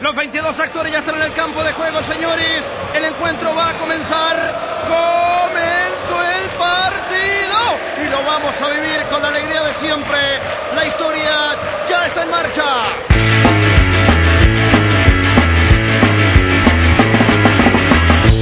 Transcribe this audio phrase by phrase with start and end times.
[0.00, 2.70] Los 22 actores ya están en el campo de juego, señores.
[2.94, 4.36] El encuentro va a comenzar.
[4.86, 10.18] Comenzó el partido y lo vamos a vivir con la alegría de siempre.
[10.74, 11.30] La historia
[11.88, 12.64] ya está en marcha.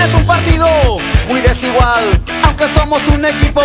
[0.05, 3.63] Es un partido muy desigual, aunque somos un equipo.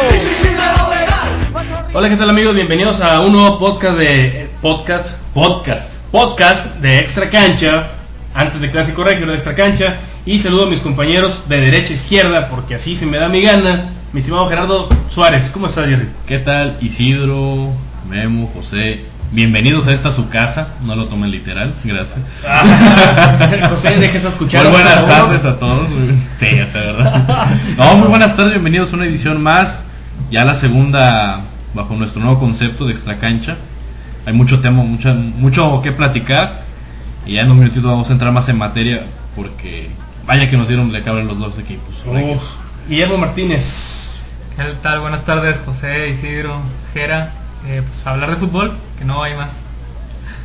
[1.92, 2.54] Hola, ¿qué tal amigos?
[2.54, 7.90] Bienvenidos a un nuevo podcast de podcast, podcast, podcast de Extra Cancha,
[8.34, 9.98] antes de Clásico Regio de Extra Cancha.
[10.26, 13.42] Y saludo a mis compañeros de derecha a izquierda, porque así se me da mi
[13.42, 13.90] gana.
[14.12, 16.10] Mi estimado Gerardo Suárez, ¿cómo estás, Jerry?
[16.26, 17.74] ¿Qué tal Isidro,
[18.10, 19.06] Memo, José?
[19.32, 22.20] Bienvenidos a esta su casa, no lo tomen literal, gracias.
[23.70, 24.64] José, dejes escuchar.
[24.64, 25.88] Muy buenas tardes a todos.
[26.40, 27.48] Sí, ya sé, ¿verdad?
[27.78, 29.84] No, muy buenas tardes, bienvenidos a una edición más,
[30.32, 31.42] ya la segunda
[31.76, 33.58] bajo nuestro nuevo concepto de extra cancha.
[34.26, 36.64] Hay mucho tema, mucha, mucho que platicar
[37.26, 39.90] y ya en un minutito vamos a entrar más en materia porque
[40.26, 41.96] vaya que nos dieron de cabra los dos equipos.
[42.06, 42.44] Uf.
[42.88, 44.20] Guillermo Martínez.
[44.56, 45.00] ¿Qué tal?
[45.00, 46.60] Buenas tardes, José, Isidro,
[46.94, 47.34] Jera.
[47.68, 49.54] Eh, pues hablar de fútbol, que no hay más.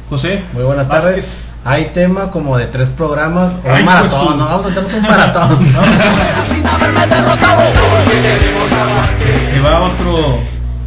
[0.08, 0.42] José.
[0.52, 1.04] Muy buenas Vázquez.
[1.04, 1.54] tardes.
[1.64, 4.44] Hay tema como de tres programas o Ay, un maratón, pues, ¿no?
[4.44, 5.58] Vamos a entrarnos un maratón.
[9.50, 10.38] Se va otro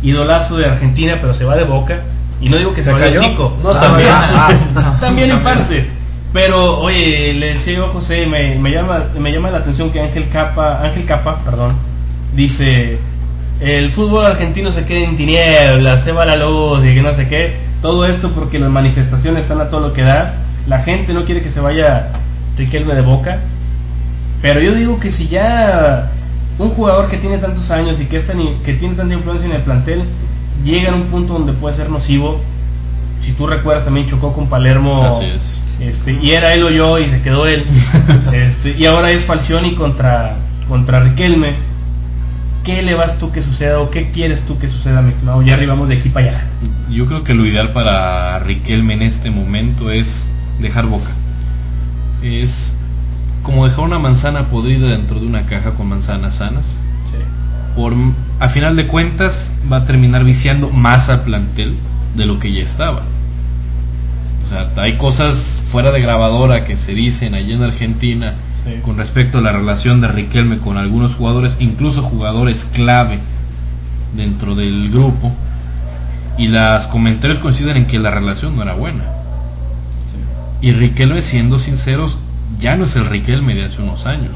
[0.04, 2.02] idolazo de Argentina, pero se va de boca.
[2.42, 3.22] Y no digo que se, ¿Se vaya cayó?
[3.24, 3.58] Zico.
[3.64, 4.70] No, también, también.
[4.76, 5.88] Ah, también en parte.
[6.34, 10.02] Pero, oye, le decía yo a José, me, me llama, me llama la atención que
[10.02, 11.74] Ángel Capa, Ángel Capa, perdón,
[12.36, 13.00] dice,
[13.62, 17.28] el fútbol argentino se queda en tinieblas, se va la luz y que no sé
[17.28, 17.56] qué.
[17.82, 20.36] Todo esto porque las manifestaciones están a todo lo que da.
[20.68, 22.10] La gente no quiere que se vaya
[22.58, 23.40] Riquelme de boca.
[24.42, 26.12] Pero yo digo que si ya
[26.60, 29.46] un jugador que tiene tantos años y que, es tan i- que tiene tanta influencia
[29.48, 30.04] en el plantel
[30.64, 32.42] llega a un punto donde puede ser nocivo.
[33.22, 35.62] Si tú recuerdas también chocó con Palermo Así es.
[35.80, 37.66] este, y era él o yo y se quedó él.
[38.34, 40.36] este, y ahora es Falcioni contra,
[40.68, 41.56] contra Riquelme.
[42.64, 45.42] ¿Qué le vas tú que suceda o qué quieres tú que suceda, mi estimado?
[45.42, 46.46] Ya arribamos de aquí para allá.
[46.90, 50.26] Yo creo que lo ideal para Riquelme en este momento es
[50.60, 51.12] dejar boca.
[52.22, 52.76] Es
[53.44, 56.66] como dejar una manzana podrida dentro de una caja con manzanas sanas.
[57.78, 57.94] Por,
[58.40, 61.76] a final de cuentas va a terminar viciando más al plantel
[62.16, 63.04] de lo que ya estaba.
[64.46, 68.34] O sea, hay cosas fuera de grabadora que se dicen allí en Argentina
[68.66, 68.82] Sí.
[68.84, 73.20] con respecto a la relación de Riquelme con algunos jugadores, incluso jugadores clave
[74.16, 75.32] dentro del grupo,
[76.38, 79.04] y las comentarios coinciden en que la relación no era buena.
[80.62, 82.18] Y Riquelme, siendo sinceros,
[82.60, 84.36] ya no es el Riquelme de hace unos años.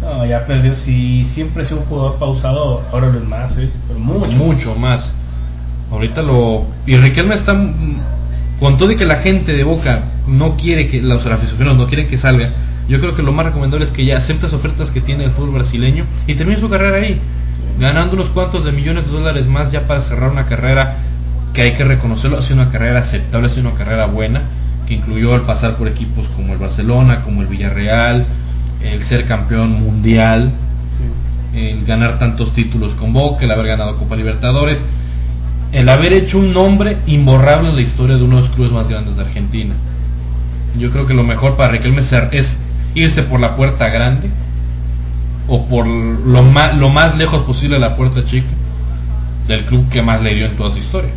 [0.00, 0.74] No, ya perdió.
[0.76, 3.68] Si siempre ha sido un jugador pausado, ahora lo es más, ¿eh?
[3.86, 4.36] pero mucho.
[4.36, 5.14] mucho más.
[5.90, 6.64] Ahorita lo.
[6.86, 7.56] Y Riquelme está.
[8.58, 11.02] Con todo y que la gente de Boca no quiere que.
[11.02, 12.50] Los aficionados no quieren que salga.
[12.88, 15.30] Yo creo que lo más recomendable es que ya acepte las ofertas que tiene el
[15.30, 17.20] fútbol brasileño y termine su carrera ahí.
[17.78, 20.96] Ganando unos cuantos de millones de dólares más ya para cerrar una carrera
[21.54, 22.38] que hay que reconocerlo.
[22.38, 24.42] Ha sido una carrera aceptable, ha sido una carrera buena.
[24.88, 28.26] Que incluyó el pasar por equipos como el Barcelona, como el Villarreal,
[28.82, 30.52] el ser campeón mundial
[31.54, 34.82] el ganar tantos títulos con Boca, el haber ganado Copa Libertadores,
[35.72, 38.86] el haber hecho un nombre imborrable en la historia de uno de los clubes más
[38.88, 39.74] grandes de Argentina.
[40.78, 42.56] Yo creo que lo mejor para Riquelme ser- es
[42.94, 44.30] irse por la puerta grande
[45.48, 48.46] o por lo más, lo más lejos posible de la puerta chica
[49.48, 51.10] del club que más le dio en toda su historia.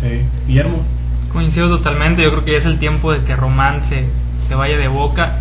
[0.00, 0.22] Sí.
[0.46, 0.78] Guillermo.
[1.32, 4.06] Coincido totalmente, yo creo que ya es el tiempo de que Román se,
[4.38, 5.40] se vaya de boca.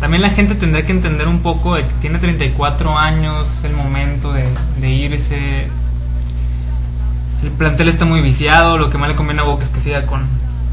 [0.00, 3.72] También la gente tendrá que entender un poco de que tiene 34 años, es el
[3.74, 4.44] momento de,
[4.80, 5.68] de irse.
[7.42, 10.06] El plantel está muy viciado, lo que más le conviene a Boca es que siga
[10.06, 10.26] con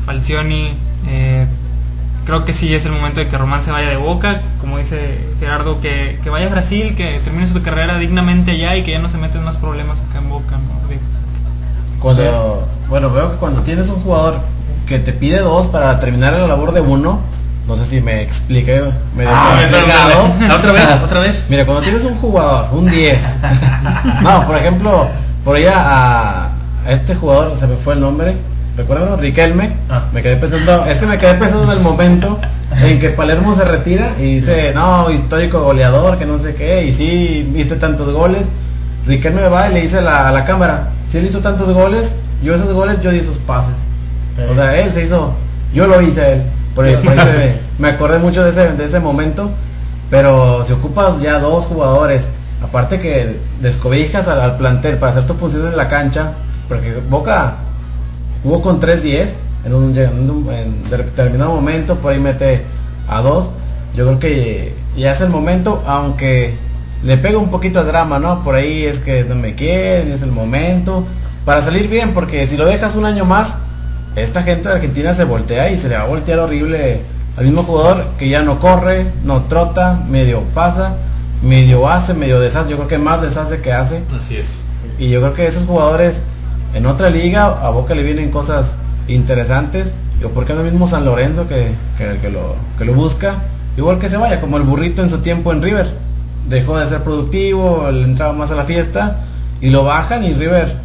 [0.06, 0.73] Falcioni.
[1.07, 1.45] eh,
[2.25, 5.19] creo que sí es el momento de que Román se vaya de Boca, como dice
[5.39, 9.00] Gerardo, que, que vaya a Brasil, que termine su carrera dignamente allá y que ya
[9.00, 10.57] no se meten más problemas acá en Boca.
[10.57, 10.88] ¿no?
[10.88, 11.00] De-
[12.00, 14.39] Cuando, bueno, veo que cuando tienes un jugador
[14.88, 17.19] que te pide dos para terminar la labor de uno,
[17.71, 18.81] no sé si me expliqué,
[19.15, 20.51] me Ah, espérame.
[20.51, 20.83] ¿Otra vez?
[21.03, 21.45] ¿Otra vez?
[21.47, 23.23] Mira, cuando tienes un jugador, un 10.
[24.23, 25.07] no, por ejemplo,
[25.45, 28.35] por ahí a, a este jugador, se me fue el nombre,
[28.75, 29.18] recuerdan?
[29.18, 29.71] Riquelme.
[29.89, 30.07] Ah.
[30.12, 32.39] Me quedé pensando, es que me quedé pensando en el momento
[32.75, 36.91] en que Palermo se retira y dice, no, histórico goleador, que no sé qué, y
[36.94, 38.50] sí, viste tantos goles.
[39.07, 42.17] Riquelme va y le dice a la, a la cámara, si él hizo tantos goles,
[42.44, 43.75] yo esos goles, yo di esos pases.
[44.51, 45.33] O sea, él se hizo,
[45.74, 46.44] yo lo hice él.
[46.75, 49.51] Por ahí- por ahí me acordé mucho de ese, de ese momento.
[50.09, 52.23] Pero si ocupas ya dos jugadores,
[52.62, 56.33] aparte que descobijas al, al plantel para hacer tu función en la cancha,
[56.68, 57.56] porque Boca
[58.44, 59.29] jugó con 3-10
[59.65, 62.63] en un, en un- en determinado momento, por ahí mete
[63.07, 63.50] a dos.
[63.95, 66.56] Yo creo que ya es el momento, aunque
[67.03, 68.44] le pega un poquito de drama, ¿no?
[68.44, 71.06] Por ahí es que no me quieren, es el momento.
[71.45, 73.56] Para salir bien, porque si lo dejas un año más,
[74.15, 77.01] esta gente de Argentina se voltea y se le va a voltear horrible
[77.37, 80.95] al mismo jugador que ya no corre, no trota, medio pasa,
[81.41, 82.69] medio hace, medio deshace.
[82.69, 84.01] Yo creo que más deshace que hace.
[84.15, 84.63] Así es.
[84.99, 86.21] Y yo creo que esos jugadores
[86.73, 88.71] en otra liga a Boca le vienen cosas
[89.07, 89.93] interesantes.
[90.21, 93.35] Yo, ¿por qué no mismo San Lorenzo que, que, que lo, que lo busca?
[93.77, 95.89] Igual que se vaya, como el burrito en su tiempo en River.
[96.49, 99.21] Dejó de ser productivo, le entraba más a la fiesta
[99.61, 100.75] y lo bajan y River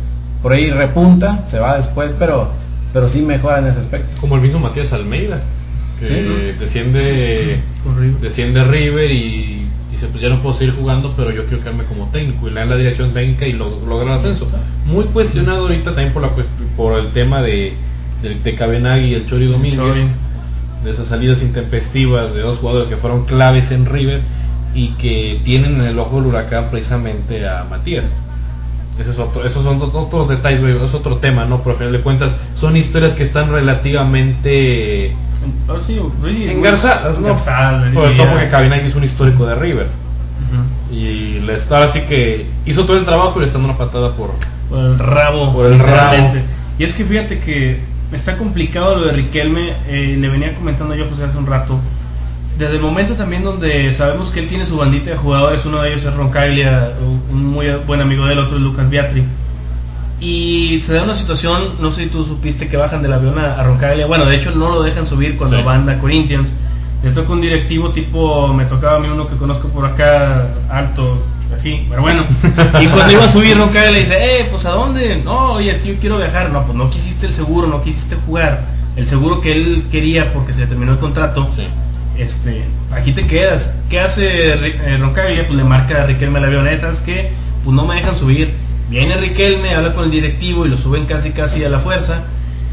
[0.42, 2.50] por ahí repunta, se va después, pero,
[2.96, 4.18] pero sí mejora en ese aspecto.
[4.22, 5.42] Como el mismo Matías Almeida,
[6.00, 6.14] que Sí.
[6.58, 7.60] desciende,
[8.22, 12.06] desciende River y dice, pues ya no puedo seguir jugando, pero yo quiero quedarme como
[12.08, 14.48] técnico y le dan la dirección técnica y lo, logra el ascenso.
[14.86, 16.30] Muy cuestionado ahorita también por, la,
[16.74, 17.74] por el tema de,
[18.22, 20.00] de, de Cabenagui y el Chori Domínguez, Chori.
[20.82, 24.22] de esas salidas intempestivas de dos jugadores que fueron claves en River
[24.74, 28.06] y que tienen en el ojo del huracán precisamente a Matías.
[28.98, 31.58] Ese es otro, esos son otros, detalles, güey, es otro tema, ¿no?
[31.58, 35.14] Pero al final de cuentas son historias que están relativamente
[35.68, 37.28] Ahora sí, oye, engarzadas, ¿no?
[37.28, 39.88] engarzadas, Sobre todo porque es un histórico de River.
[40.90, 44.12] Y le está así que hizo todo el trabajo y le está dando una patada
[44.12, 44.30] por...
[44.70, 46.34] Por el rabo, Por el rabo.
[46.78, 47.80] Y es que fíjate que
[48.12, 51.78] está complicado lo de Riquelme, eh, le venía comentando yo José hace un rato.
[52.58, 55.90] Desde el momento también donde sabemos que él tiene su bandita de jugadores, uno de
[55.92, 56.92] ellos es Roncaglia,
[57.30, 59.24] un muy buen amigo de él, otro es Lucas Beatri.
[60.20, 63.56] Y se da una situación, no sé si tú supiste que bajan del avión a,
[63.60, 64.06] a Roncaglia.
[64.06, 65.62] Bueno, de hecho no lo dejan subir cuando Sí.
[65.62, 66.48] van a Corinthians.
[67.02, 71.22] Le toca un directivo tipo, me tocaba a mí uno que conozco por acá, alto,
[71.54, 72.24] así, pero bueno.
[72.80, 75.20] Y cuando iba a subir Roncaglia le dice, eh, pues a dónde?
[75.22, 76.50] No, oye, es que yo quiero viajar.
[76.50, 78.64] No, pues no quisiste el seguro, no quisiste jugar.
[78.96, 81.66] El seguro que él quería porque se terminó el contrato Sí.
[82.18, 83.74] Este, aquí te quedas.
[83.88, 85.46] ¿Qué hace eh, Roncaglia?
[85.46, 87.30] Pues le marca a Riquelme la avioneta, ¿sabes qué?
[87.64, 88.52] Pues no me dejan subir.
[88.90, 92.22] Viene Riquelme, habla con el directivo y lo suben casi casi a la fuerza.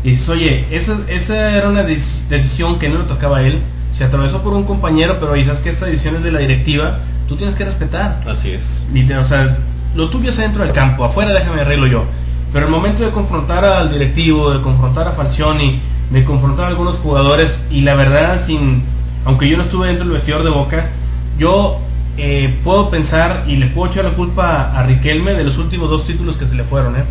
[0.03, 3.59] Y dices, oye, esa, esa era una dec- decisión que no le tocaba a él.
[3.97, 7.35] Se atravesó por un compañero, pero dices que esta decisión es de la directiva, tú
[7.35, 8.19] tienes que respetar.
[8.27, 8.85] Así es.
[9.19, 9.57] O sea,
[9.95, 12.03] lo tuyo es dentro del campo, afuera déjame arreglo yo.
[12.51, 15.79] Pero el momento de confrontar al directivo, de confrontar a Falcioni,
[16.11, 18.83] de confrontar a algunos jugadores, y la verdad, sin,
[19.25, 20.89] aunque yo no estuve dentro del vestidor de Boca,
[21.37, 21.79] yo
[22.17, 26.05] eh, puedo pensar y le puedo echar la culpa a, Riquelme de los últimos dos
[26.05, 27.03] títulos que se le fueron, ¿eh?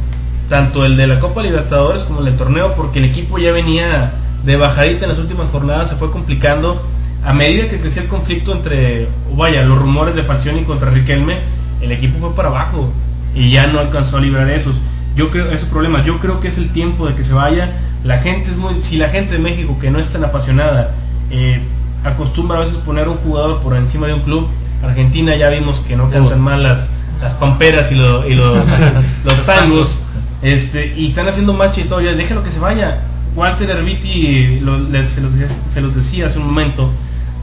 [0.48, 4.12] tanto el de la Copa Libertadores como el del torneo, porque el equipo ya venía
[4.44, 6.82] de bajadita en las últimas jornadas, se fue complicando.
[7.24, 11.38] A medida que crecía el conflicto entre, o vaya, los rumores de Falcioni contra Riquelme,
[11.80, 12.92] el equipo fue para abajo
[13.34, 14.76] y ya no alcanzó a librar esos.
[15.16, 16.04] Yo creo esos problemas.
[16.04, 17.72] Yo creo que es el tiempo de que se vaya.
[18.04, 20.94] La gente es muy, si la gente de México que no es tan apasionada
[21.30, 21.60] eh,
[22.04, 24.46] acostumbra a veces poner un jugador por encima de un club.
[24.82, 26.88] Argentina ya vimos que no cantan mal las,
[27.20, 28.56] las pamperas y, lo- y los,
[29.24, 29.98] los tangos.
[30.42, 32.98] Este, y están haciendo más historias, déjenlo que se vaya.
[33.36, 36.90] Walter Erviti lo- les- se, los, decía- se los decía hace un momento.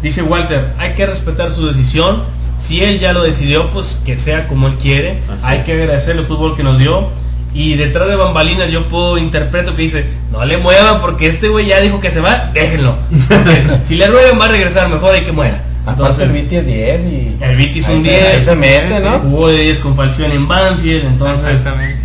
[0.01, 2.23] Dice Walter, hay que respetar su decisión.
[2.57, 5.21] Si él ya lo decidió, pues que sea como él quiere.
[5.29, 7.07] Así hay que agradecerle el fútbol que nos dio.
[7.53, 11.65] Y detrás de bambalinas yo puedo interpreto que dice, no le muevan porque este güey
[11.65, 12.95] ya dijo que se va, déjenlo.
[13.83, 15.63] Si le ruegan va a regresar, mejor hay que muera.
[15.85, 17.37] Aparte el Entonces, Viti es 10 y...
[17.41, 18.25] el Viti es un se- 10.
[18.35, 19.19] ahí se mete, ¿no?
[19.19, 21.99] Jugó de 10 con Falcioni en Banfield, entonces Exactamente.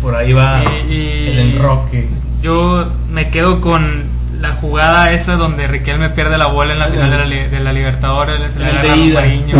[0.00, 2.08] por ahí va Y- y- el enroque.
[2.42, 4.04] Yo me quedo con
[4.40, 7.72] la jugada esa donde Riquelme pierde la bola en la final de la, de la
[7.74, 9.20] Libertadores, se le agarra ida.
[9.20, 9.56] Mariño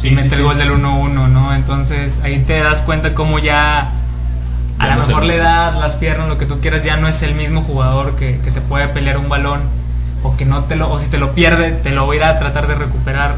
[0.00, 0.34] Sí, y sí, mete sí.
[0.36, 1.54] el gol del 1-1, ¿no?
[1.54, 3.92] Entonces ahí te das cuenta cómo ya
[4.78, 7.22] a lo no mejor la edad, las piernas, lo que tú quieras, ya no es
[7.22, 9.60] el mismo jugador que, que te puede pelear un balón
[10.22, 12.24] o que no te lo, o si te lo pierde, te lo va a ir
[12.24, 13.36] a tratar de recuperar.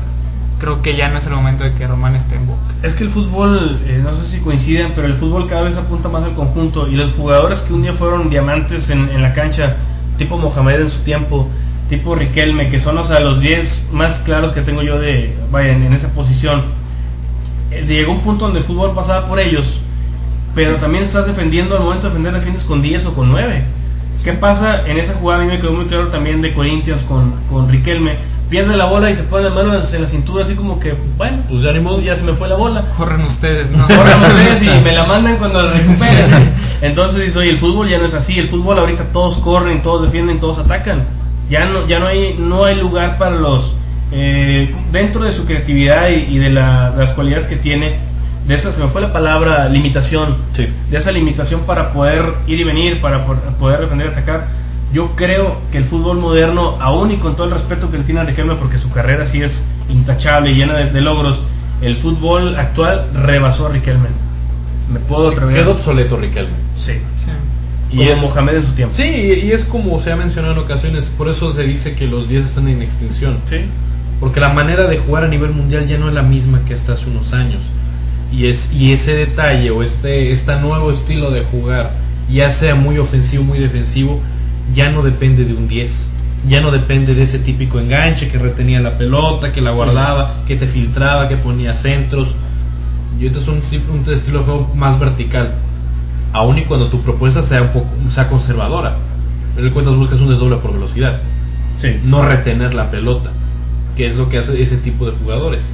[0.60, 2.60] Creo que ya no es el momento de que Román esté en boca.
[2.82, 6.08] Es que el fútbol, eh, no sé si coinciden, pero el fútbol cada vez apunta
[6.08, 6.88] más al conjunto.
[6.88, 9.76] Y los jugadores que un día fueron diamantes en, en la cancha,
[10.16, 11.48] tipo Mohamed en su tiempo,
[11.88, 15.72] tipo Riquelme, que son o sea, los 10 más claros que tengo yo de, vaya,
[15.72, 16.62] en, en esa posición.
[17.70, 19.80] Eh, llegó un punto donde el fútbol pasaba por ellos,
[20.54, 23.64] pero también estás defendiendo, al momento de defender defiendes con 10 o con 9.
[24.22, 25.42] ¿Qué pasa en esa jugada?
[25.42, 28.16] A mí me quedó muy claro también de Corinthians con, con Riquelme.
[28.48, 31.42] Pierde la bola y se pone las manos en la cintura así como que, bueno,
[31.48, 32.00] Pues ya ni modo.
[32.00, 32.84] ya se me fue la bola.
[32.96, 33.86] Corren ustedes, ¿no?
[33.86, 36.52] Corran ustedes y me la mandan cuando la recuperen.
[36.80, 40.02] Entonces dice, oye, el fútbol ya no es así, el fútbol ahorita todos corren, todos
[40.04, 41.02] defienden, todos atacan.
[41.50, 43.74] Ya no, ya no hay, no hay lugar para los
[44.12, 47.96] eh, dentro de su creatividad y, y de la- las cualidades que tiene,
[48.46, 50.68] de esa se me fue la palabra limitación, Sí.
[50.90, 53.24] de esa limitación para poder ir y venir, para
[53.58, 54.46] poder defender y atacar.
[54.92, 58.20] Yo creo que el fútbol moderno, aún y con todo el respeto que le tiene
[58.20, 61.40] a Riquelme, porque su carrera sí es intachable y llena de, de logros,
[61.82, 64.08] el fútbol actual rebasó a Riquelme.
[64.92, 65.54] Me puedo atrever.
[65.56, 66.52] Quedó obsoleto Riquelme.
[66.76, 66.92] Sí.
[67.16, 67.30] Sí.
[67.90, 68.94] Y Como es- Mohamed en su tiempo.
[68.94, 72.06] Sí, y, y es como se ha mencionado en ocasiones, por eso se dice que
[72.06, 73.38] los 10 están en extinción.
[73.48, 73.62] Sí.
[74.20, 76.92] Porque la manera de jugar a nivel mundial ya no es la misma que hasta
[76.92, 77.62] hace unos años.
[78.32, 81.92] Y, es, y ese detalle o este, este nuevo estilo de jugar,
[82.30, 84.20] ya sea muy ofensivo, muy defensivo,
[84.74, 86.10] ya no depende de un 10.
[86.48, 90.56] Ya no depende de ese típico enganche que retenía la pelota, que la guardaba, que
[90.56, 92.34] te filtraba, que ponía centros.
[93.18, 93.62] Y este es un,
[93.92, 95.54] un estilo de juego más vertical.
[96.32, 98.96] Aún y cuando tu propuesta sea un poco sea conservadora.
[99.56, 101.20] En cuentas buscas un desdoble por velocidad
[101.76, 102.00] Sí.
[102.04, 103.30] no retener la pelota,
[103.96, 105.64] que es lo que hace ese tipo de jugadores.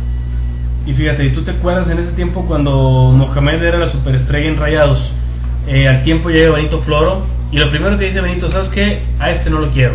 [0.87, 4.56] Y fíjate, ¿y tú te acuerdas en ese tiempo cuando Mohamed era la superestrella en
[4.56, 5.12] Rayados?
[5.68, 7.22] Eh, al tiempo llega Benito Floro
[7.52, 9.02] y lo primero que dice Benito, ¿sabes qué?
[9.18, 9.94] A este no lo quiero.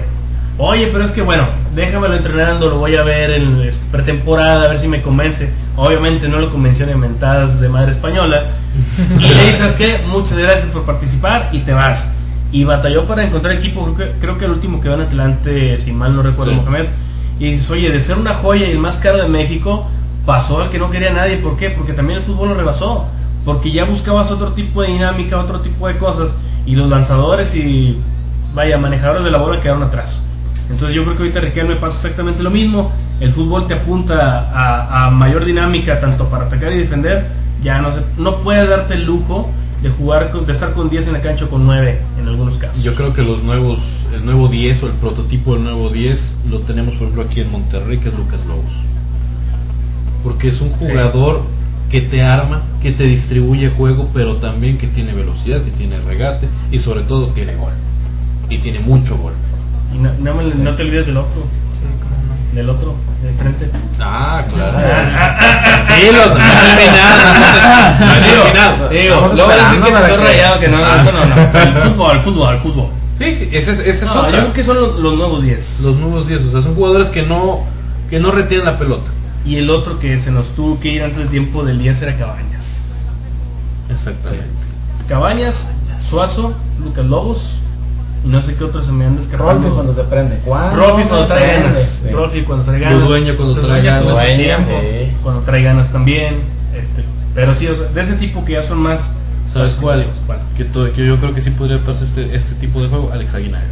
[0.58, 1.44] Oye, pero es que bueno,
[1.75, 5.50] déjamelo entrenando, lo voy a ver en este, pretemporada, a ver si me convence.
[5.75, 8.46] Obviamente no lo convenció en mentadas de madre española.
[9.20, 10.00] Y le dices, ¿sabes qué?
[10.08, 12.08] Muchas gracias por participar y te vas.
[12.51, 15.92] Y batalló para encontrar equipo, creo que, creo que el último quedó en Atlante, si
[15.92, 16.60] mal no recuerdo, Sí.
[16.60, 16.86] Mohamed.
[17.39, 19.89] Y dices, oye, de ser una joya y el más caro de México,
[20.25, 21.38] pasó al que no quería nadie.
[21.38, 21.70] ¿Por qué?
[21.70, 23.05] Porque también el fútbol lo rebasó.
[23.44, 26.34] Porque ya buscabas otro tipo de dinámica, otro tipo de cosas.
[26.65, 28.00] Y los lanzadores y,
[28.53, 30.22] vaya, manejadores de la bola quedaron atrás.
[30.70, 32.91] Entonces yo creo que ahorita Riquelme pasa exactamente lo mismo.
[33.20, 37.27] El fútbol te apunta a, mayor dinámica, tanto para atacar y defender.
[37.63, 39.50] Ya no se, no puedes darte el lujo
[39.82, 42.82] de jugar, de estar con 10 en la cancha o con 9 en algunos casos.
[42.84, 43.79] Yo creo que los nuevos,
[44.13, 47.51] el nuevo 10 o el prototipo del nuevo 10 lo tenemos por ejemplo aquí en
[47.51, 48.72] Monterrey, que es Lucas Lobos.
[50.25, 51.44] Porque es un jugador
[51.89, 56.48] que te arma, que te distribuye juego, pero también que tiene velocidad, que tiene regate
[56.72, 57.72] y sobre todo tiene gol.
[58.50, 59.34] Y tiene mucho gol.
[59.94, 61.44] Y no, no me- no te olvides del otro,
[61.75, 62.55] Sí, cómo no.
[62.55, 63.70] del otro, de frente.
[64.01, 64.72] Ah, claro.
[65.86, 66.75] Tranquilo, no he
[68.36, 68.89] terminado.
[68.89, 71.36] Digo, luego dicen que se rayado, que no, no, eso no, no.
[71.62, 72.88] El fútbol, el fútbol, el fútbol.
[73.20, 74.32] Sí, sí, ese, es- ese es No, otra.
[74.32, 75.79] yo creo que son los, los nuevos 10.
[75.82, 77.62] Los nuevos 10, o sea, son jugadores que no,
[78.10, 79.10] que no retienen la pelota.
[79.46, 82.18] Y el otro que se nos tuvo que ir antes del tiempo del 10 era
[82.18, 83.06] Cabañas.
[83.92, 84.46] Exactamente.
[85.08, 85.68] Cabañas,
[86.10, 87.50] Suazo, Lucas Lobos
[88.24, 89.74] y no sé qué otros se me han Rolfi escapando.
[89.75, 90.38] cuando se prende.
[90.44, 91.62] ¿Cuándo Rolfi cuando trae prende?
[91.64, 92.00] ganas.
[92.04, 92.10] Sí.
[92.10, 93.00] Rolfi cuando trae ganas.
[93.02, 94.04] Ludueño cuando trae ganas.
[94.04, 95.14] todo tiempo, sí.
[95.22, 96.40] Cuando trae ganas también.
[96.75, 97.04] Este,
[97.36, 99.12] pero sí, o sea, de ese tipo que ya son más.
[99.54, 100.06] ¿Sabes cuál?
[100.25, 100.40] ¿Cuál?
[100.58, 103.34] Que, to- que yo creo que sí podría pasar este, este tipo de juego, Alex
[103.36, 103.64] Aguinaga.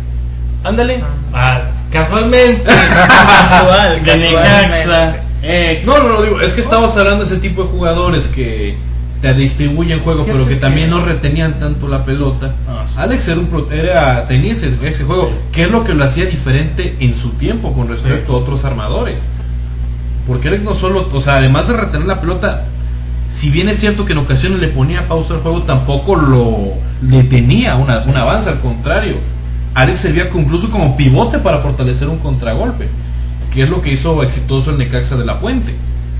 [0.63, 1.03] Ándale.
[1.33, 1.61] Ah,
[1.91, 2.63] casualmente.
[3.49, 3.95] Casual.
[3.95, 4.31] De Casualmente.
[4.85, 5.15] Necaxa.
[5.43, 5.85] Ex.
[5.85, 8.75] No, no, no, digo, es que estamos hablando de ese tipo de jugadores que
[9.21, 12.55] te distribuyen juego, pero que también no retenían tanto la pelota.
[12.67, 12.95] Ah, sí.
[12.97, 15.35] Alex era un pro- era, tenía ese, ese juego, Sí.
[15.53, 18.33] que es lo que lo hacía diferente en su tiempo con respecto Sí.
[18.33, 19.19] a otros armadores.
[20.27, 22.65] Porque Alex no solo, o sea, además de retener la pelota,
[23.29, 27.75] si bien es cierto que en ocasiones le ponía pausa al juego, tampoco lo detenía
[27.75, 29.17] una, un avance, al contrario.
[29.73, 32.89] Alex servía incluso como pivote para fortalecer un contragolpe,
[33.53, 35.75] que es lo que hizo exitoso el Necaxa de la Puente.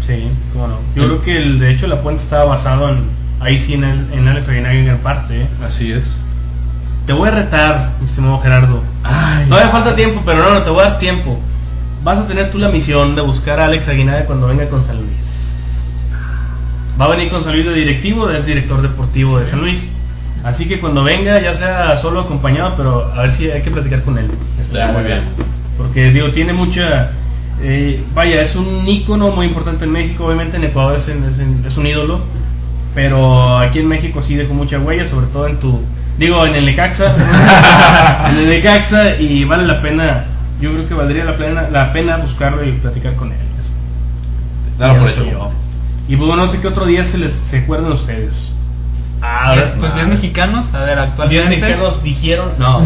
[0.05, 0.79] Sí, cómo no.
[0.95, 3.05] Yo creo que el, de hecho la puente estaba basado en.
[3.39, 5.41] Ahí sí en, el- en Alex Aguinaga en gran parte.
[5.41, 5.47] ¿eh?
[5.65, 6.17] Así es.
[7.05, 8.81] Te voy a retar, mi estimado Gerardo.
[9.03, 11.39] Ay, Todavía falta tiempo, pero no, no, te voy a dar tiempo.
[12.03, 14.97] Vas a tener tú la misión de buscar a Alex Aguinaga cuando venga con San
[14.97, 16.07] Luis.
[16.99, 19.87] Va a venir con San Luis de directivo, es director deportivo de San Luis.
[20.43, 24.03] Así que cuando venga, ya sea solo acompañado, pero a ver si hay que platicar
[24.03, 24.29] con él.
[24.61, 25.21] Está muy bien.
[25.77, 27.11] Porque digo, tiene mucha...
[27.61, 31.39] eh, vaya, es un ícono muy importante en México, obviamente en Ecuador es, en- es
[31.39, 32.19] en- es un ídolo,
[32.95, 35.81] pero aquí en México sí dejó mucha huella, sobre todo en tu...
[36.17, 37.15] Digo, en el Necaxa.
[38.29, 40.25] en el Necaxa y vale la pena,
[40.61, 43.37] yo creo que valdría la pena, la pena buscarlo y platicar con él.
[44.77, 45.51] Dalo por yo.
[46.07, 48.49] Y pues no sé qué otro día se les se acuerdan ustedes.
[49.21, 51.49] Ah, Pues, pues 10 mexicanos, a ver, 10 actualmente.
[51.59, 52.49] mexicanos dijeron.
[52.59, 52.85] No, No,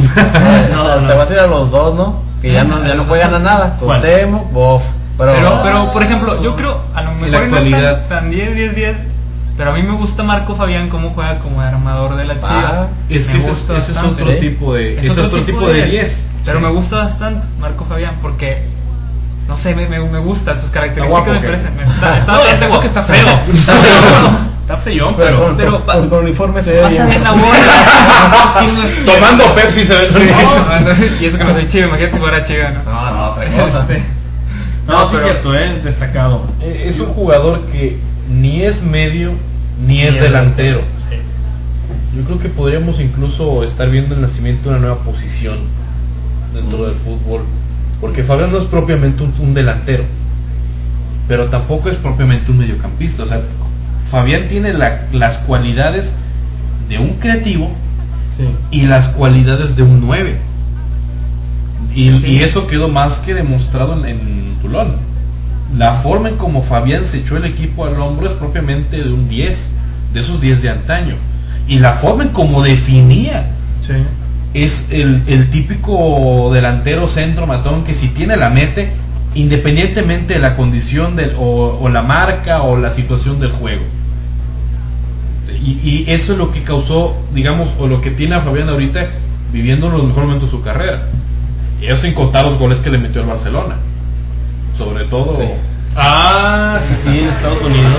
[0.70, 1.08] no, no.
[1.08, 2.22] Te vas a ir a los dos, ¿no?
[2.48, 3.78] Que ya no, ya no juegan a nada.
[3.80, 4.00] ¿Cuál?
[4.02, 4.84] Cuauhtémoc, bof.
[5.18, 8.56] Pero, Pero, pero, por ejemplo, yo creo, a lo En mejor la no tan 10,
[8.56, 8.98] 10, 10,
[9.58, 12.88] Pero a mí me gusta Marco Fabián cómo juega como armador de las Ah, Chivas.
[13.10, 15.60] Es que ese, es- gusta ese es otro tipo de, Es es otro otro tipo
[15.60, 16.24] tipo de de 10.
[16.46, 16.66] Pero Sí.
[16.66, 18.68] me gusta bastante Marco Fabián porque
[19.48, 21.48] no sé, me, me, me gusta sus características guapo, me ¿qué?
[21.48, 21.76] parecen.
[21.76, 22.82] me- Está, está No, bastante eso guapo.
[22.82, 23.28] que está feo.
[23.52, 24.47] Está feo.
[24.68, 25.44] Está feyón, Pero, pero.
[25.46, 27.08] con, pero con- pa- con- con uniforme se ve bien.
[27.08, 27.46] bien la bola.
[29.06, 32.64] Tomando Pepsi se ve No, y eso que no soy chido, imagínate si fuera chido,
[32.72, 32.92] ¿no?
[32.92, 33.82] No, no, otra cosa.
[33.82, 34.02] Este,
[34.86, 36.42] No, No, sí pero- es cierto, eh, destacado.
[36.62, 37.98] Eh, Es un jugador que
[38.30, 39.32] ni es medio
[39.86, 40.82] ni es delantero.
[41.10, 41.16] Sí.
[42.18, 45.60] Yo creo que podríamos incluso estar viendo el nacimiento de una nueva posición
[46.54, 47.44] dentro del fútbol.
[48.02, 50.04] Porque Fabián no es propiamente un, un delantero,
[51.30, 53.24] pero tampoco es propiamente un mediocampista.
[53.24, 53.42] O sea,
[54.10, 56.16] Fabián tiene la- las cualidades
[56.90, 57.70] de un creativo
[58.38, 58.44] Sí.
[58.72, 60.38] y las cualidades de un 9.
[61.94, 64.98] Y, y eso quedó más que demostrado en, en Tulón.
[65.78, 69.28] La forma en como Fabián se echó el equipo al hombro es propiamente de un
[69.28, 69.72] 10,
[70.14, 71.16] de esos 10 de antaño.
[71.68, 73.48] Y la forma en como definía
[73.82, 73.94] Sí.
[74.54, 78.92] es el, el típico delantero centro matón que si tiene la mete,
[79.38, 83.84] independientemente de la condición del, o, o la marca o la situación del juego.
[85.64, 89.08] Y, y eso es lo que causó, digamos, o lo que tiene a Fabián ahorita
[89.52, 91.10] viviendo los mejores momentos de su carrera.
[91.82, 93.76] Y eso sin contar los goles que le metió al Barcelona.
[94.78, 95.36] Sobre todo.
[95.36, 95.48] Sí.
[95.96, 97.94] Ah, sí, sí, en Estados Unidos.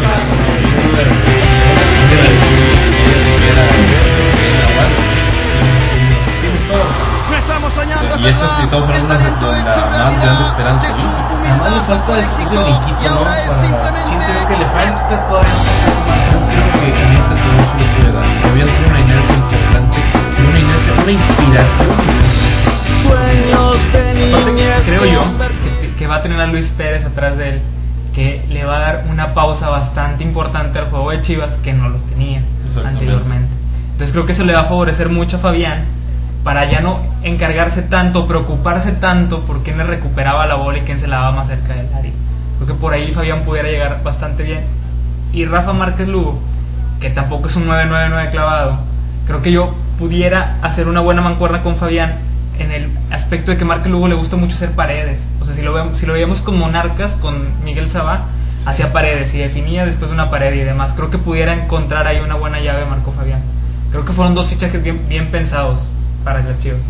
[7.68, 8.64] No estamos soñando, es Y esto verdad.
[8.64, 11.00] estamos El de talento la hecho más grande esperanza De su
[11.76, 13.14] le falta por ese, brinquito, y ¿no?
[13.18, 13.60] ahora es Para...
[13.60, 16.48] simplemente que le falta todavía un.
[16.48, 18.24] Creo que en todo se le puede dar.
[18.24, 19.98] Fabián tiene una inercia importante
[20.38, 21.88] y una inercia, una inspiración.
[23.08, 25.22] Aparte, creo yo
[25.80, 27.62] que, que va a tener a Luis Pérez atrás de él,
[28.14, 31.90] que le va a dar una pausa bastante importante al juego de Chivas que no
[31.90, 32.42] lo tenía
[32.84, 33.52] anteriormente.
[33.92, 35.84] Entonces creo que eso le va a favorecer mucho a Fabián
[36.48, 40.98] para ya no encargarse tanto, preocuparse tanto por quién le recuperaba la bola y quién
[40.98, 42.10] se la daba más cerca del área.
[42.56, 44.60] Creo que por ahí Fabián pudiera llegar bastante bien.
[45.30, 46.38] Y Rafa Márquez Lugo,
[47.00, 48.78] que tampoco es un 9-9-9 clavado,
[49.26, 52.14] creo que yo pudiera hacer una buena mancuerna con Fabián
[52.58, 55.20] en el aspecto de que Márquez Lugo le gusta mucho hacer paredes.
[55.42, 58.22] O sea, si lo, vemos, si lo veíamos con Monarcas, con Miguel Sabá,
[58.64, 60.94] hacía paredes y definía después de una pared y demás.
[60.96, 63.42] Creo que pudiera encontrar ahí una buena llave Marco Fabián.
[63.90, 65.90] Creo que fueron dos fichajes bien, bien pensados
[66.24, 66.80] para las Chivas.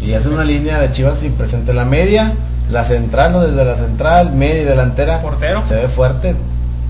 [0.00, 1.72] Y es una línea de Chivas sin presente.
[1.74, 2.32] La media,
[2.70, 5.20] la central, no desde la central, media y delantera.
[5.22, 5.62] ¿Portero?
[5.66, 6.34] Se ve fuerte,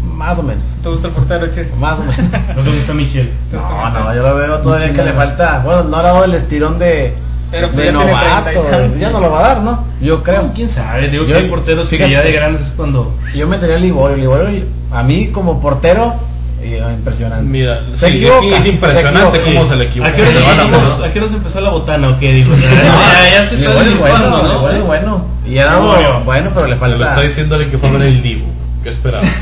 [0.03, 0.65] más o menos.
[0.83, 1.47] ¿Te gusta el portero?
[1.79, 2.31] Más o menos.
[2.57, 3.33] No te gusta Michel.
[3.53, 5.61] No, no, yo lo veo todavía que le falta.
[5.65, 7.15] Bueno, no ha dado el estirón de,
[7.51, 8.43] Pero pues de ya tiene novato.
[8.45, 9.01] 30 y tantos.
[9.01, 9.85] Ya no lo va a dar, ¿no?
[10.01, 10.51] Yo creo.
[10.55, 11.09] ¿Quién sabe?
[11.09, 12.09] Digo Yo- que hay porteros fíjate.
[12.09, 13.13] que ya de grandes es cuando...
[13.35, 14.17] Yo metería a Liborio.
[14.17, 16.15] Liborio, a mí como portero,
[16.63, 17.45] eh, impresionante.
[17.45, 20.11] Mira, Se sí, equivoca, sí, es impresionante se cómo se le equivoca.
[20.11, 21.09] ¿A qué hora Se van a empezamos- poner.
[21.09, 22.33] ¿A qué hora se empezó la botana o qué?
[22.33, 24.71] Digo, ya, ya se está es bueno, desvirtuando, ¿no?
[24.71, 25.25] Es bueno.
[25.47, 26.21] Y ha dado Liborio.
[26.25, 27.09] bueno, pero le Se lo falta.
[27.11, 28.47] está diciéndole que fue el Divo.
[28.83, 29.25] ¿Qué esperaba?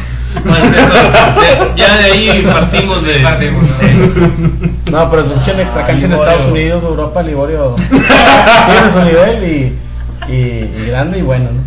[0.44, 3.14] Bueno, ya de ahí partimos de...
[3.20, 4.92] Partimos, ¿no?
[5.04, 6.30] No, pero su en extra cancha en Liborio.
[6.32, 9.44] Estados Unidos, Europa, Liborio tiene su nivel
[10.28, 11.60] y, y, y grande y bueno, ¿no?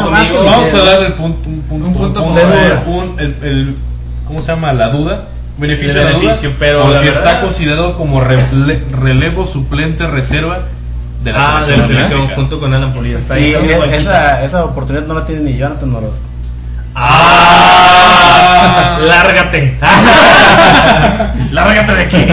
[0.00, 2.82] Bueno, domingo Vamos a dar el punto, un punto, Un punto un- duda.
[2.86, 3.76] un- el, el-
[4.30, 4.72] ¿cómo se llama?
[4.72, 5.24] La duda.
[5.58, 10.06] Beneficio de la beneficio, duda, pero porque la verdad- está considerado como rele- relevo suplente
[10.06, 10.60] reserva
[11.22, 13.18] de la Ah, de la selección junto con Alan Pulido.
[13.18, 13.52] Está ahí.
[13.52, 13.96] e-
[14.44, 16.22] esa oportunidad no la tiene ni Jonathan Orozco.
[16.94, 18.98] ¡Ah!
[19.02, 19.78] ¡Lárgate!
[21.52, 22.26] ¡Lárgate de aquí!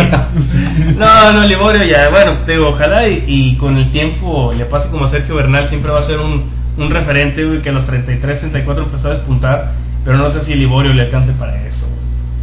[0.97, 4.89] No, no, Liborio ya, bueno, te digo, ojalá y, y con el tiempo le pase
[4.89, 7.85] como a Sergio Bernal, siempre va a ser un, un referente, güey, que a los
[7.85, 9.71] 33, 34 empezó a despuntar,
[10.05, 11.85] pero no sé si Liborio le alcance para eso.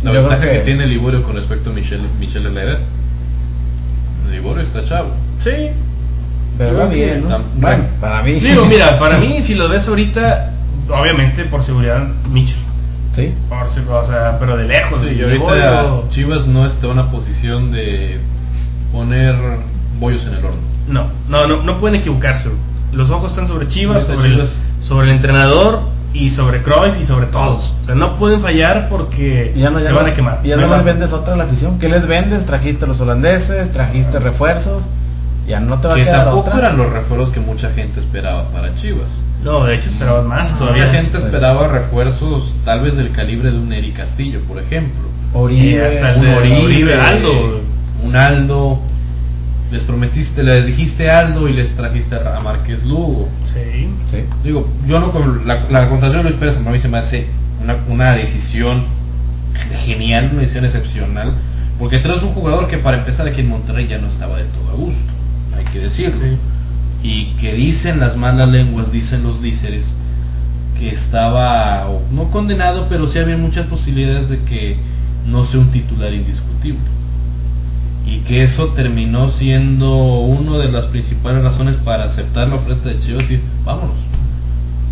[0.02, 0.50] La Yo ventaja que...
[0.58, 2.78] que- tiene Liborio con respecto a Michelle, Michelle Herrera.
[4.30, 5.10] Liborio está chavo.
[5.38, 5.70] Sí.
[6.58, 7.24] Pero va bien,
[7.56, 8.32] Bueno, para mí.
[8.34, 10.52] Digo, mira, para mí, si lo ves ahorita,
[10.88, 12.56] obviamente por seguridad, Mitchell.
[13.14, 13.32] Sí.
[13.48, 13.66] Por,
[13.96, 15.00] o sea, pero de lejos.
[15.00, 18.18] Sí, y Liborio- ahorita Chivas no está en una posición de
[18.92, 19.34] poner
[20.00, 20.58] bollos en el horno.
[20.88, 22.48] No, no, no, no pueden equivocarse.
[22.94, 25.80] Los ojos están sobre Chivas, sobre, el- Chivas- sobre el entrenador
[26.12, 27.74] y sobre Cruyff y sobre todos.
[27.82, 30.40] O sea, no pueden fallar porque ya no, ya se no- van a quemar.
[30.44, 31.78] Y ya No no les a- vendes otra a la afición.
[31.78, 32.46] ¿Qué les vendes?
[32.46, 34.84] Trajiste los holandeses, trajiste refuerzos.
[35.46, 36.58] Ya no te va a Que quedar tampoco otra.
[36.60, 39.10] eran los refuerzos que mucha gente esperaba para Chivas.
[39.42, 40.86] No, de hecho esperaban más todavía.
[40.86, 45.02] Mucha gente esperaba refuerzos tal vez del calibre de un Eri Castillo, por ejemplo.
[45.34, 47.60] Oribe, hasta el un Oribe, Oribe, Aldo.
[48.02, 48.78] un Aldo.
[49.74, 53.28] Les prometiste, les dijiste Aldo y les trajiste a Márquez Lugo.
[53.42, 53.88] Sí.
[54.08, 54.18] Sí.
[54.44, 57.26] Digo, yo no con la, la contratación de Luis Pérez para mí se me hace
[57.60, 58.84] una, una decisión
[59.84, 61.32] genial, una decisión excepcional,
[61.80, 64.70] porque traes un jugador que para empezar aquí en Monterrey ya no estaba de todo
[64.70, 65.12] a gusto,
[65.56, 66.24] hay que decirlo.
[67.02, 69.92] Y que dicen las malas lenguas, dicen los díceres,
[70.78, 74.76] que estaba no condenado, pero sí había muchas posibilidades de que
[75.26, 76.78] no sea un titular indiscutible.
[78.06, 82.98] Y que eso terminó siendo una de las principales razones para aceptar la oferta de
[82.98, 83.96] Chivas y decir, vámonos.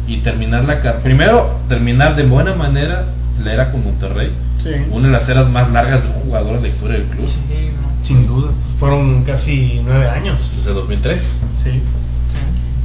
[0.06, 1.02] Y terminar la carrera.
[1.02, 3.06] Primero, terminar de buena manera
[3.42, 4.32] la era con Monterrey.
[4.62, 4.70] Sí.
[4.90, 7.28] Una de las eras más largas de un jugador en la historia del club.
[7.28, 8.06] Sí, no.
[8.06, 8.50] Sin duda.
[8.78, 10.38] Fueron casi nueve años.
[10.56, 11.40] Desde 2003.
[11.62, 11.82] Sí.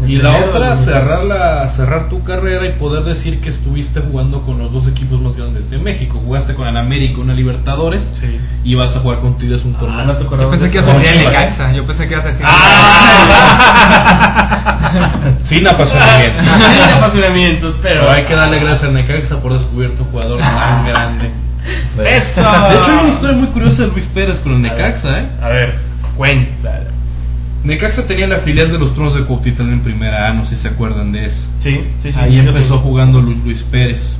[0.05, 0.95] Y la enero otra, del 2003.
[0.95, 5.19] cerrar, la, cerrar tu carrera y poder decir que estuviste jugando con los dos equipos
[5.21, 6.21] más grandes de México.
[6.23, 8.39] Jugaste con el América una Libertadores Sí.
[8.63, 9.99] y vas a jugar con Tigres un torneo.
[9.99, 12.45] Ah, no te Yo pensé que ibas a decir yo pensé que ibas a decir
[15.43, 16.43] Sin apasionamiento.
[16.43, 18.01] Sin apasionamientos, pero.
[18.01, 21.31] Pero hay que darle gracias al Necaxa por descubierto un jugador tan grande.
[22.05, 22.41] Eso.
[22.41, 25.25] De hecho, hay una historia muy curiosa de Luis Pérez con el Necaxa, ¿eh?
[25.41, 25.79] A ver,
[26.15, 26.81] cuenta.
[27.63, 30.61] Necaxa tenía la filial de los Tronos de Cuautitlán en primera A, no sé si
[30.63, 31.45] se acuerdan de eso.
[31.61, 32.17] Sí, sí, sí.
[32.19, 32.79] Ahí sí, empezó sí.
[32.83, 34.15] jugando Lu- Luis Pérez.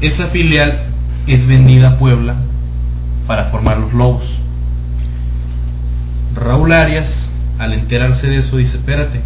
[0.00, 0.84] Esa filial
[1.26, 2.36] es vendida a Puebla
[3.26, 4.38] para formar los Lobos.
[6.34, 9.20] Raúl Arias, al enterarse de eso, dice, espérate,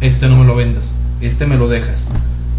[0.00, 0.84] este no me lo vendas,
[1.20, 1.98] este me lo dejas.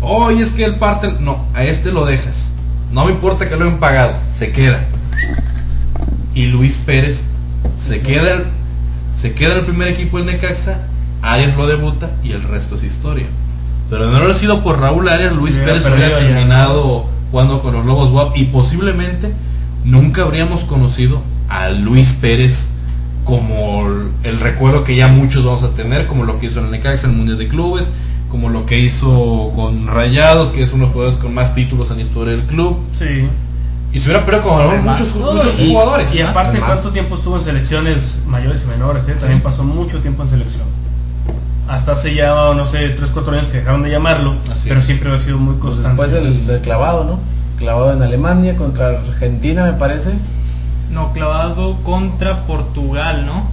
[0.02, 1.14] Oye, es que el parte...
[1.20, 2.52] No, a este lo dejas.
[2.92, 4.86] No me importa que lo hayan pagado, se queda.
[6.34, 7.22] Y Luis Pérez
[7.86, 8.44] se queda,
[9.19, 10.77] se queda en el primer equipo del Necaxa,
[11.21, 13.25] Arias lo debuta y el resto es historia.
[13.89, 17.86] Pero de no haber sido por Raúl Arias, Luis Pérez hubiera terminado jugando con los
[17.86, 19.34] Lobos WAP y posiblemente
[19.84, 22.69] nunca habríamos conocido a Luis Pérez
[23.25, 26.65] como el- el recuerdo que ya muchos vamos a tener, como lo que hizo en
[26.65, 27.88] el Necaxa, en el Mundial de Clubes,
[28.29, 31.89] como lo que hizo con Rayados, que es uno de los jugadores con más títulos
[31.91, 32.77] en la historia del club.
[32.97, 33.27] Sí.
[33.91, 36.13] Y se hubiera perdido como Además, muchos, No, muchos y, jugadores.
[36.13, 36.69] Y aparte, Además.
[36.69, 39.08] ¿cuánto tiempo estuvo en selecciones mayores y menores?
[39.08, 39.15] eh?
[39.19, 40.63] También pasó mucho tiempo en selección.
[41.67, 44.86] Hasta hace ya, no sé, 3, 4 años que dejaron de llamarlo, Así pero es.
[44.86, 46.02] siempre ha sido muy Pues constante.
[46.04, 47.19] después del, del clavado, ¿no?
[47.58, 50.13] Clavado en Alemania contra Argentina, me parece.
[50.91, 53.43] No, clavado contra Portugal, ¿no?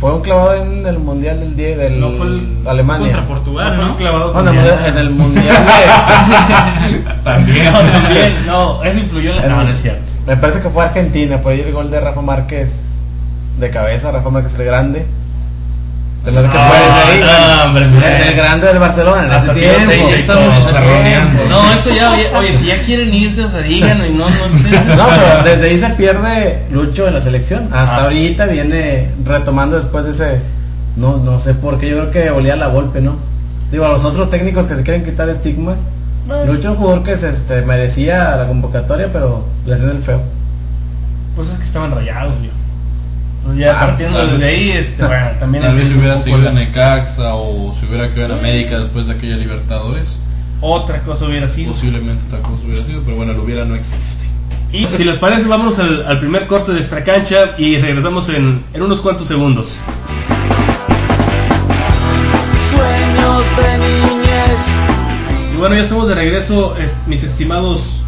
[0.00, 3.08] Fue un clavado en el Mundial del 10 del No fue el- Alemania.
[3.16, 3.90] contra Portugal, No fue ¿no?
[3.90, 7.14] un clavado Bueno, con en el mundial- en el Mundial de...
[7.24, 7.64] También.
[7.72, 9.42] No, también, no, eso influyó en la...
[9.44, 10.02] en- No, no es cierto.
[10.26, 12.70] Me parece que fue Argentina, por ahí el gol de Rafa Márquez
[13.58, 15.04] de cabeza, Rafa Márquez el grande.
[16.24, 17.20] Se lo No, ahí.
[17.20, 20.08] no, hombre, el, el grande del Barcelona en Hasta ese tío tiempo.
[20.10, 21.42] Estamos tiempo.
[21.48, 24.58] No, eso ya, oye, oye, si ya quieren irse, o sea, digan, y no, no
[24.58, 24.68] sé.
[24.96, 27.68] No, pero desde ahí se pierde Lucho en la selección.
[27.72, 28.02] Hasta Ah.
[28.04, 30.40] ahorita viene retomando después de ese.
[30.96, 31.90] No, no sé por qué.
[31.90, 33.16] Yo creo que olía la golpe, ¿no?
[33.70, 35.76] Digo, a los otros técnicos que se quieren quitar estigmas.
[36.46, 40.20] Lucho es un jugador que se, se merecía la convocatoria, pero le hacen el feo.
[41.36, 42.50] Pues es que estaban rayados, yo.
[43.44, 46.48] Pues ya Ah, partiendo desde ahí, este, bueno, también Tal vez si hubiera seguido la-
[46.50, 50.16] en Necaxa o si hubiera quedado en América después de aquella Libertadores,
[50.60, 51.72] otra cosa hubiera sido.
[51.72, 54.24] posiblemente otra cosa hubiera sido, pero bueno, lo hubiera no existe.
[54.72, 58.62] Y si les parece, vamos al, al primer corte de extra cancha y regresamos en,
[58.74, 59.74] en unos cuantos segundos.
[62.70, 64.58] Sueños de niñez.
[65.54, 68.02] Y bueno, ya estamos de regreso, es- mis estimados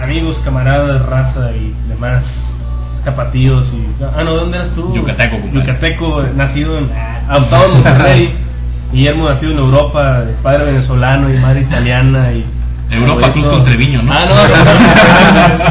[0.00, 2.52] amigos, camaradas, raza y demás
[3.04, 3.68] tapatíos.
[3.72, 4.92] Y, ah, no, ¿dónde eras tú?
[4.94, 5.60] Yucateco, compadre.
[5.60, 6.88] Yucateco, nacido en
[7.28, 8.34] adoptado en Monterrey.
[8.92, 12.32] Guillermo nacido en Europa, de padre venezolano y madre italiana.
[12.32, 12.44] y
[12.90, 14.12] Europa, Cruz con Treviño, ¿no?
[14.12, 14.26] Ah,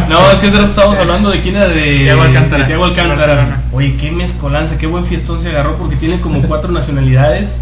[0.10, 2.66] no, no, es que nosotros estábamos hablando de quién era de Alcántara.
[2.66, 3.62] Thiago Alcántara.
[3.72, 7.58] Oye, qué mezcolanza, qué buen fiestón se agarró porque tiene como cuatro nacionalidades.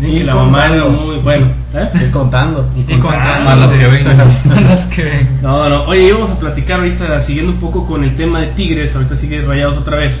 [0.00, 1.06] Y que la mamá era contando.
[1.06, 1.46] muy bueno.
[1.74, 1.90] ¿eh?
[1.94, 2.70] Y contando.
[2.76, 3.44] Y contando.
[3.44, 4.18] Más las que vengan.
[4.68, 5.42] Las que vengan.
[5.42, 8.94] No, no, oye, íbamos a platicar ahorita, siguiendo un poco con el tema de Tigres,
[8.94, 10.18] ahorita sigue rayados otra vez.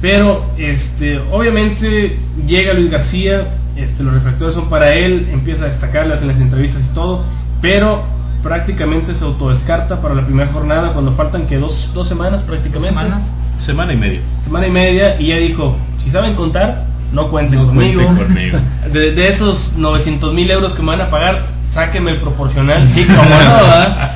[0.00, 6.22] Pero, este, obviamente, llega Luis García, este, los reflectores son para él, empieza a destacarlas
[6.22, 7.24] en las entrevistas y todo,
[7.60, 8.02] pero
[8.42, 12.88] prácticamente se autodescarta para la primera jornada cuando faltan que dos, dos semanas prácticamente.
[12.98, 13.22] semanas?
[13.58, 14.20] Semana y media.
[14.44, 18.02] Semana y media, y ya dijo, si saben contar, no cuenten No conmigo.
[18.04, 18.58] cuenten conmigo.
[18.92, 22.88] De, de esos 900 mil euros que me van a pagar, sáquenme el proporcional.
[22.94, 24.12] Sí, como no, ¿verdad?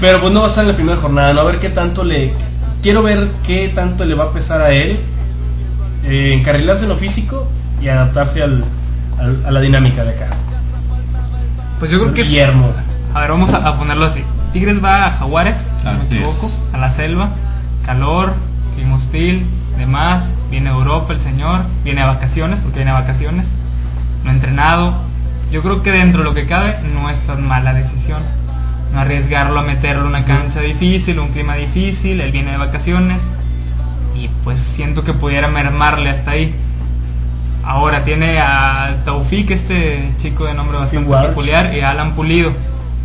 [0.00, 1.40] Pero pues no va a estar en la primera jornada, ¿no?
[1.40, 2.34] A ver qué tanto le...
[2.82, 4.98] Quiero ver qué tanto le va a pesar a él
[6.04, 7.48] eh, encarrilarse en lo físico
[7.80, 8.62] y adaptarse al,
[9.18, 10.26] al- a la dinámica de acá.
[11.78, 12.72] Pues yo creo que es- Guillermo.
[13.14, 14.22] A ver, vamos a, a ponerlo así.
[14.52, 16.60] Tigres va a Jaguares, si no me equivoco, es.
[16.72, 17.30] a la selva,
[17.86, 18.34] calor,
[18.74, 19.46] clima hostil,
[19.78, 23.46] demás, viene a Europa el señor, viene a vacaciones, porque viene a vacaciones,
[24.22, 24.94] no ha entrenado.
[25.50, 28.22] Yo creo que dentro de lo que cabe no es tan mala decisión.
[28.92, 33.22] no arriesgarlo a meterlo en una cancha difícil, un clima difícil, él viene de vacaciones
[34.14, 36.54] y pues siento que pudiera mermarle hasta ahí.
[37.64, 42.52] Ahora tiene a Taufik, este chico de nombre bastante peculiar, y a Alan Pulido,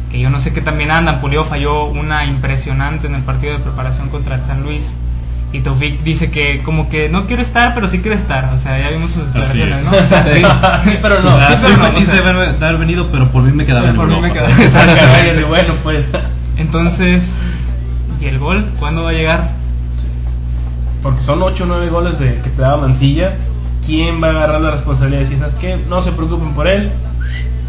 [0.10, 1.22] que yo no sé qué también andan.
[1.22, 4.94] Pulido falló una impresionante en el partido de preparación contra el San Luis.
[5.52, 8.52] Y Taufik dice que como que no quiero estar, pero sí quiere estar.
[8.54, 9.86] O sea, ya vimos sus declaraciones, es.
[9.86, 9.92] ¿no?
[9.92, 10.90] O sea, sí.
[10.92, 11.32] Sí, pero no.
[11.40, 13.66] Sí, pero no, feliz o sea- de haber, de haber venido, pero por mí me
[13.66, 16.06] quedaba en Por mí me quedaba- de bueno, pues.
[16.58, 17.24] Entonces,
[18.22, 18.70] ¿y el gol?
[18.78, 19.52] ¿Cuándo va a llegar?
[21.02, 23.36] Porque son 8 o 9 goles de, que te daba Mancilla.
[23.86, 25.26] ¿Quién va a agarrar la responsabilidad?
[25.26, 26.92] Si sabes qué, no se preocupen por él.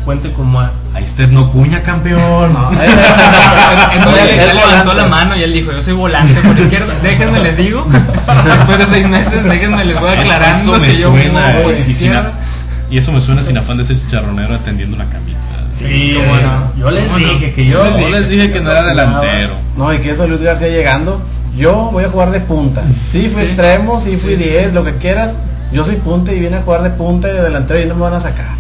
[0.04, 0.72] Cuente como a.
[0.94, 2.52] Ahí usted no cuña, campeón.
[2.52, 2.70] No,
[3.92, 6.94] Entonces le levantó la mano y él dijo, yo soy volante por izquierda.
[7.02, 7.86] Déjenme les digo,
[8.44, 11.74] después de seis meses, déjenme les voy aclarando eso me que yo suena juego por
[11.74, 15.38] y, y eso me suena sin afán de ser chicharronero atendiendo una camita.
[15.76, 16.72] Sí, cómo eh, no.
[16.78, 17.98] Yo les dije que yo.
[17.98, 19.54] Yo les dije que no era delantero.
[19.76, 21.22] No, y que eso Luis García llegando.
[21.56, 22.84] Yo voy a jugar de punta.
[23.08, 23.46] Sí, fui Sí.
[23.48, 25.34] extremo, sí fui Sí, sí, 10, lo que quieras.
[25.72, 28.02] Yo soy punta y vine a jugar de punta y de delantero y no me
[28.02, 28.59] van a sacar.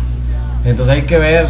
[0.64, 1.46] Entonces hay que ver,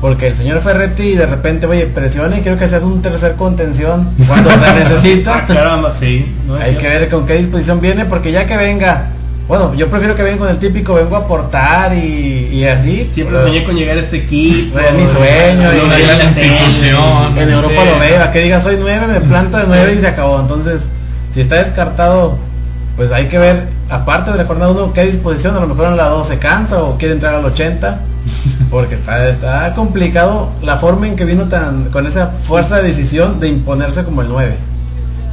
[0.00, 4.08] porque el señor Ferretti de repente, oye, presiona y quiero que seas un tercer contención
[4.26, 5.46] cuando se Ah, necesita.
[5.46, 6.34] caramba, sí.
[6.46, 9.06] no Hay que ver con qué disposición viene, porque ya que venga,
[9.48, 13.08] bueno, yo prefiero que venga con el típico, vengo a aportar y, y así.
[13.12, 14.78] Siempre Pero soñé con llegar a este equipo.
[14.78, 17.38] Es mi sueño, y- la institución.
[17.38, 17.48] En.
[17.50, 20.40] Europa lo veo, a que diga soy 9, me planto de 9 y se acabó.
[20.40, 20.88] Entonces,
[21.34, 22.38] si está descartado,
[22.96, 25.56] pues hay que ver, aparte de la jornada 1, qué disposición.
[25.56, 28.00] A lo mejor en la 2 se cansa o quiere entrar al 80.
[28.70, 33.40] Porque está, está complicado la forma en que vino tan con esa fuerza de decisión
[33.40, 34.56] de imponerse como el 9.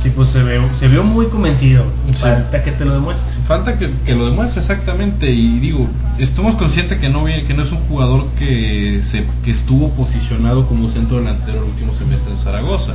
[0.02, 1.84] Sí, pues se, vio muy convencido.
[2.08, 2.20] Sí.
[2.20, 3.34] Falta que te lo demuestre.
[3.44, 7.64] Falta que, que lo demuestre exactamente y digo, estamos conscientes que no viene, que no
[7.64, 12.38] es un jugador que se que estuvo posicionado como centro delantero el último semestre en
[12.38, 12.94] Zaragoza.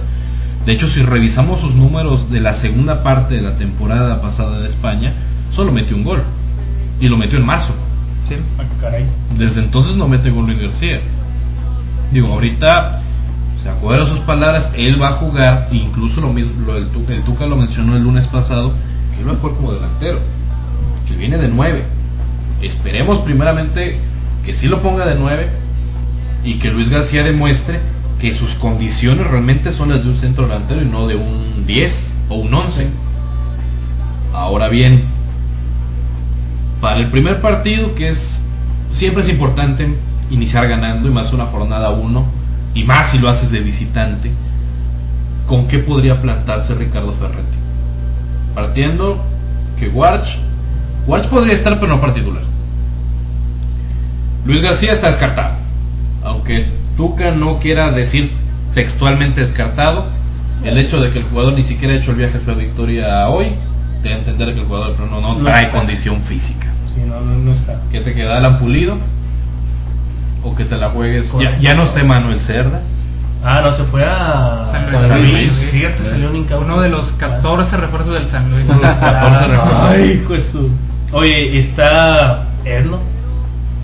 [0.66, 4.68] De hecho, si revisamos sus números de la segunda parte de la temporada pasada de
[4.68, 5.12] España,
[5.52, 6.22] solo metió un gol
[7.00, 7.74] y lo metió en marzo.
[8.28, 8.36] Sí.
[8.58, 9.04] Ah, caray.
[9.36, 11.00] Desde entonces no mete gol Luis García.
[12.12, 13.02] Digo, ahorita
[13.62, 17.22] se acuerda sus palabras, él va a jugar, incluso lo mismo, lo del Tuca, el
[17.24, 18.72] Tuca lo mencionó el lunes pasado,
[19.14, 20.18] que él va a jugar como delantero,
[21.06, 21.82] que viene de 9.
[22.62, 23.98] Esperemos primeramente
[24.44, 25.48] que sí lo ponga de 9
[26.44, 27.80] y que Luis García demuestre
[28.20, 32.14] que sus condiciones realmente son las de un centro delantero y no de un 10
[32.28, 32.88] o un 11.
[34.32, 35.04] Ahora bien,
[36.80, 38.40] para el primer partido, que es
[38.92, 39.94] siempre es importante
[40.30, 42.24] iniciar ganando y más una jornada 1
[42.74, 44.30] y más si lo haces de visitante,
[45.46, 47.56] ¿con qué podría plantarse Ricardo Ferretti?
[48.54, 49.22] Partiendo
[49.78, 50.38] que Warch,
[51.06, 52.42] Warch podría estar pero no particular.
[54.46, 55.54] Luis García está descartado,
[56.22, 58.32] aunque Tuca no quiera decir
[58.74, 60.06] textualmente descartado,
[60.64, 63.28] el hecho de que el jugador ni siquiera ha hecho el viaje a su victoria
[63.28, 63.48] hoy,
[64.02, 65.78] de entender que el jugador no, no No trae está.
[65.78, 66.66] condición física.
[66.94, 67.80] Sí, no, no, no está.
[67.90, 68.96] que te queda Alan Pulido
[70.42, 72.82] o que te la juegues ya, ya no esté Manuel Cerda
[73.46, 75.32] Ah, no, se fue a San San Luis.
[75.32, 75.52] Luis.
[75.52, 75.66] Sí.
[75.78, 76.64] Fíjate, salió un incauto.
[76.64, 78.64] Uno de los 14 refuerzos del San Luis.
[78.66, 79.80] Uno de los 14 refuerzos.
[79.90, 80.70] Ay, su-
[81.12, 83.00] Oye, está Erno.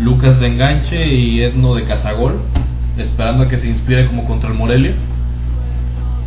[0.00, 2.40] Lucas de enganche y Edno de cazagol
[2.98, 4.92] esperando a que se inspire como contra el Morelia.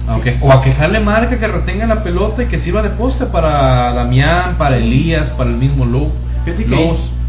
[0.08, 3.26] Aunque, o a que jale marca, que retenga la pelota y que sirva de poste
[3.26, 6.12] para Damián, para Elías, para el mismo Lowe.
[6.46, 6.70] Fíjate que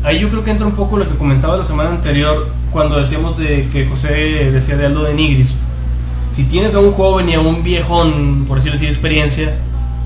[0.04, 3.38] ahí, yo creo que entra un poco lo que comentaba la semana anterior cuando decíamos
[3.38, 5.54] de que José decía de Aldo de Nigris.
[6.32, 9.54] Si tienes a un joven y a un viejón, por decirlo así, de experiencia,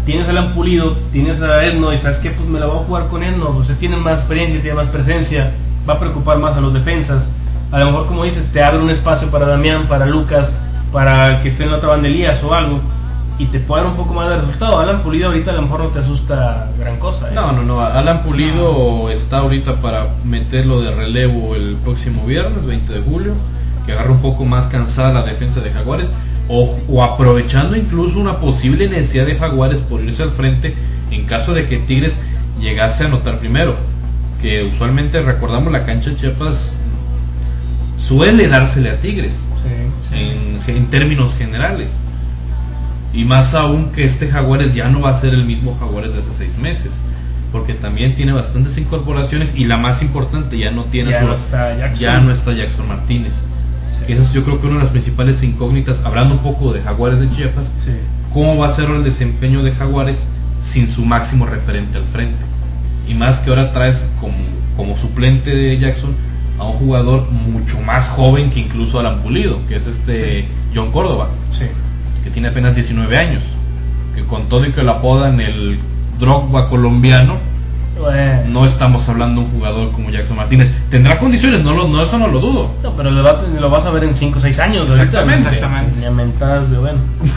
[0.07, 2.85] tienes a Alan Pulido, tienes a Edno y sabes que pues me la voy a
[2.85, 5.52] jugar con Edno, pues tiene más experiencia, tiene más presencia,
[5.88, 7.31] va a preocupar más a los defensas.
[7.70, 10.55] A lo mejor como dices, te abre un espacio para Damián, para Lucas,
[10.92, 12.81] para que esté en la otra banda Elías o algo
[13.38, 14.79] y te puede dar un poco más de resultado.
[14.79, 17.29] Alan Pulido ahorita a lo mejor no te asusta gran cosa.
[17.29, 17.33] ¿eh?
[17.35, 17.81] No, no, no.
[17.81, 23.35] Alan Pulido está ahorita para meterlo de relevo el próximo viernes, 20 de julio,
[23.87, 26.09] que agarre un poco más cansada la defensa de Jaguares,
[26.49, 30.75] o, o aprovechando incluso una posible necesidad de Jaguares por irse al frente
[31.11, 32.16] en caso de que Tigres
[32.61, 33.75] llegase a anotar primero.
[34.40, 36.73] Que usualmente recordamos la cancha de Chiapas
[37.97, 39.35] suele dársele a Tigres
[40.11, 40.16] Sí.
[40.18, 41.92] en, en términos generales.
[43.12, 46.20] Y más aún que este Jaguares ya no va a ser el mismo Jaguares de
[46.20, 46.92] hace seis meses.
[47.53, 51.35] Porque también tiene bastantes incorporaciones y la más importante ya no tiene Ya su- no
[51.35, 51.98] está Jackson.
[52.01, 53.35] ya no está Jackson Martínez.
[54.07, 56.81] Que esa es yo creo que una de las principales incógnitas, hablando un poco de
[56.81, 57.92] Jaguares de Chiapas, Sí.
[58.33, 60.27] cómo va a ser el desempeño de Jaguares
[60.64, 62.42] sin su máximo referente al frente.
[63.07, 64.35] Y más que ahora traes como,
[64.77, 66.14] como suplente de Jackson
[66.59, 71.29] a un jugador mucho más joven que incluso Alan Pulido, que es este John Córdoba,
[71.51, 71.64] Sí.
[72.25, 73.43] Que tiene apenas 19 años,
[74.15, 75.79] que con todo y que lo apodan el
[76.19, 77.37] Drogba colombiano,
[77.99, 80.71] Bueno, no estamos hablando de un jugador como Jackson Martínez.
[80.91, 82.71] Tendrá condiciones, no, lo, no eso no lo dudo.
[82.83, 84.81] no, pero lo, va- lo vas a ver en 5 o 6 años.
[84.89, 85.03] ahorita.
[85.05, 85.49] Exactamente.
[85.49, 85.99] Exactamente.
[86.01, 86.99] Ni a mentadas de bueno.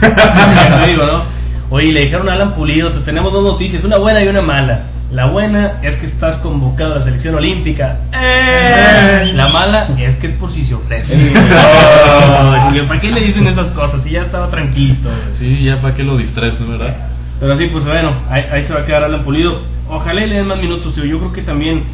[1.68, 4.82] Oye, le dijeron a Alan Pulido, te tenemos dos noticias, una buena y una mala.
[5.10, 7.98] La buena es que estás convocado a la selección olímpica.
[8.12, 9.32] ¡Eh!
[9.34, 11.18] La mala es que es por si se ofrece.
[11.34, 14.02] Ay, Julio, ¿Para qué le dicen esas cosas?
[14.02, 15.08] Si ya estaba tranquilito.
[15.36, 16.96] Sí, ya para qué lo distraes, ¿verdad?
[17.40, 19.60] Pero sí, pues bueno, ahí, ahí se va a quedar Alan Pulido.
[19.88, 21.04] Ojalá y le den más minutos, tío.
[21.04, 21.84] Yo creo que también,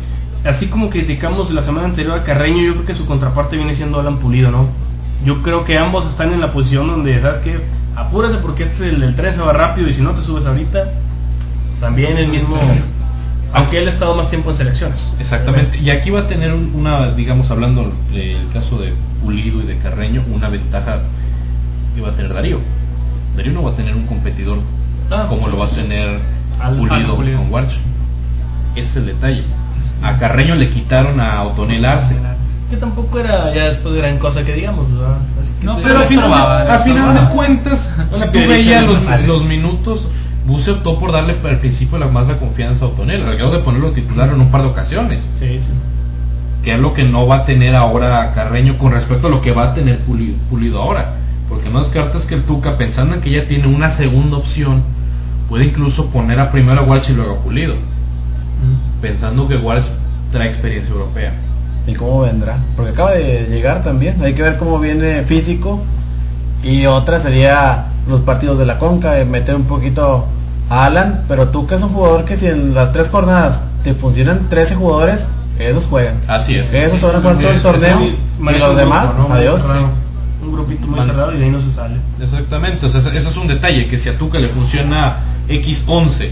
[0.45, 4.01] así como criticamos la semana anterior a Carreño, yo creo que su contraparte viene siendo
[4.01, 4.69] Alan Pulido, ¿no?
[5.25, 7.61] Yo creo que ambos están en la posición donde, ¿sabes qué?
[7.97, 10.85] Apúrate porque este el, el tren se va rápido y si no te subes ahorita,
[11.81, 12.57] también el mismo.
[13.55, 15.13] Aunque él ha estado más tiempo en selecciones.
[15.21, 15.79] Exactamente.
[15.79, 19.77] Y aquí va a tener un- una, digamos, hablando del caso de Pulido y de
[19.77, 21.01] Carreño, una ventaja
[21.95, 22.59] que va a tener Darío.
[23.37, 24.59] Darío no va a tener un competidor
[25.11, 26.19] Ah, como sí, lo va a tener
[26.59, 27.39] Al- Pulido, al Pulido.
[27.39, 27.73] con Warch.
[28.75, 29.45] Ese es el detalle.
[30.03, 32.17] A Carreño le quitaron a Otonel Arce.
[32.73, 35.19] Que tampoco era ya después gran cosa que digamos, ¿verdad?
[35.39, 38.99] Así que No, Pero al final, al final de cuentas, Una si tú veías los,
[39.27, 40.09] los minutos,
[40.47, 43.59] Buse optó por darle al principio la más la confianza a Otonel, al grado de
[43.59, 45.29] ponerlo titular en un par de ocasiones.
[45.39, 45.69] Sí, sí.
[46.65, 49.53] que es lo que no va a tener ahora Carreño con respecto a lo que
[49.53, 51.17] va a tener Pulido, Pulido ahora.
[51.51, 54.83] Porque no descartas que el Tuca, pensando en que ya tiene una segunda opción,
[55.51, 57.75] puede incluso poner a primero a Walsh y luego a Pulido,
[59.03, 59.85] pensando que Walsh
[60.33, 61.35] trae experiencia europea.
[61.87, 62.59] ¿Y cómo vendrá?
[62.77, 64.23] Porque acaba de llegar también.
[64.23, 65.81] Hay que ver cómo viene físico.
[66.63, 70.27] Y otra sería los partidos de la Conca, de meter un poquito
[70.71, 71.25] a Alan.
[71.29, 74.77] Pero tú que es un jugador que si en las tres jornadas te funcionan 13
[74.77, 75.27] jugadores,
[75.59, 76.15] esos juegan.
[76.29, 76.73] Así es.
[76.73, 77.99] Esos te van a jugar todo el torneo.
[77.99, 79.29] Sí, y los demás, grupo, ¿no?
[79.31, 79.63] Muy adiós.
[80.45, 81.97] Un grupito muy Man- cerrado y de ahí no se sale.
[82.21, 85.19] Exactamente, o sea, ese es un detalle, que si a Tuca le funciona
[85.49, 86.31] X11,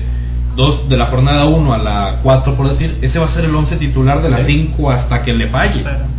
[0.56, 3.54] dos de la jornada 1 a la 4 por decir, ese va a ser el
[3.54, 4.44] 11 titular de Sí.
[4.74, 5.82] 5 hasta que le falle.
[5.82, 6.10] Pero-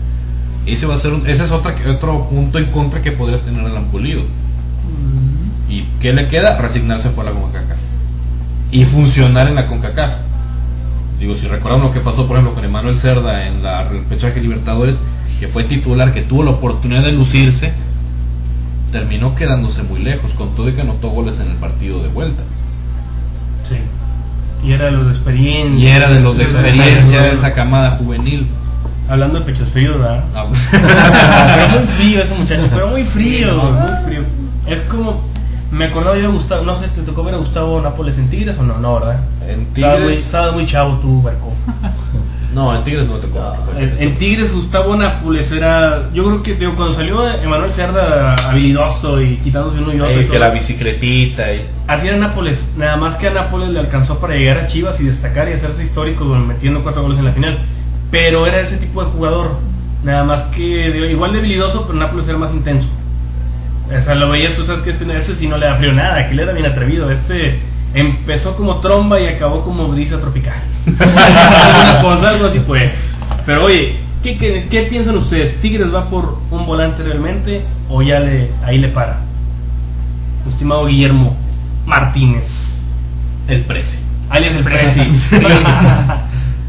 [0.66, 3.66] Ese va a ser un- ese es otra, otro punto en contra que podría tener
[3.66, 4.22] el Ampulido.
[5.70, 6.58] ¿Y qué le queda?
[6.58, 7.78] Resignarse por la CONCACAF.
[8.72, 10.14] Y funcionar en la CONCACAF.
[11.20, 14.98] Digo, si recuerdan lo que pasó, por ejemplo, con Emanuel Cerda en la repechaje Libertadores,
[15.40, 17.74] que fue titular, que tuvo la oportunidad de lucirse,
[18.92, 22.44] terminó quedándose muy lejos, con todo y que anotó goles en el partido de vuelta.
[23.70, 23.76] Sí.
[24.64, 25.90] Y era de los de experiencia.
[25.90, 28.48] Y era de los de experiencia de esa camada juvenil.
[29.10, 30.24] Hablando de pechos fríos, ¿verdad?
[30.34, 30.46] Ah,
[31.56, 34.22] pero muy frío ese muchacho, pero muy frío, muy frío.
[34.68, 35.22] Es como,
[35.72, 38.58] me acordaba yo de Gustavo, no sé, ¿te tocó ver a Gustavo Nápoles en Tigres
[38.58, 38.78] o no?
[38.78, 39.20] No, ¿verdad?
[39.48, 41.52] En Estaba muy, Tigres, estaba muy chavo tú, Barco.
[42.54, 43.56] no, en Tigres no tocó.
[43.78, 49.22] En, en Tigres Gustavo Nápoles era, yo creo que digo, cuando salió Emanuel Cerda habilidoso
[49.22, 50.14] y quitándose uno y otro.
[50.14, 53.80] y que todo, la bicicletita y Así era Nápoles, nada más que a Nápoles le
[53.80, 57.26] alcanzó para llegar a Chivas y destacar y hacerse histórico bueno, metiendo cuatro goles en
[57.26, 57.60] la final.
[58.12, 59.58] Pero era ese tipo de jugador,
[60.04, 62.90] nada más que igual de habilidoso, pero Nápoles era más intenso.
[63.98, 66.28] O sea, lo veías, tú sabes que este, ese sí no le da frío nada,
[66.28, 67.10] que le era bien atrevido.
[67.12, 67.60] Este
[67.94, 70.62] empezó como tromba y acabó como brisa tropical.
[70.88, 72.92] Alguna cosa, algo así fue.
[73.46, 75.60] Pero oye, ¿qué, qué, qué piensan ustedes?
[75.62, 79.20] ¿Tigres va por un volante realmente o ya le ahí le para?
[80.48, 81.36] Estimado Guillermo
[81.86, 82.82] Martínez,
[83.48, 84.00] el precio.
[84.30, 85.02] alias el Prezi.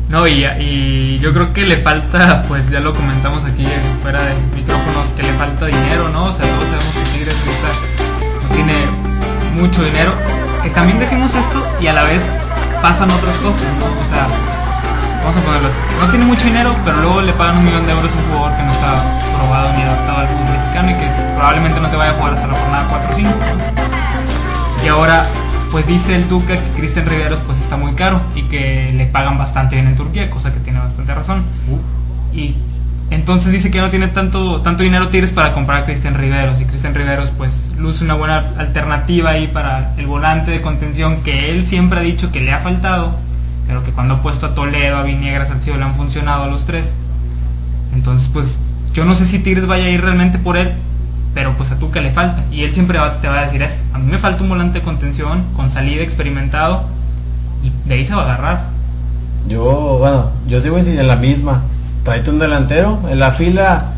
[0.09, 3.65] No, y, y yo creo que le falta, pues ya lo comentamos aquí
[4.03, 6.27] fuera de micrófonos, que le falta dinero, ¿no?
[6.27, 7.69] O sea, todos sabemos que Tigres ahorita
[8.43, 8.75] no tiene
[9.59, 10.13] mucho dinero.
[10.62, 12.22] Que también decimos esto y a la vez
[12.81, 13.87] pasan otras cosas, ¿no?
[13.87, 14.27] O sea,
[15.22, 15.77] vamos a ponerlo así.
[16.01, 18.57] No tiene mucho dinero, pero luego le pagan un millón de euros a un jugador
[18.57, 19.03] que no está
[19.38, 22.46] probado ni adaptado al fútbol mexicano y que probablemente no te vaya a jugar hasta
[22.46, 23.31] la jornada 4 o 5.
[23.31, 24.85] ¿no?
[24.85, 25.27] Y ahora,
[25.70, 29.38] pues dice el Tuca que Cristian Riveros pues está muy caro y que le pagan
[29.38, 31.44] bastante bien en Turquía, cosa que tiene bastante razón.
[32.33, 32.57] Y
[33.15, 36.65] entonces dice que no tiene tanto tanto dinero Tigres para comprar a Cristian Riveros y
[36.65, 41.67] Cristian Riveros pues luce una buena alternativa ahí para el volante de contención que él
[41.67, 43.17] siempre ha dicho que le ha faltado,
[43.67, 46.65] pero que cuando ha puesto a Toledo, a Viniegra, Salcido le han funcionado a los
[46.65, 46.93] tres.
[47.95, 48.59] Entonces pues
[48.93, 50.73] yo no sé si Tigres vaya a ir realmente por él,
[51.35, 53.83] pero pues a Tuca le falta y él siempre va- te va a decir eso.
[53.93, 56.85] A mí me falta un volante de contención con salida experimentado
[57.63, 58.65] y de ahí se va a agarrar.
[59.49, 61.63] Yo, bueno, yo sigo en la misma.
[62.05, 62.98] Tráete un delantero.
[63.09, 63.92] En la fila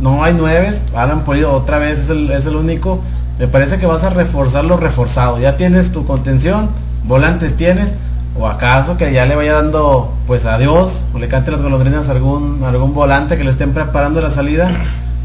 [0.00, 3.00] no hay nueves, Alan Pulido otra vez es el, es el único.
[3.38, 5.38] Me parece que vas a reforzar lo reforzado.
[5.38, 6.70] Ya tienes tu contención,
[7.04, 7.94] volantes tienes,
[8.38, 12.12] o acaso que ya le vaya dando pues adiós, o le cante las golondrinas a
[12.12, 14.70] algún, algún volante que le estén preparando la salida.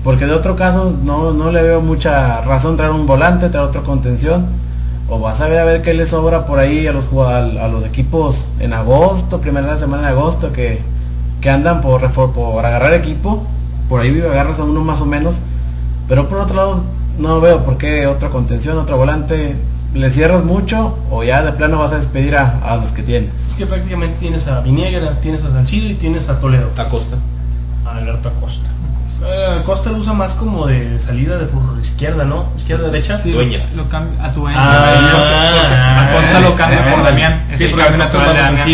[0.03, 3.83] Porque de otro caso no, no le veo mucha razón traer un volante, traer otra
[3.83, 4.47] contención.
[5.07, 7.83] O vas a ver a ver qué le sobra por ahí a los a los
[7.85, 10.81] equipos en agosto, primera semana de agosto, que,
[11.41, 13.43] que andan por, refor- por agarrar equipo.
[13.89, 15.35] Por ahí agarras a uno más o menos.
[16.07, 16.83] Pero por otro lado,
[17.17, 19.55] no veo por qué otra contención, otro volante.
[19.93, 23.31] ¿Le cierras mucho o ya de plano vas a despedir a, a los que tienes?
[23.49, 26.69] Es que prácticamente tienes a Viniegra, tienes a Salcido y tienes a Toledo.
[26.77, 27.17] Acosta.
[27.85, 28.69] A Alberto Acosta.
[29.25, 32.45] Eh, Acosta lo usa más como de salida de por izquierda, ¿no?
[32.57, 33.19] Izquierda, derecha.
[33.19, 33.73] Sí, Dueñas.
[33.75, 37.47] Lo cambia a tu Ah, Acosta lo cambia ah, por Damián.
[37.51, 38.67] Es Sí, el porque cambio natural de Damián.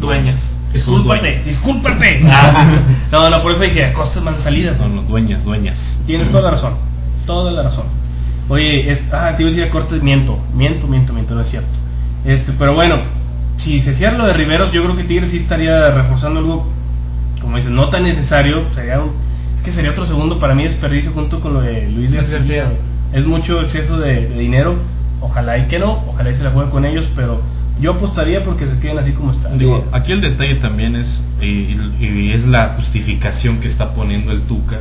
[0.00, 2.22] Dueñas Discúlpate, discúlpate.
[2.26, 2.52] Ah,
[2.88, 2.94] sí.
[3.12, 4.74] No, no, por eso dije Acosta es más de salida.
[4.78, 6.00] No, no, dueñas, dueñas.
[6.06, 6.74] Tienes toda la razón.
[7.26, 7.84] Toda la razón.
[8.48, 11.48] Oye, es, ah, te iba a decir a corte, miento, miento, miento, miento, no es
[11.50, 11.68] cierto.
[12.24, 12.96] Este, pero bueno,
[13.56, 16.66] si se cierra lo de Riveros, yo creo que Tigres sí estaría reforzando algo,
[17.40, 18.62] como dices, no tan necesario.
[18.74, 19.12] Sería un-
[19.56, 22.72] es que sería otro segundo para mí desperdicio junto con lo de Luis García.
[23.12, 24.74] Es mucho exceso de, de dinero.
[25.20, 27.40] Ojalá y que no, ojalá y se la jueguen con ellos, pero
[27.80, 29.58] yo apostaría porque se queden así como están.
[29.58, 34.42] Digo, aquí el detalle también es, y, y es la justificación que está poniendo el
[34.42, 34.78] Tuca,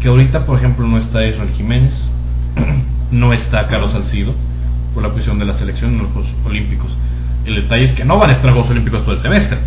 [0.00, 2.08] que ahorita, por ejemplo, no está Israel Jiménez,
[3.10, 4.34] no está Carlos Salcido,
[4.94, 6.96] por la cuestión de la selección en los Juegos Olímpicos.
[7.46, 9.58] El detalle es que no van a estar Juegos Olímpicos todo el semestre.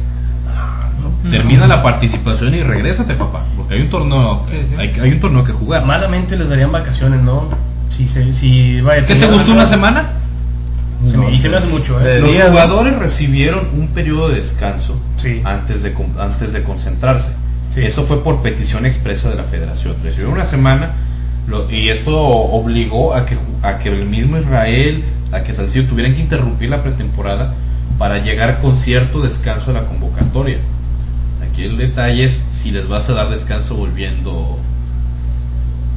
[1.30, 4.76] Termina la participación y regrésate, papá, porque hay un torneo, Sí, sí.
[4.78, 5.86] Hay, hay un torneo que jugar.
[5.86, 7.48] Malamente les darían vacaciones, ¿no?
[7.90, 10.14] Si, se, si vaya, ¿Qué te gustó una semana?
[11.04, 12.20] Me- y se me hace mucho, ¿eh?
[12.20, 12.45] Los ¿no?
[12.45, 15.41] jugadores recibieron un periodo de descanso Sí.
[15.43, 17.34] antes, de, antes de concentrarse.
[17.74, 17.82] Sí.
[17.84, 19.95] Eso fue por petición expresa de la federación.
[20.04, 20.91] Recibieron una semana
[21.47, 26.14] lo- y esto obligó a que, a que el mismo Israel, a que Salcido tuvieran
[26.16, 27.54] que interrumpir la pretemporada
[27.97, 30.58] para llegar con cierto descanso a la convocatoria.
[31.49, 34.58] Aquí el detalle es si les vas a dar descanso volviendo.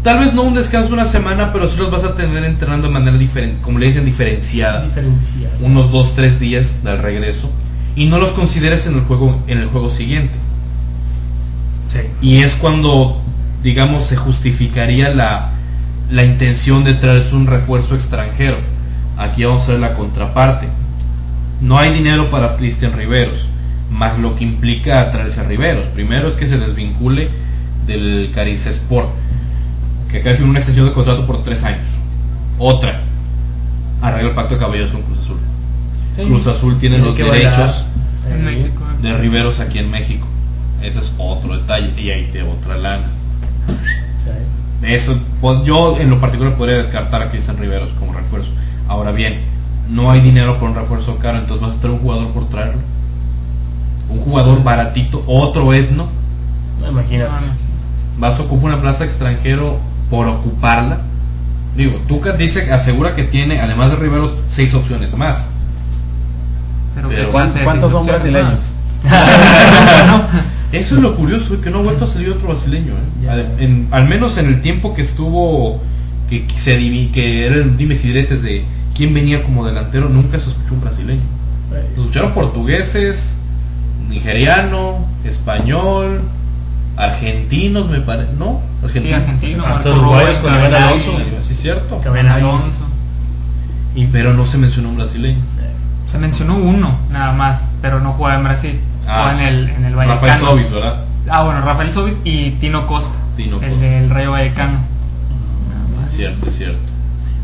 [0.03, 2.93] Tal vez no un descanso una semana, pero sí los vas a tener entrenando de
[2.93, 4.83] manera diferente, como le dicen, diferenciada.
[4.83, 5.51] Diferenciar.
[5.61, 7.51] unos 2-3 días del regreso.
[7.97, 10.35] Y no los consideres en el juego en el juego siguiente.
[11.89, 12.01] Sí.
[12.21, 13.23] y es cuando
[13.63, 15.53] digamos se justificaría la,
[16.11, 18.59] la intención de traerse un refuerzo extranjero.
[19.17, 20.69] Aquí vamos a ver la contraparte.
[21.61, 23.47] No hay dinero para Cristian Riveros
[23.91, 25.87] más lo que implica traerse a Riveros.
[25.87, 27.29] Primero es que se desvincule
[27.87, 29.11] del Carice Sport
[30.11, 31.87] que acá firmó una extensión de contrato por 3 años
[32.59, 33.01] otra
[34.03, 35.39] arregla el pacto de caballeros con Cruz Azul
[36.17, 36.23] Sí.
[36.23, 37.85] Cruz Azul tiene los derechos
[39.03, 40.27] de Riveros aquí en México.
[40.83, 41.93] Ese es otro detalle.
[42.01, 43.05] Y ahí te otra lana.
[43.67, 44.87] Sí.
[44.87, 48.51] Eso, pues, yo en lo particular podría descartar a Cristian Riveros como refuerzo.
[48.89, 49.41] Ahora bien,
[49.91, 52.81] no hay dinero por un refuerzo caro, entonces vas a traer un jugador por traerlo.
[54.09, 56.09] Un jugador baratito, otro etno.
[56.81, 57.31] No, imagínate.
[58.19, 59.79] Vas a ocupar una plaza extranjero
[60.11, 61.01] por ocuparla.
[61.77, 65.49] Digo, Tuca dice, asegura que tiene, además de Riveros, seis opciones más.
[66.95, 68.59] Pero, Pero ¿qué ¿cuán- clase de cuántos son brasileños?
[70.73, 72.95] Eso es lo curioso, que no ha vuelto a salir otro brasileño.
[72.95, 73.29] ¿eh?
[73.31, 75.81] Al, en- al menos en el tiempo que estuvo,
[76.29, 76.77] que, que se
[77.13, 81.21] que eran dimes y diretes de quién venía como delantero, nunca se escuchó un brasileño.
[81.95, 83.35] Se escucharon portugueses,
[84.09, 86.23] nigeriano, español,
[86.97, 88.33] argentinos, me parece.
[88.39, 88.61] ¿No?
[88.93, 91.19] Sí, argentino, Hasta uruguayos con Abel Alonso.
[91.43, 91.99] Sí, es cierto.
[91.99, 92.41] Cabenagui.
[92.41, 92.85] Alonso.
[93.95, 95.41] Y, pero no se mencionó un brasileño.
[96.07, 98.81] Se mencionó uno nada más, pero no jugaba en Brasil.
[99.07, 100.51] Ah, jugaba en el, en el Rafael Vallecano.
[100.51, 101.05] Sobis, ¿verdad?
[101.29, 103.17] Ah, bueno, Rafael Sobis y Tino Costa.
[103.37, 103.87] Tino el Costa.
[103.87, 104.79] del Rayo Vallecano.
[106.07, 106.79] Es cierto, es cierto.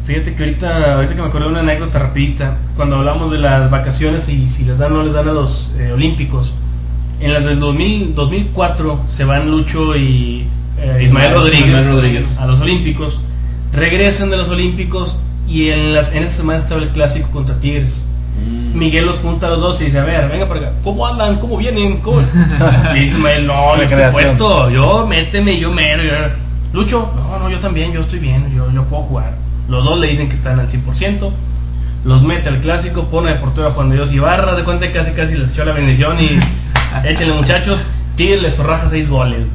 [0.06, 3.70] Fíjate que ahorita, ahorita que me acordé de una anécdota rapidita, cuando hablamos de las
[3.70, 6.52] vacaciones y si les dan o no les dan a los eh, olímpicos,
[7.22, 10.46] en las del 2000, 2004 se van Lucho y
[10.78, 12.26] eh, Ismael Rodríguez, Ismael Rodríguez.
[12.38, 13.20] a los olímpicos,
[13.72, 15.18] regresan de los olímpicos
[15.48, 18.04] y en, las, en esa semana estaba el clásico contra Tigres.
[18.44, 18.78] Mm.
[18.78, 21.36] Miguel los junta a los dos y dice, a ver, venga para acá, ¿cómo andan?
[21.38, 21.98] ¿Cómo vienen?
[21.98, 22.20] ¿Cómo?
[22.20, 22.24] Y
[22.98, 26.02] dice Ismael, no, yo estoy puesto, yo méteme, yo mero.
[26.02, 26.42] yo-
[26.72, 29.34] Lucho, no, no, yo también, yo estoy bien, yo, yo puedo jugar.
[29.68, 31.30] Los dos le dicen que están al 100%,
[32.04, 34.92] los mete al clásico, pone de portero a Juan de Dios Ibarra, de cuenta que
[34.94, 36.28] casi casi les echó la bendición y
[37.04, 37.80] échenle muchachos,
[38.16, 39.46] Tigres les zorraja seis goles.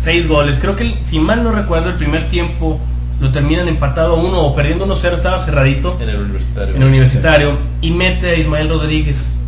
[0.00, 2.78] Seis goles, creo que si mal no recuerdo el primer tiempo
[3.20, 6.74] lo terminan empatado a uno o perdiendo 1-0, estaba cerradito En el universitario.
[6.74, 9.38] en el universitario y mete a Ismael Rodríguez.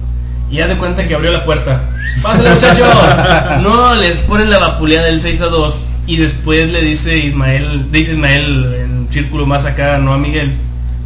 [0.51, 1.83] Y ya de cuenta que abrió la puerta.
[2.23, 2.89] ¡Pásale, muchachos!
[3.63, 5.85] No, les ponen la vapuleada del 6 a 2.
[6.07, 10.57] Y después le dice Ismael, dice Ismael en círculo más acá, no a Miguel.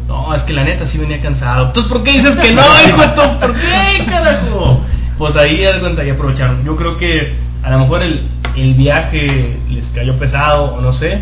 [0.07, 1.67] No, es que la neta sí venía cansado.
[1.67, 4.81] Entonces, ¿por qué dices que no, hijo ¿Por qué, carajo?
[5.21, 6.65] Pues ahí de cuenta aprovecharon.
[6.65, 11.21] Yo creo que a lo mejor el, el viaje les cayó pesado o no sé.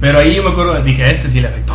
[0.00, 1.74] Pero ahí yo me acuerdo, dije, a este sí le afectó.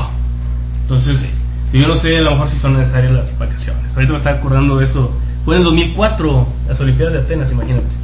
[0.84, 1.38] Entonces,
[1.74, 3.94] yo no sé a lo mejor si son necesarias las vacaciones.
[3.94, 5.12] Ahorita me estaba acordando de eso.
[5.44, 7.98] Fue en el 2004, las Olimpiadas de Atenas, imagínate.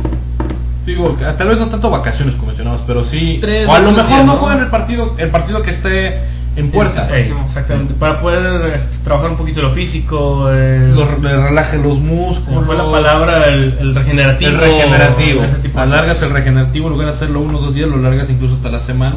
[0.86, 3.38] Digo, tal vez no tanto vacaciones como mencionabas, pero sí.
[3.40, 4.40] Tres, o a lo mejor días, no ¿no?
[4.40, 6.20] juegan el partido, el partido que esté
[6.58, 7.08] en puerta.
[7.18, 7.94] Ey, exactamente.
[7.94, 10.50] Para poder este, trabajar un poquito lo físico.
[10.52, 12.46] eh, Lo- le relaje los músculos.
[12.48, 13.48] ¿Cómo fue la palabra?
[13.48, 14.52] El, el regenerativo.
[14.52, 15.44] El regenerativo.
[15.44, 17.98] ese tipo de Alargas el regenerativo, en lugar de hacerlo uno o dos días, lo
[17.98, 19.16] largas incluso hasta la semana.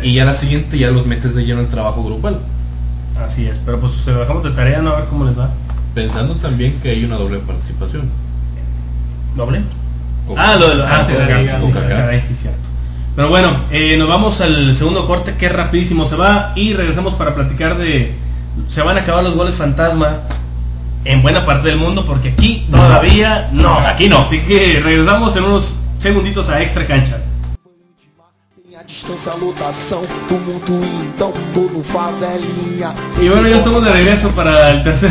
[0.00, 0.10] Sí.
[0.10, 2.40] Y ya la siguiente ya los metes de lleno al trabajo grupal.
[3.24, 4.90] Así es, pero pues se lo dejamos de tarea, ¿no?
[4.90, 5.48] A ver cómo les va.
[5.94, 8.10] Pensando también que hay una doble participación.
[9.34, 9.62] ¿Doble?
[10.36, 11.06] Ah, lo de ah,
[12.26, 12.58] sí, cierto.
[13.14, 17.34] Pero bueno, eh, nos vamos al segundo corte que rapidísimo se va y regresamos para
[17.34, 18.14] platicar de...
[18.68, 20.20] Se van a acabar los goles fantasma
[21.04, 23.78] en buena parte del mundo porque aquí todavía no.
[23.78, 24.18] aquí no.
[24.18, 27.18] Así que regresamos en unos segunditos a Extra Cancha.
[30.28, 31.32] Tumulto então,
[31.82, 32.94] favelinha.
[33.20, 35.10] Y bueno, ya estamos de regreso para el tercer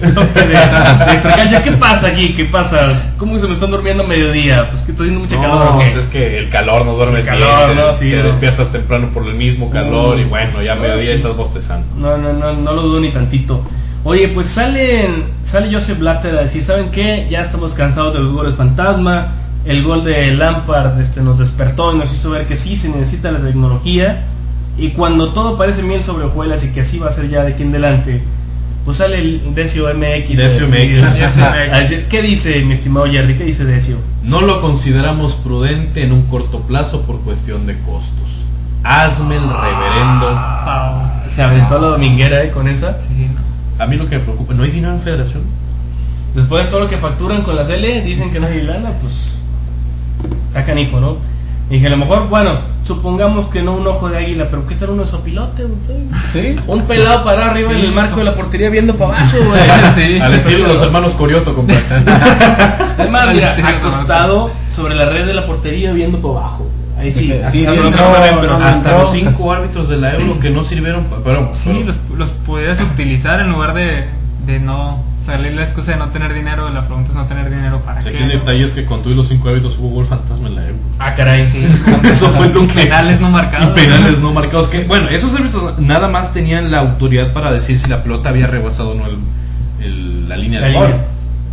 [0.00, 1.62] bloque de, de Extra Cancha.
[1.62, 2.32] ¿Qué pasa aquí?
[2.32, 2.92] ¿Qué pasa?
[3.18, 4.68] ¿Cómo que se me están durmiendo a mediodía?
[4.70, 5.62] Pues que estoy haciendo mucha calor.
[5.66, 5.86] ¿o No, qué?
[5.92, 7.90] pues es que el calor no duerme El calor, bien, ¿no?
[7.92, 8.22] te- Sí, te no.
[8.28, 11.16] despiertas temprano por el mismo calor y bueno, ya a mediodía sí.
[11.16, 11.86] estás bostezando.
[11.96, 13.62] No, no, no, no lo dudo ni tantito.
[14.04, 15.08] Oye, pues sale,
[15.44, 17.26] sale Joseph Blatter a decir, ¿saben qué?
[17.30, 19.32] Ya estamos cansados de los goles fantasma.
[19.64, 23.30] El gol de Lampard este, nos despertó y nos hizo ver que sí se necesita
[23.30, 24.24] la tecnología.
[24.76, 27.52] Y cuando todo parece miel sobre hojuelas y que así va a ser ya de
[27.52, 28.22] aquí en adelante,
[28.84, 30.36] pues sale el Decio MX.
[30.36, 32.04] Decio decir- MX.
[32.08, 33.36] ¿Qué dice mi estimado Jerry?
[33.36, 33.96] ¿Qué dice Decio?
[34.24, 38.28] No lo consideramos prudente en un corto plazo por cuestión de costos.
[38.82, 40.40] Hazme el reverendo.
[41.34, 42.50] Se aventó la dominguera ¿eh?
[42.50, 42.98] con esa.
[43.06, 43.28] Sí.
[43.78, 45.42] A mí lo que me preocupa, ¿no hay dinero en federación?
[46.34, 49.36] Después de todo lo que facturan con la L, dicen que no hay lana, pues
[50.48, 51.16] está canijo, ¿no?
[51.70, 52.52] Y dije, a lo mejor, bueno,
[52.84, 55.78] supongamos que no un ojo de águila, pero ¿qué tal uno de sopilote, güey?
[56.32, 56.56] Sí.
[56.66, 59.60] Un pelado para arriba Sí, en el marco de la portería viendo para abajo, güey.
[59.94, 60.20] Sí.
[60.20, 61.80] Al estilo de los hermanos Corioto, compadre.
[62.98, 66.66] Además, mira, acostado sobre la red de la portería viendo para abajo.
[66.98, 68.04] Ahí sí, Sí, hasta- sí, hasta sí, no entró,
[68.40, 68.98] pero no, hasta entró.
[68.98, 72.30] Los cinco árbitros de la Euro que no sirvieron, pa- pero, Sí, pero- los, los
[72.30, 74.04] podrías utilizar en lugar de,
[74.46, 76.68] de no salir la excusa de no tener dinero.
[76.70, 78.14] La pregunta es no tener dinero para Si qué.
[78.16, 80.62] aquí el detalle es que con todos los cinco árbitros hubo gol fantasma en la
[80.68, 80.78] Euro.
[80.98, 81.46] Ah, caray.
[81.46, 81.64] Sí.
[82.04, 83.76] Eso fue lo que Penales no marcados.
[83.76, 84.68] Y penales no marcados.
[84.68, 88.46] Que, bueno, esos árbitros nada más tenían la autoridad para decir si la pelota había
[88.46, 89.18] rebasado o no el-
[89.84, 90.94] el- la línea La de gol.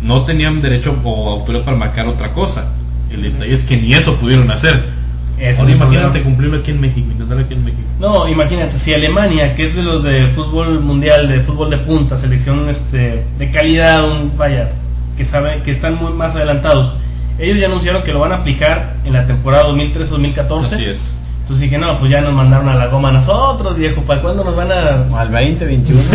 [0.02, 2.66] No tenían derecho o autoridad para marcar otra cosa.
[3.10, 4.99] El detalle es que ni eso pudieron hacer.
[5.40, 6.24] Eso Ahora imagínate problema.
[6.24, 7.82] cumplirlo aquí en México, intentarlo aquí en México.
[7.98, 12.18] No, imagínate, si Alemania, que es de los de fútbol mundial, de fútbol de punta,
[12.18, 14.70] selección este, de calidad, un, vaya,
[15.16, 16.92] que sabe que están muy más adelantados,
[17.38, 20.64] ellos ya anunciaron que lo van a aplicar en la temporada 2013-2014.
[20.66, 21.16] Así es.
[21.40, 24.44] Entonces dije, no, pues ya nos mandaron a la goma a nosotros, viejo, ¿para cuándo
[24.44, 25.20] nos van a...?
[25.20, 26.00] Al 20, 21.
[26.02, 26.14] y,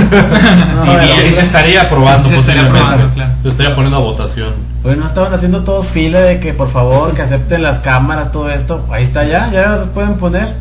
[0.86, 3.10] No, y se estaría aprobando Se estaría claro.
[3.42, 4.75] Se estaría poniendo a votación.
[4.86, 8.86] Bueno, estaban haciendo todos fila de que por favor que acepten las cámaras, todo esto.
[8.92, 10.54] Ahí está ya, ya los pueden poner.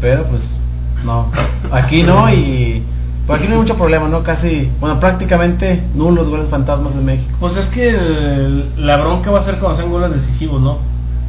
[0.00, 0.48] Pero pues
[1.04, 1.32] no,
[1.72, 2.84] aquí no y
[3.26, 4.22] pues aquí no hay mucho problema, ¿no?
[4.22, 7.34] Casi, bueno, prácticamente nulos goles fantasmas en México.
[7.40, 7.92] Pues es que
[8.76, 10.78] la bronca va a ser cuando sean goles decisivos, ¿no?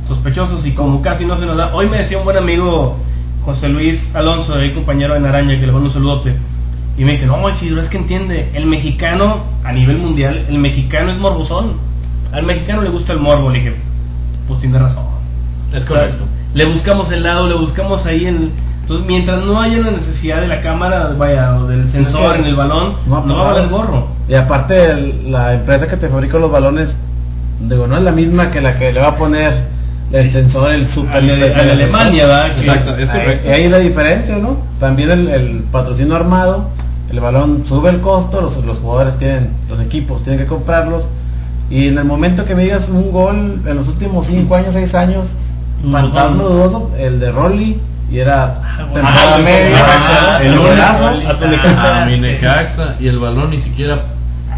[0.08, 1.74] Sospechosos y como casi no se nos da.
[1.74, 2.98] Hoy me decía un buen amigo
[3.46, 6.36] José Luis Alonso, ahí compañero de Naraña, que le mando un saludote.
[7.00, 11.10] Y me dice, no, Isidro, es que entiende, el mexicano a nivel mundial, el mexicano
[11.10, 11.88] es morbosón.
[12.32, 13.76] Al mexicano le gusta el morbo, le dije,
[14.48, 15.04] pues tiene razón.
[15.74, 16.10] Es O sea,
[16.54, 18.52] le buscamos el lado, le buscamos ahí en...
[18.82, 22.56] Entonces, mientras no haya una necesidad de la cámara, vaya, o del sensor en el
[22.56, 24.08] balón, no va a valer gorro.
[24.30, 26.96] Y aparte el- la empresa que te fabrica los balones,
[27.60, 29.66] digo, no es la misma que la que le va a poner
[30.14, 31.22] el sensor, el super...
[31.22, 32.58] De- al de Alemania, ¿verdad?
[32.58, 33.50] Exacto, es Ahí- correcto.
[33.50, 34.56] Y ahí la diferencia, ¿no?
[34.80, 36.70] También el, el patrocinio armado,
[37.12, 41.08] el balón sube el costo, los, los jugadores tienen, los equipos tienen que comprarlos.
[41.70, 44.96] Y en el momento que me digas un gol en los últimos 5 años, 6
[44.96, 45.30] años,
[45.92, 48.62] fantasma dudoso, el de Rolly, y era
[48.92, 49.08] bueno.
[49.08, 51.08] temporada Ah, media, ah, el el golazo.
[51.28, 51.48] a tu
[52.18, 54.00] Necaxa y el balón ni siquiera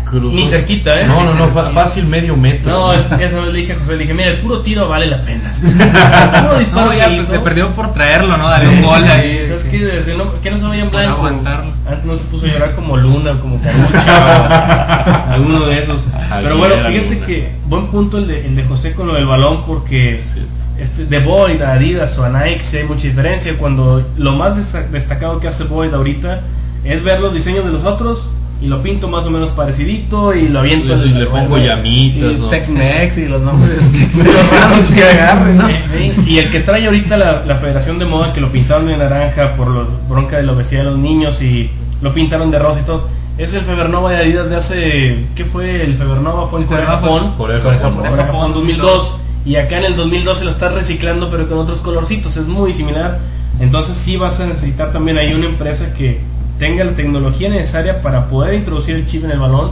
[0.10, 0.30] Cruzó.
[0.36, 1.06] Ni cerquita, ¿eh?
[1.08, 2.72] No, no, no, fácil medio metro.
[2.72, 5.06] No, es, esa vez le dije a José, le dije, mira, el puro tiro vale
[5.06, 5.54] la pena.
[6.44, 8.50] No, disparo No, que ya, pues le perdió por traerlo, ¿no?
[8.50, 9.44] Darle un gol ahí.
[9.48, 9.80] ¿Sabes qué?
[9.86, 11.18] Desde no, ¿Qué no se vaya en blanco?
[11.18, 11.72] aguantarlo.
[11.88, 16.02] Antes no se puso a llorar como Luna, como Carucha, o alguno de esos.
[16.42, 17.26] Pero bueno, fíjate Luna.
[17.26, 20.42] que buen punto el de, el de José con lo del balón, porque Sí.
[20.80, 23.56] este, de Boyd a Adidas o a Nike sí hay mucha diferencia.
[23.58, 26.42] Cuando lo más desta- destacado que hace Boyd ahorita
[26.84, 28.30] es ver los diseños de los otros
[28.62, 31.58] y lo pinto más o menos parecidito y lo aviento Y en el- le pongo
[31.58, 32.50] Y llamitas, ¿no?
[32.50, 33.78] Tex-Mex y los nombres
[34.94, 35.68] que agarre, ¿no?
[35.68, 38.98] Sí, Y el que trae ahorita la, la Federación de Moda, que lo pintaron de
[38.98, 41.70] naranja por la bronca de la obesidad de los niños y
[42.02, 43.08] lo pintaron de rosa y todo,
[43.38, 45.26] es el Febernova de Adidas de hace.
[45.36, 45.82] ¿Qué fue?
[45.84, 47.34] El Febernova fue en Corea Japón.
[47.38, 48.06] Corea, Corea, Japón.
[48.10, 49.16] Corea Japón 2002.
[49.46, 52.36] Y acá en el 2012 lo estás reciclando, pero con otros colorcitos.
[52.36, 53.20] Es muy similar.
[53.62, 56.20] Entonces, sí vas a necesitar también ahí una empresa que
[56.60, 59.72] tenga la tecnología necesaria para poder introducir el chip en el balón,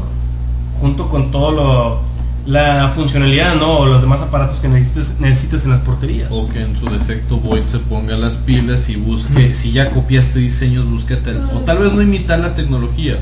[0.79, 2.07] junto con todo lo
[2.47, 3.79] la funcionalidad, ¿no?
[3.79, 6.31] O los demás aparatos que necesites, necesites en las porterías.
[6.31, 10.39] O que en su defecto Boyd se ponga las pilas y busque, si ya copiaste
[10.39, 13.17] diseños, búsquete, el- o tal vez no imitar la tecnología,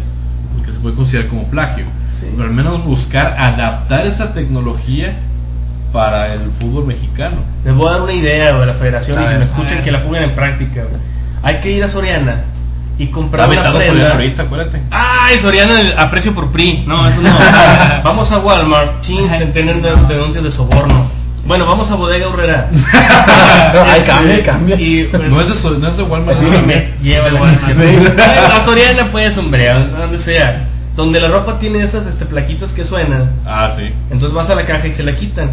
[0.55, 1.85] porque se puede considerar como plagio,
[2.19, 2.27] Sí.
[2.35, 5.17] pero al menos buscar adaptar esa tecnología
[5.91, 7.37] para el fútbol mexicano.
[7.63, 9.91] Les voy a dar una idea de la federación A y que me escuchen, que
[9.91, 10.83] la pongan en práctica.
[11.41, 12.43] Hay que ir a Soriana
[12.97, 13.85] y comprar una prenda.
[13.87, 14.81] Soriana ahorita, acuérdate.
[14.91, 16.83] Ay, Soriana el- a precio por PRI.
[16.87, 17.29] No, eso no.
[18.03, 19.03] vamos a Walmart.
[19.29, 20.03] Ay, de- no.
[20.07, 21.05] denuncias de soborno.
[21.45, 22.69] Bueno, vamos a Bodega Urrera.
[22.71, 24.75] Ahí Este, cambia, cambia.
[24.79, 26.39] Y, pues, No es de, so- no es de Walmart.
[26.39, 28.51] Sí, me lleva la Walmart.
[28.53, 30.67] A Soriana pues, hombre, a donde sea.
[30.95, 33.29] Donde la ropa tiene esas este, plaquitas que suenan.
[33.45, 33.91] Ah, sí.
[34.09, 35.51] Entonces vas a la caja y se la quitan.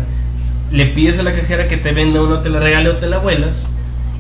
[0.70, 3.18] Le pides a la cajera que te venda uno, te la regale o te la
[3.18, 3.64] vuelas.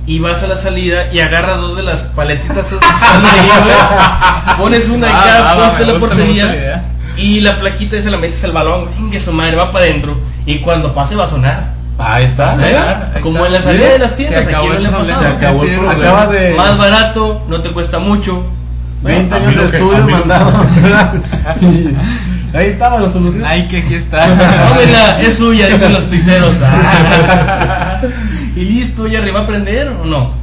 [0.06, 3.50] Y vas a la salida y agarras dos de las paletitas esas que están ahí,
[3.62, 4.56] güey.
[4.58, 6.82] Pones una Ah, acá, ah, pones me en la gusta, portería.
[7.16, 8.88] Y la plaquita esa la metes al balón.
[8.98, 10.18] Venga, su madre, va para adentro.
[10.44, 11.70] Y cuando pase va a sonar.
[11.98, 12.62] Ahí está, ¿Sí?
[13.22, 13.46] Como está.
[13.48, 14.98] en la salida de las tiendas, aquí no le ha problema.
[14.98, 15.20] pasado.
[15.20, 16.02] Se acabó el Sí, problema.
[16.04, 16.54] Acaba de...
[16.54, 18.44] Más barato, no te cuesta mucho.
[19.02, 20.52] 20 A mí años de que- estudio mandado.
[21.60, 21.94] Y
[22.56, 23.44] Ahí estaba la solución.
[23.46, 24.24] Ay, que aquí está.
[24.68, 26.54] Tómela, es suya, dicen los tuiteros.
[28.54, 30.42] Y listo, ya arriba a aprender o no?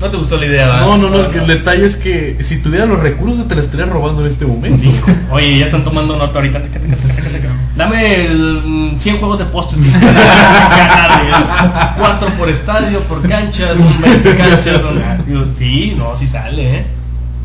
[0.00, 0.66] ¿No te gustó la idea?
[0.66, 0.80] ¿verdad?
[0.80, 4.22] No, no, no, el, detalle es que si tuviera los recursos te la estaría robando
[4.22, 4.88] en este momento.
[5.30, 6.62] Oye, ya están tomando nota ahorita.
[6.62, 7.50] Teca, teca.
[7.76, 9.78] Dame el, mm, 100 juegos de postes.
[11.98, 14.80] Cuatro por estadio, por canchas, son 20 canchas.
[15.26, 16.86] digo, Sí, no, sí sale, ¿eh?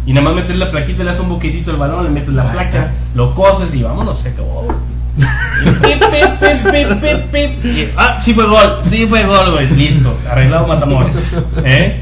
[0.05, 2.51] Y nada más metes la plaquita, le das un boquetito al balón, le metes la
[2.51, 4.67] placa, lo coses y vámonos, se acabó.
[5.16, 6.03] Pip,
[7.32, 9.68] pip, pip, ah, sí fue gol, sí fue gol, güey.
[9.70, 11.16] Listo, arreglado Matamoros.
[11.63, 12.01] ¿Eh?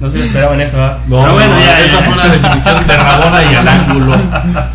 [0.00, 0.98] No se lo esperaban eso, ¿verdad?
[1.08, 4.16] No, Ah, bueno, no, ya, esa fue una definición de Rabona y al ángulo.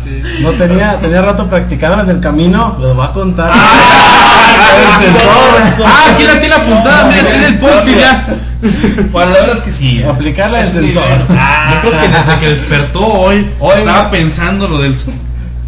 [0.04, 0.22] Sí.
[0.40, 3.50] No tenía, tenía rato practicando en el camino, lo va a contar.
[3.52, 5.86] Ah, El sensor.
[5.86, 8.26] Ah, aquí la tiene apuntada, mira, tiene el post ya.
[9.10, 10.00] Bueno, la verdad es que sí.
[10.00, 10.06] ¿eh?
[10.08, 11.04] Aplicarla del sensor.
[11.30, 14.96] Ah, Yo creo que desde que despertó hoy, Hoy- estaba pensando lo del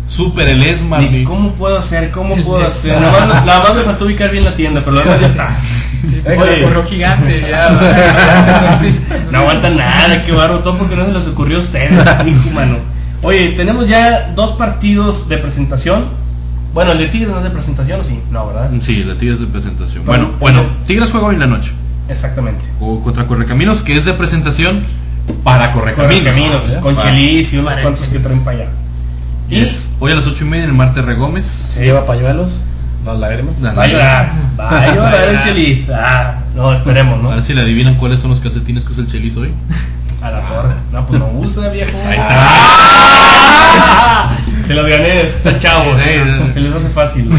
[0.08, 1.02] super el Esmar.
[1.02, 2.10] Ni- ¿Cómo puedo hacer?
[2.10, 3.00] ¿Cómo puedo hacer?
[3.00, 5.56] Nada más, nada más me faltó ubicar bien la tienda, pero la verdad ya está.
[6.08, 6.64] Sí, Oye.
[6.88, 7.70] gigante ya.
[9.32, 11.90] No aguanta nada, qué barro, todo porque no se les ocurrió a ustedes,
[12.26, 12.76] hijo humano.
[13.22, 16.06] Oye, tenemos ya dos partidos de presentación.
[16.72, 18.20] Bueno, el de Tigres no es de presentación, ¿o sí?
[18.30, 18.70] No, ¿verdad?
[18.80, 20.04] Sí, la Tigres de presentación.
[20.06, 21.72] Bueno, Bueno, bueno, Tigres juega hoy en la noche.
[22.08, 22.64] Exactamente.
[22.80, 24.84] O contra Correcaminos, que es de presentación
[25.42, 26.24] para Correcaminos.
[26.32, 28.68] Caminos, con Chelis y unos cuantos que traen para allá.
[29.50, 31.14] Y es hoy a las ocho y media en el Marte R.
[31.14, 31.46] Gómez.
[31.46, 32.50] Se lleva pañuelos,
[33.04, 33.54] las lágrimas.
[33.62, 35.42] Va a llorar, va a llorar el.
[35.42, 35.86] Chelis.
[35.90, 37.30] Ah, no, esperemos, ¿no?
[37.30, 39.52] A ver si le adivinan cuáles son los calcetines que usa el Chelis hoy.
[40.22, 40.74] A la torre.
[40.92, 41.90] No, pues no usa, viejo.
[42.06, 42.48] Ahí está.
[43.80, 44.36] ¡Ah!
[44.66, 46.50] Se los gané, es que están chavos, Sí, ¿eh?
[46.52, 47.30] se les hace fácil.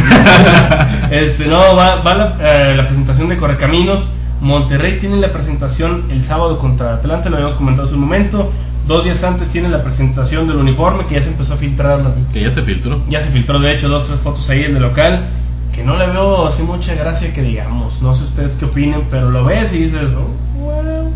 [1.12, 4.08] este, no, va, va la, eh, la presentación de Correcaminos.
[4.42, 8.52] Monterrey tiene la presentación el sábado contra Atlanta, lo habíamos comentado hace un momento.
[8.90, 12.00] Dos días antes tiene la presentación del uniforme que ya se empezó a filtrar.
[12.00, 13.00] la- Que ya se filtró.
[13.08, 15.28] Ya se filtró, de hecho, dos tres fotos ahí en el local.
[15.76, 18.02] Que no le veo así mucha gracia que digamos.
[18.02, 21.12] No sé ustedes qué opinen, pero lo ves y dices, oh, bueno,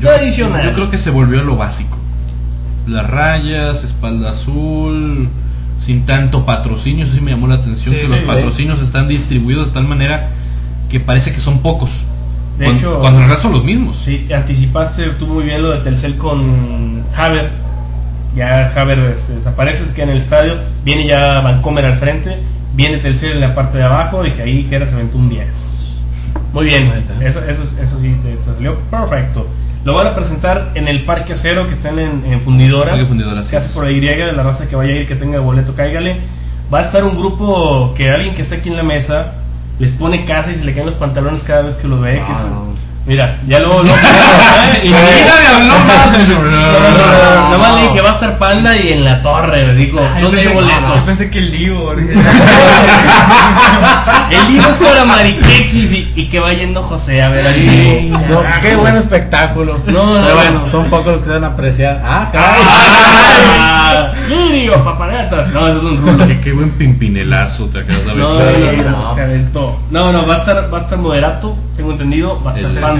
[0.00, 0.64] Yo, tradicional.
[0.66, 1.98] yo creo que se volvió a lo básico.
[2.86, 5.28] Las rayas, espalda azul,
[5.80, 8.24] sin tanto patrocinio, eso sí me llamó la atención, Sí, que sí, los sí.
[8.24, 10.28] patrocinios están distribuidos de tal manera
[10.88, 11.90] que parece que son pocos.
[12.58, 13.96] De hecho- cuando en realidad son los mismos.
[14.04, 17.50] Sí, anticipaste tú muy bien lo de Telcel con Haber.
[18.34, 20.56] Ya Haber este, desaparece, se queda en el estadio.
[20.84, 22.38] Viene ya Vancomer al frente.
[22.74, 24.22] Viene Telcel en la parte de abajo.
[24.22, 25.46] Dije ahí Jera se aventó un 10.
[26.52, 26.84] Muy bien,
[27.20, 29.46] eso, eso, eso sí te, te salió perfecto.
[29.84, 32.90] Lo van a presentar en el Parque Acero que están en, en Fundidora.
[32.90, 33.48] Parque Fundidora, sí.
[33.50, 36.16] Casi por la Y de la raza que vaya a ir, que tenga boleto, cáigale.
[36.72, 39.34] Va a estar un grupo que alguien que está aquí en la mesa
[39.78, 42.14] les pone casa y se le caen los pantalones cada vez que lo ve.
[42.26, 42.85] que es- no.
[43.06, 43.88] Mira, ya luego lo.
[43.88, 46.18] y Mira, me habló más.
[46.28, 49.64] No, Nomás le dije, va a estar Panda y en la torre.
[49.68, 51.02] Le digo, ¿dónde hay pensé- boletos?
[51.06, 51.92] Pensé que el Divo.
[54.30, 58.12] El libro es para Mariquequis y, y que va yendo José a ver ahí.
[58.28, 59.78] No, qué buen espectáculo.
[59.86, 60.34] No, no, Pero no.
[60.34, 62.02] bueno, son pocos los que van a apreciar.
[62.04, 62.60] Ah, caray.
[63.60, 64.12] ¡Ah!
[64.28, 65.48] ¡Lirio, papanetas!
[65.50, 66.26] No, eso es un rulo.
[66.42, 68.84] Qué, buen pimpinelazo te acabas de aventar.
[68.84, 69.14] no, no, no.
[69.14, 69.80] se aventó.
[69.90, 72.80] No, no, va a estar, va a estar moderato, tengo entendido, va a estar El-
[72.80, 72.95] Panda.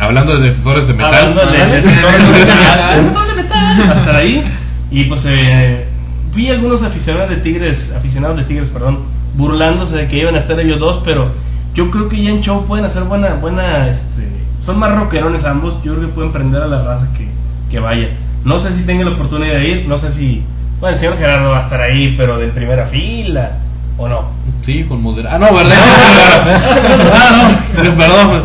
[0.00, 1.14] Hablando de defensores de metal.
[1.14, 4.44] Hablando de, de, sectores de metal, sectores de metal, va a estar ahí.
[4.90, 5.86] Y pues eh,
[6.34, 9.00] vi algunos aficionados de Tigres, aficionados de Tigres, perdón,
[9.36, 11.30] burlándose de que iban a estar ellos dos, pero
[11.74, 14.28] yo creo que ya en show pueden hacer buena, buena, este,
[14.64, 17.28] son más rockerones ambos, yo creo que pueden prender a la raza que,
[17.70, 18.08] que vaya.
[18.44, 20.42] No sé si tenga la oportunidad de ir, no sé si,
[20.80, 23.58] bueno, el señor Gerardo va a estar ahí, pero de primera fila,
[23.96, 24.28] o no.
[24.62, 25.34] Sí, con moderato.
[25.34, 25.76] Ah, no, ¿verdad?
[27.14, 27.50] ah,
[27.82, 28.44] no, perdón.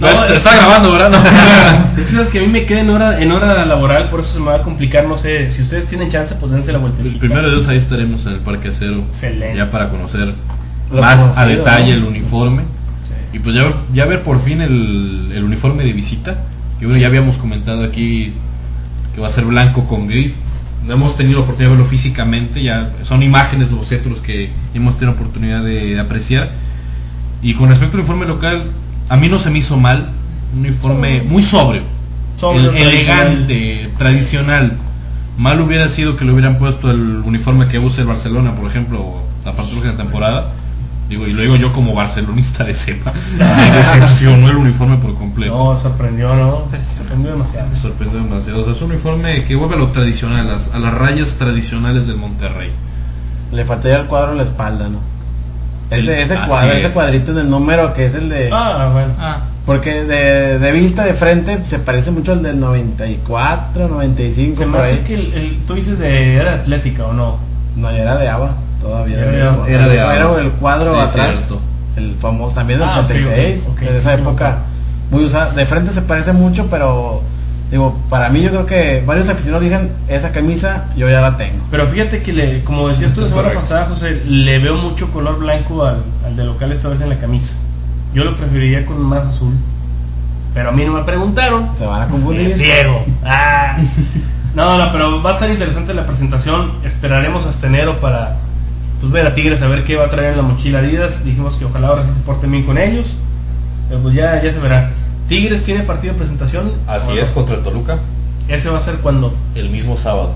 [0.00, 1.10] No, está, es- está grabando, ¿verdad?
[1.10, 1.94] No.
[2.22, 4.46] Es que a mí me queda en hora, en hora laboral, por eso se me
[4.46, 7.14] va a complicar, no sé, si ustedes tienen chance, pues dense la vueltecita.
[7.14, 8.98] El primero de Dios ahí estaremos en el Parque Acero.
[9.08, 9.56] Excelente.
[9.56, 10.34] Ya para conocer
[10.92, 11.98] Lo más a detalle ¿no?
[11.98, 12.62] el uniforme.
[12.62, 13.36] Sí.
[13.36, 16.38] Y pues ya, ya ver por fin el, el uniforme de visita.
[16.78, 18.32] Que bueno, ya habíamos comentado aquí
[19.14, 20.36] que va a ser blanco con gris.
[20.86, 22.62] No hemos tenido la oportunidad de verlo físicamente.
[22.62, 26.50] Ya son imágenes de bocetos que hemos tenido oportunidad de apreciar.
[27.42, 28.64] Y con respecto al uniforme local,
[29.08, 30.10] a mí no se me hizo mal.
[30.52, 31.82] Un uniforme muy sobrio,
[32.36, 34.78] Sobrio, el- elegante, tradicional.
[35.36, 39.16] Mal hubiera sido que le hubieran puesto el uniforme que usa el Barcelona, por ejemplo,
[39.44, 40.52] a partir de la temporada.
[41.08, 43.12] Digo, y lo digo yo como barcelonista de cepa.
[43.38, 45.52] Me decepcionó el uniforme por completo.
[45.74, 46.62] No, sorprendió, ¿no?
[46.96, 47.68] Sorprendió demasiado.
[47.68, 48.60] Me sorprendió demasiado.
[48.62, 51.34] O sea, es un uniforme que vuelve a lo tradicional, a las, a las rayas
[51.34, 52.70] tradicionales del Monterrey.
[53.52, 54.98] Le faltaría el cuadro en la espalda, ¿no?
[55.90, 56.92] El- Ese, ese, cuadro, ese es.
[56.92, 58.50] cuadrito en el número que es el de...
[58.52, 59.12] Ah, bueno.
[59.18, 64.66] Ah, Porque de, de vista de frente se parece mucho al del 94, 95, Se
[64.66, 67.38] me hace que el, el- tú dices de era atlética o no.
[67.76, 69.18] No, ya era de ABA, todavía.
[69.20, 69.38] Era de
[69.74, 70.16] Era, de ABA.
[70.16, 71.36] Era el cuadro Sí, atrás.
[71.36, 71.60] cierto.
[71.96, 74.58] El famoso, también del Ah, ok, 86, ok, ok, de esa época.
[75.10, 75.52] Muy usada.
[75.52, 77.22] De frente se parece mucho, pero
[77.74, 81.60] digo, para mí yo creo que varios aficionados dicen, esa camisa yo ya la tengo.
[81.72, 85.40] Pero fíjate que, le, como decías tú la semana pasada, José, le veo mucho color
[85.40, 87.56] blanco al, al de local esta vez en la camisa.
[88.14, 89.54] Yo lo preferiría con más azul.
[90.54, 91.70] Pero a mí no me preguntaron.
[91.76, 92.54] Se van a confundir.
[92.54, 93.04] Prefiero.
[93.24, 93.76] Ah.
[94.54, 96.74] No, no, pero va a estar interesante la presentación.
[96.84, 98.36] Esperaremos hasta enero para
[99.00, 101.24] pues, ver a Tigres, a ver qué va a traer en la mochila Adidas.
[101.24, 103.16] Dijimos que ojalá ahora sí se porten bien con ellos.
[103.88, 104.92] Pero pues ya, ya se verá.
[105.28, 106.72] Tigres tiene partido de presentación.
[106.86, 107.98] Así es, contra el Toluca,
[108.48, 109.34] Ese va a ser cuando.
[109.54, 110.32] el mismo sábado.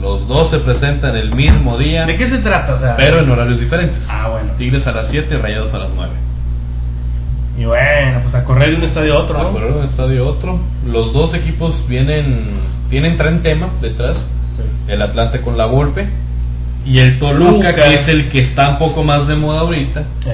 [0.00, 2.74] Los dos se presentan el mismo día, ¿De qué se trata?
[2.74, 4.06] O sea, pero en horarios diferentes.
[4.10, 4.52] Ah, bueno.
[4.58, 6.12] Tigres a las 7, Rayados a las 9.
[7.58, 10.26] Y bueno, pues a correr de un estadio a otro, A correr de un estadio
[10.26, 10.58] a otro.
[10.86, 12.50] Los dos equipos vienen,
[12.90, 14.18] tienen tren tema detrás.
[14.18, 14.92] Sí.
[14.92, 16.06] El Atlante con la golpe.
[16.84, 17.74] Y el Toluca, Toluca.
[17.74, 20.02] que es el que está un poco más de moda ahorita.
[20.22, 20.30] Sí.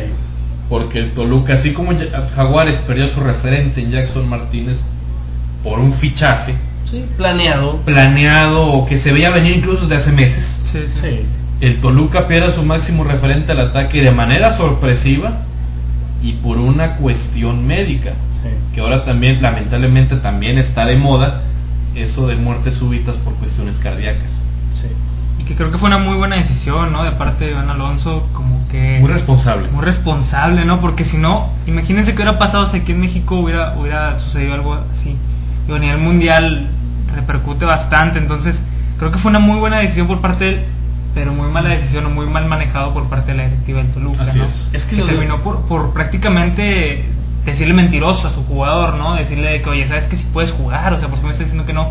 [0.68, 1.92] Porque el Toluca, así como
[2.34, 4.80] Jaguares perdió a su referente en Jackson Martínez
[5.62, 6.54] por un fichaje
[6.90, 7.76] Sí, planeado.
[7.84, 10.60] planeado o que se veía venir incluso desde hace meses.
[10.70, 11.00] sí, sí.
[11.00, 11.20] Sí.
[11.60, 15.38] El Toluca pierde a su máximo referente al ataque de manera sorpresiva
[16.22, 18.10] y por una cuestión médica.
[18.42, 18.48] Sí.
[18.74, 21.42] Que ahora también, lamentablemente, también está de moda
[21.94, 24.30] eso de muertes súbitas por cuestiones cardíacas.
[25.42, 27.02] Y que creo que fue una muy buena decisión, ¿no?
[27.02, 28.98] De parte de Iván Alonso, como que...
[29.00, 29.68] Muy responsable.
[29.70, 30.80] muy responsable, ¿no?
[30.80, 34.78] Porque si no, imagínense que hubiera pasado si aquí en México hubiera, hubiera sucedido algo
[34.92, 35.16] así.
[35.68, 36.68] Y a nivel mundial
[37.14, 38.60] repercute bastante, entonces
[38.98, 40.64] creo que fue una muy buena decisión por parte de él,
[41.14, 44.22] pero muy mala decisión o muy mal manejado por parte de la directiva del Toluca,
[44.22, 44.44] Así ¿no?
[44.44, 44.68] es.
[44.72, 47.04] Es que que lo- terminó por, por prácticamente
[47.44, 49.14] decirle mentiroso a su jugador, ¿no?
[49.14, 50.92] Decirle que, oye, ¿sabes que si puedes jugar?
[50.94, 51.90] O sea, ¿por qué me estás diciendo que no?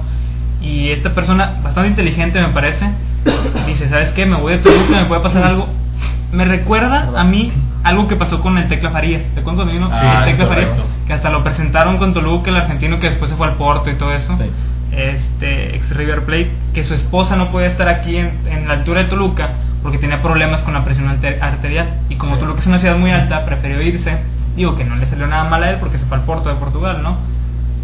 [0.62, 2.88] Y esta persona, bastante inteligente me parece,
[3.68, 4.26] dice, ¿sabes qué?
[4.26, 5.68] Me voy de Toluca, me puede pasar algo.
[6.32, 7.52] Me recuerda a mí
[7.84, 9.24] algo que pasó con el Tecla Farías.
[9.34, 10.70] ¿Te acuerdas cuando vino Ah, el Tecla Farías?
[11.08, 13.96] Que hasta lo presentaron con Toluca, el argentino que después se fue al Porto y
[13.96, 14.38] todo eso.
[14.38, 14.46] Sí.
[14.96, 19.04] Este, ex River Plate, que su esposa no podía estar aquí en, en la altura
[19.04, 19.52] de Toluca
[19.82, 21.90] porque tenía problemas con la presión arterial.
[22.10, 22.42] Y como Sí.
[22.42, 24.18] Toluca es una ciudad muy alta, prefirió irse.
[24.56, 26.56] Digo que no le salió nada mal a él porque se fue al Porto de
[26.56, 27.18] Portugal, ¿no?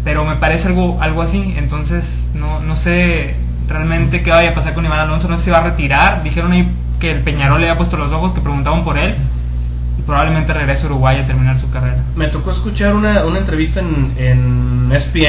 [0.08, 1.54] Pero me parece algo, algo así.
[1.58, 3.34] Entonces, no, no sé
[3.68, 5.28] realmente qué vaya a pasar con Iván Alonso.
[5.28, 6.22] No sé si va a retirar.
[6.22, 6.66] Dijeron ahí
[6.98, 9.16] que el Peñarol le había puesto los ojos, que preguntaban por él.
[9.98, 11.98] Y probablemente regrese a Uruguay a terminar su carrera.
[12.16, 15.20] Me tocó escuchar una, una entrevista en, en ESPN.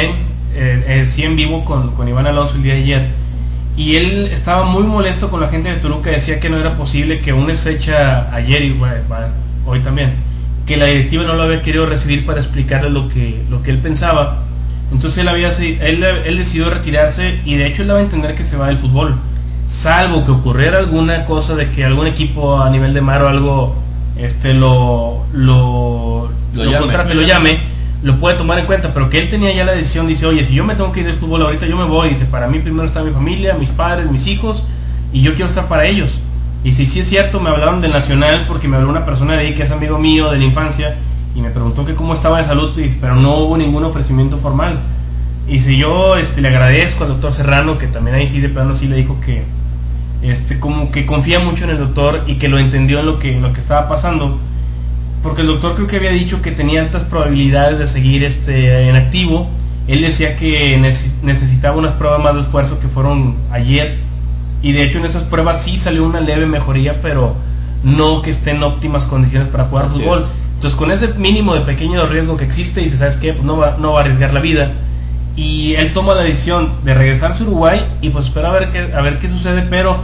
[0.53, 3.09] eh, eh, sí en vivo con, con Iván Alonso el día de ayer
[3.75, 7.19] y él estaba muy molesto con la gente de Toluca, decía que no era posible
[7.21, 8.95] que una fecha ayer y bueno,
[9.65, 10.15] hoy también,
[10.65, 13.79] que la directiva no lo había querido recibir para explicarle lo que, lo que él
[13.79, 14.43] pensaba.
[14.91, 18.43] Entonces él, había, él, él decidió retirarse y de hecho él daba a entender que
[18.43, 19.15] se va del fútbol,
[19.67, 23.75] salvo que ocurriera alguna cosa de que algún equipo a nivel de mar o algo
[24.17, 26.77] este lo lo, Lo lo llame.
[26.79, 27.59] contrate, lo llame,
[28.01, 30.53] lo puede tomar en cuenta, pero que él tenía ya la decisión, dice, oye, si
[30.53, 32.87] yo me tengo que ir del fútbol ahorita, yo me voy, dice, para mí primero
[32.87, 34.63] está mi familia, mis padres, mis hijos,
[35.13, 36.15] y yo quiero estar para ellos.
[36.63, 39.39] Y si sí es cierto, me hablaron del Nacional, porque me habló una persona de
[39.39, 40.95] ahí que es amigo mío de la infancia,
[41.35, 44.79] y me preguntó que cómo estaba de salud, pero no hubo ningún ofrecimiento formal.
[45.47, 48.75] Y si yo este, le agradezco al doctor Serrano, que también ahí sí de plano
[48.75, 49.43] sí le dijo que,
[50.21, 53.35] este, como que confía mucho en el doctor y que lo entendió en lo que,
[53.35, 54.37] en lo que estaba pasando,
[55.23, 58.95] porque el doctor creo que había dicho que tenía altas probabilidades de seguir este en
[58.95, 59.47] activo.
[59.87, 63.97] Él decía que neces- necesitaba unas pruebas más de esfuerzo que fueron ayer
[64.61, 67.33] y de hecho en esas pruebas sí salió una leve mejoría, pero
[67.83, 70.19] no que esté en óptimas condiciones para jugar Así fútbol.
[70.19, 70.25] es.
[70.59, 73.31] Entonces con ese mínimo de pequeño riesgo que existe, dice, ¿sabes qué?
[73.31, 74.73] Pues no va, no va a arriesgar la vida.
[75.37, 78.93] Y él toma la decisión de regresarse a Uruguay y pues espera a ver qué,
[78.93, 79.99] a ver qué sucede, pero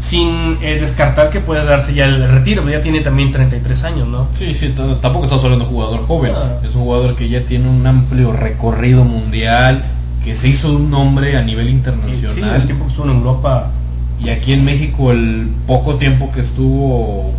[0.00, 4.26] sin eh, descartar que puede darse ya el retiro, ya tiene también 33 años, ¿no?
[4.36, 6.32] Sí, sí, tampoco estamos hablando de un jugador joven.
[6.34, 6.58] Ah.
[6.66, 9.84] Es un jugador que ya tiene un amplio recorrido mundial,
[10.24, 12.56] que se hizo un nombre a nivel Y, sí, internacional.
[12.56, 13.70] el tiempo que estuvo en Europa.
[14.18, 17.32] Y aquí en México, el poco tiempo que estuvo,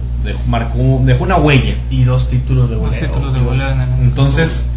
[0.48, 1.76] marcó, dejó una huella.
[1.90, 3.00] y dos títulos de Dos goleo.
[3.00, 4.68] títulos de goleo en el- Entonces,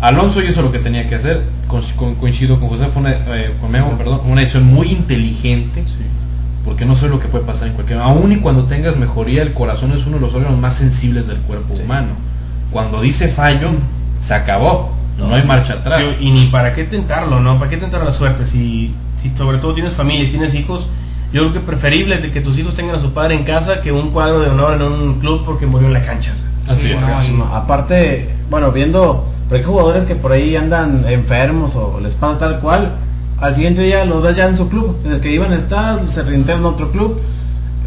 [0.00, 1.42] Alonso hizo lo que tenía que hacer.
[1.68, 5.82] Co- co- coincido con José, fue una, eh, con Memo, perdón, una decisión muy inteligente.
[6.64, 9.52] Porque no sé lo que puede pasar en cualquier Aún y cuando tengas mejoría, el
[9.52, 12.08] corazón es uno de los órganos más sensibles del cuerpo humano.
[12.72, 13.70] Cuando dice fallo,
[14.20, 14.92] se acabó.
[15.16, 16.02] No, hay marcha atrás.
[16.18, 17.58] Sí, y ni para qué tentarlo, ¿no?
[17.58, 18.46] ¿Para qué tentar la suerte?
[18.46, 18.92] Si,
[19.22, 20.88] si sobre todo tienes familia y tienes hijos,
[21.36, 23.92] yo creo que preferible de que tus hijos tengan a su padre en casa que
[23.92, 26.32] un cuadro de honor en un club porque murió en la cancha.
[26.32, 26.74] o sea.
[26.74, 27.00] Así Sí, es.
[27.00, 32.00] no, y- No, aparte, bueno, viendo, pero hay jugadores que por ahí andan enfermos o
[32.00, 32.92] les pasa tal cual,
[33.38, 36.08] al siguiente día los ves ya en su club, en el que iban a estar,
[36.08, 37.20] se reintegran a otro club.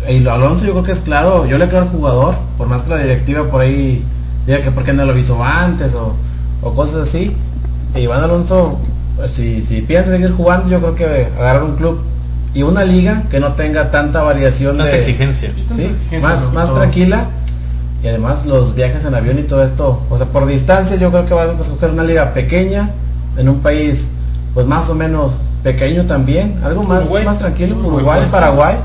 [0.08, 2.84] Y lo Alonso yo creo que es claro, yo le creo al jugador, por más
[2.84, 4.04] que la directiva por ahí
[4.46, 6.14] diga que por qué no lo avisó antes o,
[6.62, 7.36] o cosas así.
[7.96, 8.78] E Iván Alonso,
[9.18, 12.00] pues, si, si piensa seguir jugando, yo creo que agarrar un club
[12.54, 15.52] y una liga que no tenga tanta variación Tanta de exigencia.
[15.76, 17.28] Sí, Exigencia, más, más tranquila.
[18.04, 20.02] Y además los viajes en avión y todo esto.
[20.10, 22.92] O sea, por distancia yo creo que vas a escoger una liga pequeña,
[23.38, 24.08] en un país
[24.54, 25.34] pues más o menos
[25.64, 26.60] pequeño también.
[26.64, 27.26] Algo más, Uruguay.
[27.26, 27.76] más tranquilo.
[27.76, 28.76] Uruguay, Uruguay, Paraguay.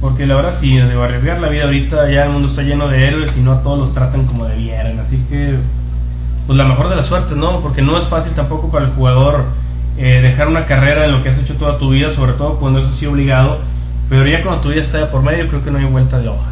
[0.00, 3.06] Porque la verdad sí, de arriesgar la vida ahorita ya el mundo está lleno de
[3.06, 4.98] héroes y no a todos los tratan como debieran.
[4.98, 5.58] Así que,
[6.46, 7.60] pues la mejor de las suertes, ¿no?
[7.60, 9.44] Porque no es fácil tampoco para el jugador
[9.98, 12.80] eh, dejar una carrera en lo que has hecho toda tu vida, sobre todo cuando
[12.80, 13.58] eso sí obligado.
[14.08, 16.28] Pero ya cuando tu vida está de por medio, creo que no hay vuelta de
[16.28, 16.50] hoja.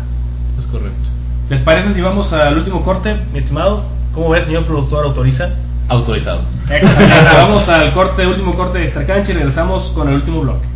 [0.59, 1.09] Es correcto.
[1.49, 3.85] ¿Les parece si vamos al último corte, mi estimado?
[4.15, 5.05] ¿Cómo ve, señor productor?
[5.05, 5.51] ¿Autoriza?
[5.89, 6.43] Autorizado.
[6.71, 7.31] Excelente.
[7.37, 10.71] vamos al corte, último corte de Extra Cancha y regresamos con el último bloque.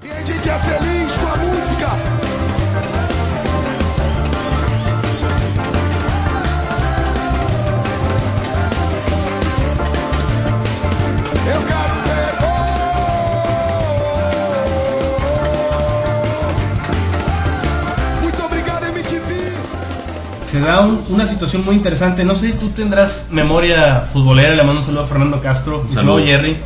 [0.00, 2.17] A gente é feliz com a música.
[20.50, 22.24] Se da un- una situación muy interesante.
[22.24, 24.54] No sé si tú tendrás memoria futbolera.
[24.54, 25.84] Le mando un saludo a Fernando Castro.
[26.22, 26.24] Un.
[26.26, 26.56] Jerry.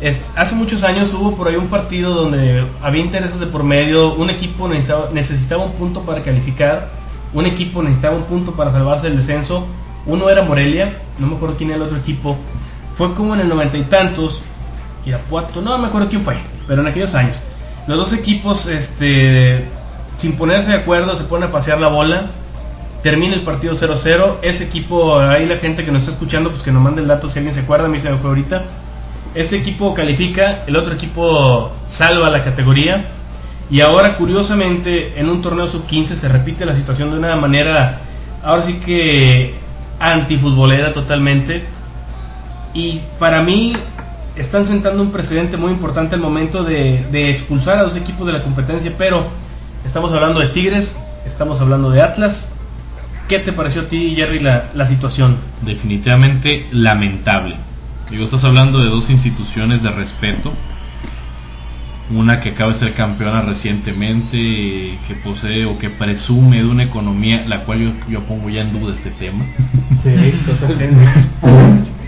[0.00, 4.14] Es- hace muchos años hubo por ahí un partido donde había intereses de por medio.
[4.14, 6.88] Un equipo necesitaba, necesitaba un punto para calificar.
[7.32, 9.66] Un equipo necesitaba un punto para salvarse del descenso.
[10.06, 10.98] Uno era Morelia.
[11.18, 12.36] No me acuerdo quién era el otro equipo.
[12.96, 14.42] Fue como en el noventa y tantos.
[15.06, 15.60] Irapuato.
[15.62, 16.34] No me acuerdo quién fue.
[16.66, 17.36] Pero en aquellos años.
[17.86, 19.64] Los dos equipos, este,
[20.18, 22.26] sin ponerse de acuerdo, se ponen a pasear la bola
[23.02, 24.36] termina el partido 0-0.
[24.42, 27.28] Ese equipo, ahí la gente que nos está escuchando, pues que nos mande el dato
[27.28, 28.64] si alguien se acuerda, me fue ahorita.
[29.34, 33.06] Ese equipo califica, el otro equipo salva la categoría.
[33.70, 38.00] Y ahora, curiosamente, en un torneo sub-15 se repite la situación de una manera,
[38.42, 39.54] ahora sí que
[40.00, 41.64] antifutbolera totalmente.
[42.74, 43.74] Y para mí
[44.34, 48.32] están sentando un precedente muy importante al momento de, de expulsar a dos equipos de
[48.32, 49.26] la competencia, pero
[49.84, 52.50] estamos hablando de Tigres, estamos hablando de Atlas.
[53.30, 55.36] ¿Qué te pareció a ti, Jerry, la, la situación?
[55.64, 57.54] definitivamente lamentable.
[58.10, 60.52] Digo, estás hablando de dos instituciones de respeto
[62.12, 64.36] una que acaba de ser campeona recientemente,
[65.06, 68.72] que posee o que presume de una economía, la cual yo, yo pongo ya en
[68.72, 69.44] duda este tema.
[70.02, 70.10] Sí,
[70.46, 71.06] totalmente.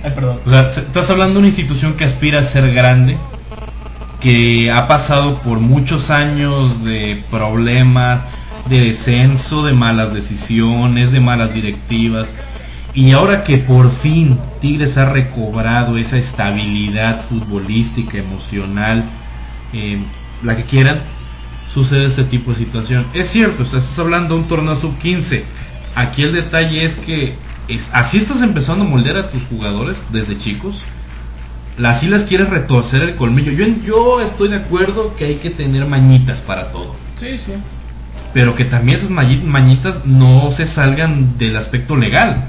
[0.03, 0.41] Ay, perdón.
[0.45, 3.17] O sea, se- estás hablando de una institución que aspira a ser grande,
[4.21, 8.23] que ha pasado por muchos años de problemas,
[8.69, 12.29] de descenso, de malas decisiones, de malas directivas.
[12.95, 19.05] Y ahora que por fin Tigres ha recobrado esa estabilidad futbolística, emocional,
[19.73, 19.99] eh,
[20.43, 21.01] la que quieran,
[21.73, 23.07] sucede este tipo de situación.
[23.15, 25.43] Es cierto, estás hablando de un torneo sub-15.
[25.95, 27.35] Aquí el detalle es que
[27.69, 30.83] es, así estás empezando a moldear a tus jugadores desde chicos.
[31.83, 33.53] Así las quieres retorcer el colmillo.
[33.53, 36.95] Yo, yo estoy de acuerdo que hay que tener mañitas para todo.
[37.19, 37.53] Sí, sí.
[38.35, 42.45] Pero que también esas mañi- mañitas no se salgan del aspecto legal.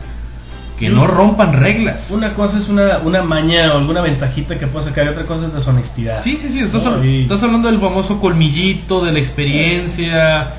[0.79, 2.07] Que no rompan reglas.
[2.09, 5.45] Una cosa es una, una maña o alguna ventajita que puedes sacar y otra cosa
[5.47, 6.21] es deshonestidad.
[6.23, 10.53] Sí, sí, sí, estás, No, hab- y- estás hablando del famoso colmillito, de la experiencia.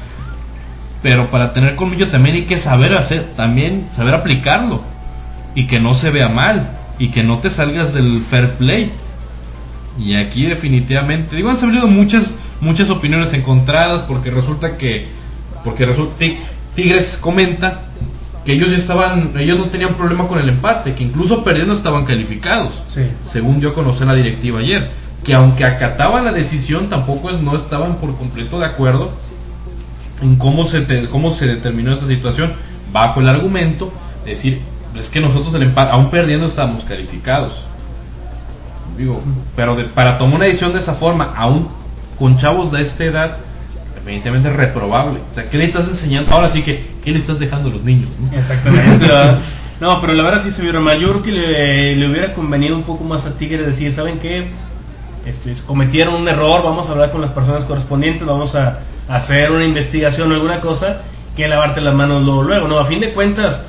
[1.02, 4.82] Pero para tener colmillo también hay que saber hacer, también saber aplicarlo.
[5.54, 6.70] Y que no se vea mal.
[6.98, 8.92] Y que no te salgas del fair play.
[9.99, 12.30] Y aquí definitivamente, digo, han salido muchas,
[12.61, 15.07] muchas opiniones encontradas porque resulta que,
[15.62, 16.38] porque resulta, Ti-
[16.74, 17.82] Tigres comenta
[18.45, 22.05] que ellos ya estaban, ellos no tenían problema con el empate, que incluso perdiendo estaban
[22.05, 23.03] calificados Sí.
[23.32, 24.90] según yo conocí la directiva ayer,
[25.22, 29.12] que aunque acataban la decisión, tampoco no estaban por completo de acuerdo
[30.22, 32.53] en cómo se, te- cómo se determinó esta situación,
[32.92, 33.92] bajo el argumento
[34.24, 34.61] de decir,
[34.99, 37.64] es que nosotros el empate, aún perdiendo estamos calificados.
[38.97, 39.20] Digo,
[39.57, 41.68] pero de- para tomar una decisión de esa forma, aún
[42.18, 43.36] con chavos de esta edad,
[44.05, 45.20] evidentemente es reprobable.
[45.32, 46.32] O sea, ¿qué le estás enseñando?
[46.32, 48.09] Ahora sí que, ¿qué le estás dejando a los niños?
[48.30, 48.38] no?
[48.38, 49.07] Exactamente.
[49.80, 50.99] no, pero la verdad sí se vieron mal.
[50.99, 54.49] Yo creo que le, le hubiera convenido un poco más a Tigre decir, ¿saben qué?
[55.26, 59.51] Este, cometieron un error, vamos a hablar con las personas correspondientes, vamos a, a hacer
[59.51, 61.01] una investigación o alguna cosa,
[61.34, 62.68] que lavarte las manos luego, luego.
[62.68, 63.62] No, a fin de cuentas,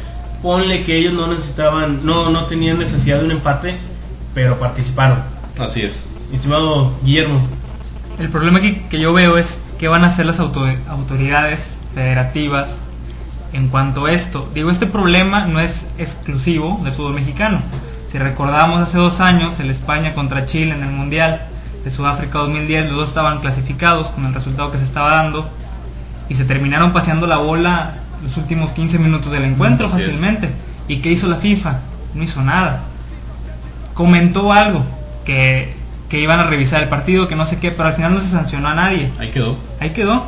[0.44, 3.78] ponle que ellos no necesitaban, no, no tenían necesidad de un empate,
[4.36, 5.18] pero participaron.
[5.60, 6.06] Así es.
[6.32, 7.42] Estimado Guillermo,
[8.20, 11.66] El problema que, que yo veo es qué van a hacer las auto- autoridades
[11.96, 12.78] federativas
[13.54, 14.48] en cuanto a esto.
[14.54, 17.60] Digo, este problema no es exclusivo del fútbol mexicano.
[18.12, 21.48] Si recordamos hace dos años, el España contra Chile en el Mundial
[21.84, 25.50] de Sudáfrica 2010, los dos estaban clasificados con el resultado que se estaba dando
[26.30, 30.04] y se terminaron paseando la bola los últimos 15 minutos del encuentro Así es.
[30.06, 30.52] fácilmente.
[30.88, 31.80] ¿Y qué hizo la FIFA?
[32.14, 32.82] No hizo nada
[33.96, 34.84] comentó algo
[35.26, 35.74] que,
[36.10, 38.30] que iban a revisar el partido, que no sé qué, pero al final no se
[38.30, 39.12] sancionó a nadie.
[39.18, 39.58] Ahí quedó.
[39.80, 40.28] Ahí quedó.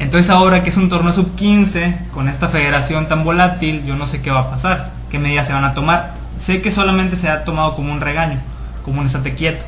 [0.00, 4.08] Entonces ahora que es un torneo sub 15 con esta federación tan volátil, yo no
[4.08, 6.14] sé qué va a pasar, qué medidas se van a tomar.
[6.36, 8.40] Sé que solamente se ha tomado como un regaño,
[8.84, 9.64] como un estate quieto.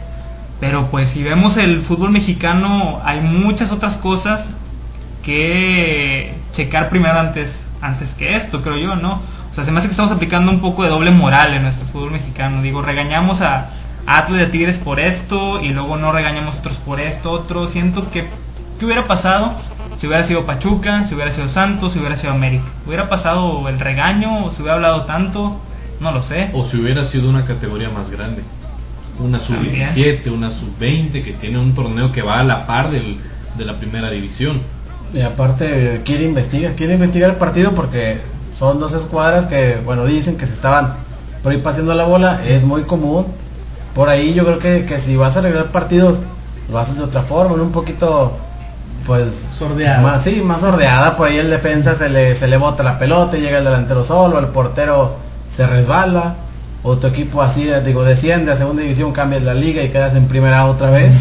[0.59, 4.49] Pero pues si vemos el fútbol mexicano, hay muchas otras cosas
[5.23, 9.21] que checar primero antes, antes que esto, creo yo, ¿no?
[9.57, 11.87] O sea, se me hace que estamos aplicando un poco de doble moral en nuestro
[11.87, 12.61] fútbol mexicano.
[12.61, 13.71] Digo, regañamos a,
[14.05, 17.33] a Atlas y a Tigres por esto y luego no regañamos a otros por esto,
[17.33, 17.67] otro.
[17.67, 18.27] Siento que,
[18.79, 19.55] ¿qué hubiera pasado
[19.97, 22.67] si hubiera sido Pachuca, si hubiera sido Santos, si hubiera sido América?
[22.87, 25.59] ¿Hubiera pasado el regaño o si hubiera hablado tanto?
[26.01, 26.51] No lo sé.
[26.53, 28.43] O si hubiera sido una categoría más grande.
[29.19, 33.17] Una sub-17, una sub-20, que tiene un torneo que va a la par del,
[33.57, 34.61] de la primera división.
[35.15, 38.21] Y aparte quiere investigar, quiere investigar el partido porque
[38.59, 40.95] son dos escuadras que, bueno, dicen que se estaban
[41.43, 43.27] por ahí paseando la bola, es muy común.
[43.95, 46.19] Por ahí yo creo que, que si vas a arreglar partidos,
[46.71, 48.33] lo haces de otra forma, en un poquito,
[49.07, 49.29] pues...
[49.57, 50.01] Sordeada.
[50.01, 53.37] Más, sí, más sordeada, por ahí el defensa se le, se le bota la pelota
[53.37, 55.15] y llega el delantero solo, el portero
[55.55, 56.37] se resbala.
[56.83, 60.29] O tu equipo así, digo, desciende a segunda división, cambias la liga y quedas en
[60.29, 61.17] primera otra vez.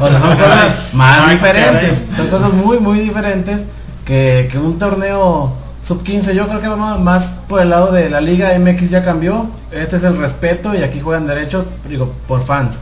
[0.00, 2.04] O sea, son cosas más Ay, diferentes.
[2.14, 3.62] Son cosas muy, muy diferentes
[4.04, 5.50] que, que un torneo
[5.82, 6.34] sub 15.
[6.34, 9.48] Yo creo que vamos más por el lado de la Liga MX ya cambió.
[9.70, 12.78] Este es el respeto y aquí juegan derecho, digo, por fans.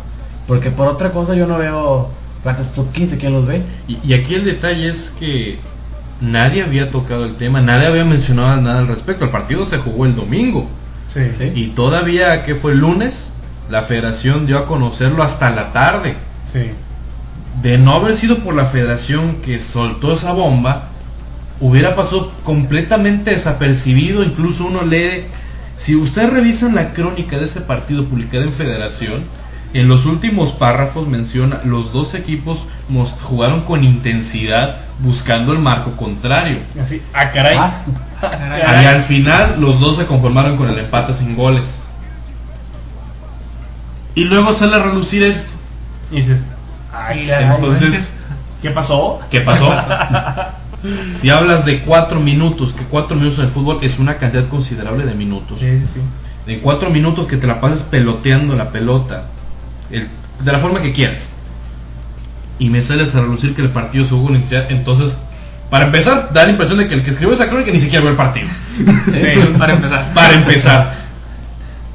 [0.47, 2.11] Porque por otra cosa yo no veo
[2.45, 3.63] partes sub 15, ¿quién los ve?
[3.89, 5.59] Y, y aquí el detalle es que
[6.21, 9.25] nadie había tocado el tema, nadie había mencionado nada al respecto.
[9.25, 10.69] El partido se jugó el domingo.
[11.13, 11.53] sí, Sí.
[11.55, 13.31] Y todavía, que fue el lunes,
[13.71, 16.17] la federación dio a conocerlo hasta la tarde.
[16.53, 16.71] sí.
[17.63, 20.91] De no haber sido por la federación que soltó esa bomba,
[21.61, 24.23] hubiera pasado completamente desapercibido.
[24.23, 25.25] Incluso uno lee,
[25.77, 29.25] si ustedes revisan la crónica de ese partido publicada en federación,
[29.75, 32.65] en los últimos párrafos menciona los dos equipos
[33.23, 36.61] jugaron con intensidad buscando el marco contrario.
[36.81, 37.57] Así, ah, caray.
[37.59, 37.83] Ah.
[38.21, 38.85] Caray.
[38.85, 41.65] Y al final los dos se conformaron con el empate sin goles.
[44.15, 45.53] Y luego sale a relucir esto.
[46.11, 46.43] Y dices,
[46.93, 48.15] Ay, caray, Entonces,
[48.63, 49.21] ¿qué pasó?
[49.31, 49.75] ¿qué pasó?
[51.21, 55.05] si hablas de cuatro minutos, que cuatro minutos en el fútbol es una cantidad considerable
[55.05, 55.59] de minutos.
[55.61, 56.01] Sí, sí.
[56.47, 59.25] En cuatro minutos que te la pases peloteando la pelota,
[59.91, 60.09] el-
[60.45, 61.31] de la forma que quieras,
[62.59, 64.35] y me sales a relucir que el partido se jugó
[64.69, 65.19] entonces,
[65.71, 68.11] para empezar, da la impresión de que el que escribió esa crónica ni siquiera vio
[68.11, 68.47] el partido.
[69.07, 70.13] Sí, para empezar.
[70.15, 70.95] para empezar.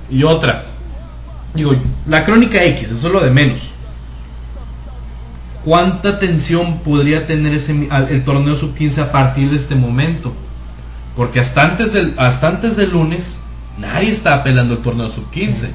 [0.10, 0.66] Y otra,
[1.54, 1.74] digo,
[2.08, 3.60] la crónica X, eso es lo de menos.
[5.64, 10.34] ¿Cuánta tensión podría tener ese, el torneo sub-15 a partir de este momento?
[11.16, 13.38] Porque hasta antes del, hasta antes del lunes
[13.78, 15.70] nadie estaba pelando el torneo sub-15.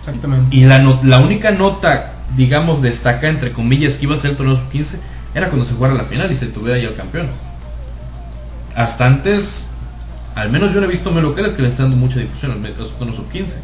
[0.00, 0.56] Exactamente.
[0.56, 4.56] Y la, la única nota, digamos, destaca entre comillas que iba a ser el torneo
[4.56, 4.96] sub-15
[5.34, 7.28] era cuando se jugara la final y se tuviera ya el campeón.
[8.74, 9.66] Hasta antes,
[10.34, 12.58] al menos yo no he visto locales que le están dando mucha difusión al
[12.98, 13.54] torneos sub-15.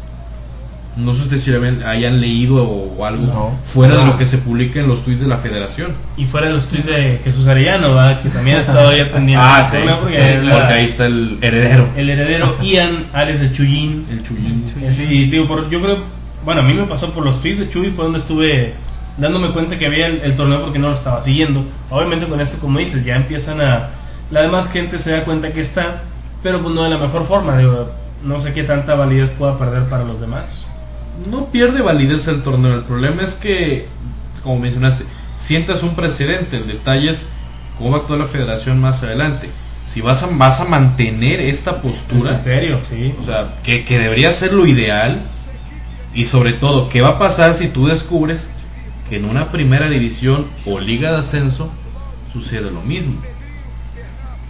[0.99, 3.51] No sé ustedes si hayan, hayan leído o algo No.
[3.65, 5.93] fuera de lo que se publica en los tweets de la federación.
[6.17, 8.21] Y fuera de los tweets de Jesús Arellano, ¿verdad?
[8.21, 9.43] que también ha estado ahí pendiente.
[9.47, 11.87] Ah, sí, torneo, porque la- ahí está el heredero.
[11.95, 14.05] el heredero Ian, Alex el Chuyín.
[14.11, 14.65] El chullín.
[14.81, 15.97] Eh, Sí, digo, por- yo creo,
[16.43, 18.73] bueno, a mí me pasó por los tweets de Chuy, fue donde estuve
[19.17, 21.63] dándome cuenta que había el, el torneo porque no lo estaba siguiendo.
[21.89, 23.89] Obviamente con esto, como dices, ya empiezan a...
[24.31, 26.03] La demás gente se da cuenta que está,
[26.43, 27.89] pero pues no de la mejor forma, digo,
[28.23, 30.43] no sé qué tanta validez pueda perder para los demás.
[31.27, 32.75] No pierde validez el torneo.
[32.75, 33.87] El problema es que,
[34.43, 35.03] como mencionaste,
[35.39, 36.57] sientas un precedente.
[36.57, 37.25] El detalle es
[37.77, 39.49] cómo va a actuar la federación más adelante.
[39.85, 43.13] Si vas a, vas a mantener esta postura, criterio, sí.
[43.19, 45.21] o sea, que, que debería ser lo ideal.
[46.13, 48.49] Y sobre todo, ¿qué va a pasar si tú descubres
[49.09, 51.69] que en una primera división o liga de ascenso
[52.31, 53.15] sucede lo mismo?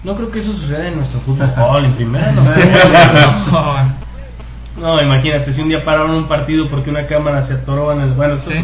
[0.03, 1.49] No creo que eso suceda en nuestro fútbol,
[1.85, 2.43] en primera no.
[4.81, 8.11] No, imagínate, si un día pararon un partido porque una cámara se atoró en el...
[8.11, 8.57] Bueno, esto- Sí.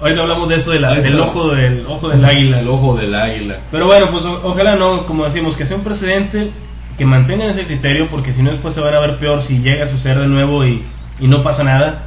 [0.00, 2.60] hoy no hablamos de eso, de la- del ojo del, ojo del águila.
[2.60, 3.58] El ojo del águila.
[3.70, 6.50] Pero bueno, pues o- ojalá no, como decimos, que sea un precedente,
[6.96, 9.84] que mantengan ese criterio, porque si no después se van a ver peor si llega
[9.84, 10.82] a suceder de nuevo y,
[11.20, 12.02] y no pasa nada.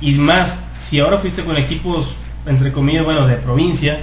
[0.00, 2.14] Y más, si ahora fuiste con equipos,
[2.46, 3.98] entre comillas, bueno, de provincia,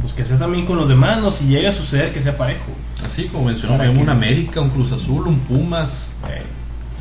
[0.00, 2.66] pues que sea también con los demás, no, si llega a suceder que sea parejo.
[3.04, 6.14] Así como mencionó, un América, un Cruz Azul, un Pumas.
[6.28, 6.42] Eh,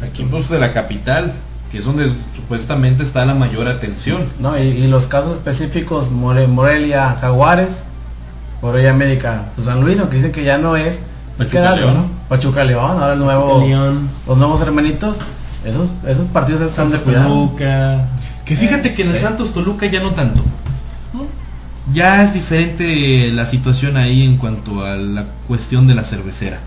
[0.04, 1.34] equipos de la capital,
[1.72, 4.26] que es donde supuestamente está la mayor atención.
[4.40, 7.84] No, y, y los casos específicos, More- Morelia, Jaguares,
[8.62, 11.00] Morelia América, pues San Luis, aunque dicen que ya no es,
[11.36, 11.94] pues Pachuca León.
[11.96, 12.10] ¿no?
[12.30, 15.18] Pachuca León, ahora el nuevo, León, los nuevos hermanitos,
[15.66, 16.98] esos, esos partidos están de.
[17.00, 18.08] Toluca.
[18.46, 19.24] Que fíjate que en el Sí.
[19.24, 20.42] Santos Toluca ya no tanto.
[21.94, 26.60] Ya es diferente la situación ahí en cuanto a la cuestión de la cervecera.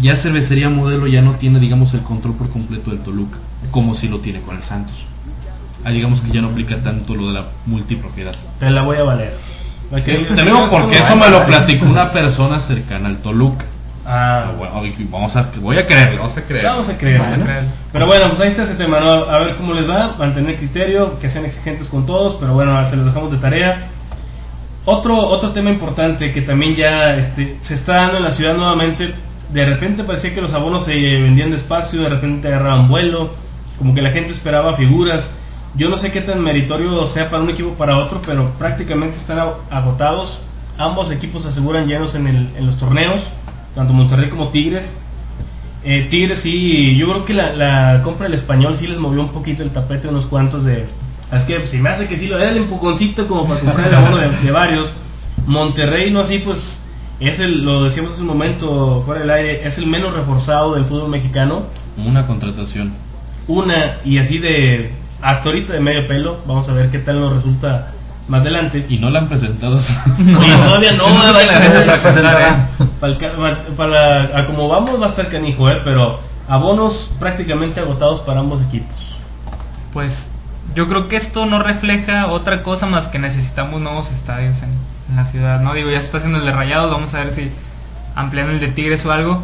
[0.00, 3.38] Ya cervecería modelo ya no tiene, digamos, el control por completo del Toluca,
[3.70, 5.04] como si lo tiene con el Santos.
[5.84, 8.34] Ah, digamos que ya no aplica tanto lo de la multipropiedad.
[8.60, 9.36] Te la voy a valer.
[9.90, 13.64] Te te digo porque eso me lo platicó una persona cercana al Toluca.
[14.10, 16.64] Ah, Bueno, dije, vamos a, voy a creerle, vamos a creer.
[16.64, 17.18] Vamos a creer.
[17.20, 17.44] Bueno.
[17.92, 19.10] Pero bueno, pues ahí está ese tema, ¿no?
[19.10, 22.96] A ver cómo les va, mantener criterio, que sean exigentes con todos, pero bueno, se
[22.96, 23.88] los dejamos de tarea.
[24.86, 29.14] Otro, otro tema importante que también ya este, se está dando en la ciudad nuevamente,
[29.52, 33.30] de repente parecía que los abonos se vendían despacio, de repente agarraban vuelo,
[33.78, 35.30] como que la gente esperaba figuras.
[35.74, 39.38] Yo no sé qué tan meritorio sea para un equipo para otro, pero prácticamente están
[39.38, 40.38] ag- agotados.
[40.78, 43.20] Ambos equipos se aseguran llenos en, el- en los torneos,
[43.74, 44.94] tanto Monterrey como Tigres.
[45.84, 49.62] Eh, Tigres sí, yo creo que la, compra del español sí les movió un poquito
[49.62, 50.86] el tapete unos cuantos de...
[51.32, 53.94] Es que si me hace que sí lo era el empujoncito como para comprar el
[53.94, 54.88] abono de, de varios.
[55.46, 56.82] Monterrey no así pues
[57.20, 60.84] es el, lo decíamos hace un momento fuera del aire, es el menos reforzado del
[60.84, 61.64] fútbol mexicano.
[61.96, 62.92] Una contratación.
[63.48, 67.34] Una y así de hasta ahorita de medio pelo, vamos a ver qué tal nos
[67.34, 67.92] resulta
[68.28, 68.86] más adelante.
[68.88, 69.76] Y no la han presentado.
[70.18, 71.38] Oye, todavía no, No va a
[73.76, 75.80] para, como vamos va a estar canijo, ¿eh?
[75.84, 79.16] pero abonos prácticamente agotados para ambos equipos.
[79.92, 80.28] Pues
[80.74, 84.70] yo creo que esto no refleja otra cosa más que necesitamos nuevos estadios en,
[85.10, 85.60] en la ciudad.
[85.60, 87.50] No digo, ya se está haciendo el de Rayados, vamos a ver si
[88.14, 89.42] amplían el de Tigres o algo.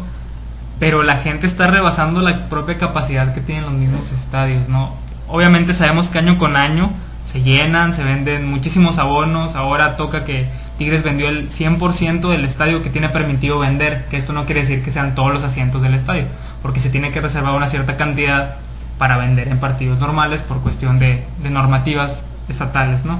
[0.79, 4.93] Pero la gente está rebasando la propia capacidad que tienen los mismos estadios, ¿no?
[5.27, 6.91] Obviamente sabemos que año con año
[7.23, 9.55] se llenan, se venden muchísimos abonos.
[9.55, 14.33] Ahora toca que Tigres vendió el 100% del estadio que tiene permitido vender, que esto
[14.33, 16.25] no quiere decir que sean todos los asientos del estadio,
[16.61, 18.55] porque se tiene que reservar una cierta cantidad
[18.97, 23.19] para vender en partidos normales por cuestión de, normativas estatales, ¿no?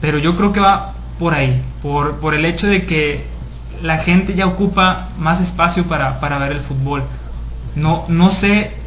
[0.00, 3.26] Pero yo creo que va por ahí, por, por el hecho de que
[3.82, 7.04] la gente ya ocupa más espacio para, para ver el fútbol.
[7.76, 8.80] No, no sé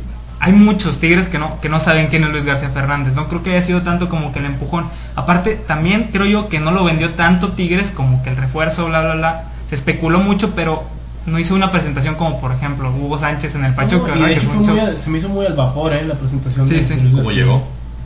[0.44, 3.14] hay muchos Tigres que no, que no saben quién es Luis García Fernández.
[3.14, 4.90] No creo que haya sido tanto como que el empujón.
[5.16, 9.02] Aparte, también creo yo que no lo vendió tanto Tigres como que el refuerzo, bla,
[9.02, 9.44] bla, bla.
[9.70, 10.84] Se especuló mucho, pero
[11.26, 14.16] no hizo una presentación como, por ejemplo, Hugo Sánchez en el Pachuca.
[14.16, 16.04] No, y de hecho fue al- se me hizo muy al vapor, ¿eh?
[16.06, 16.68] La presentación.
[16.68, 16.96] Sí, de- sí.
[17.16, 17.64] ¿Cómo llegó?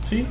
[0.08, 0.26] Sí.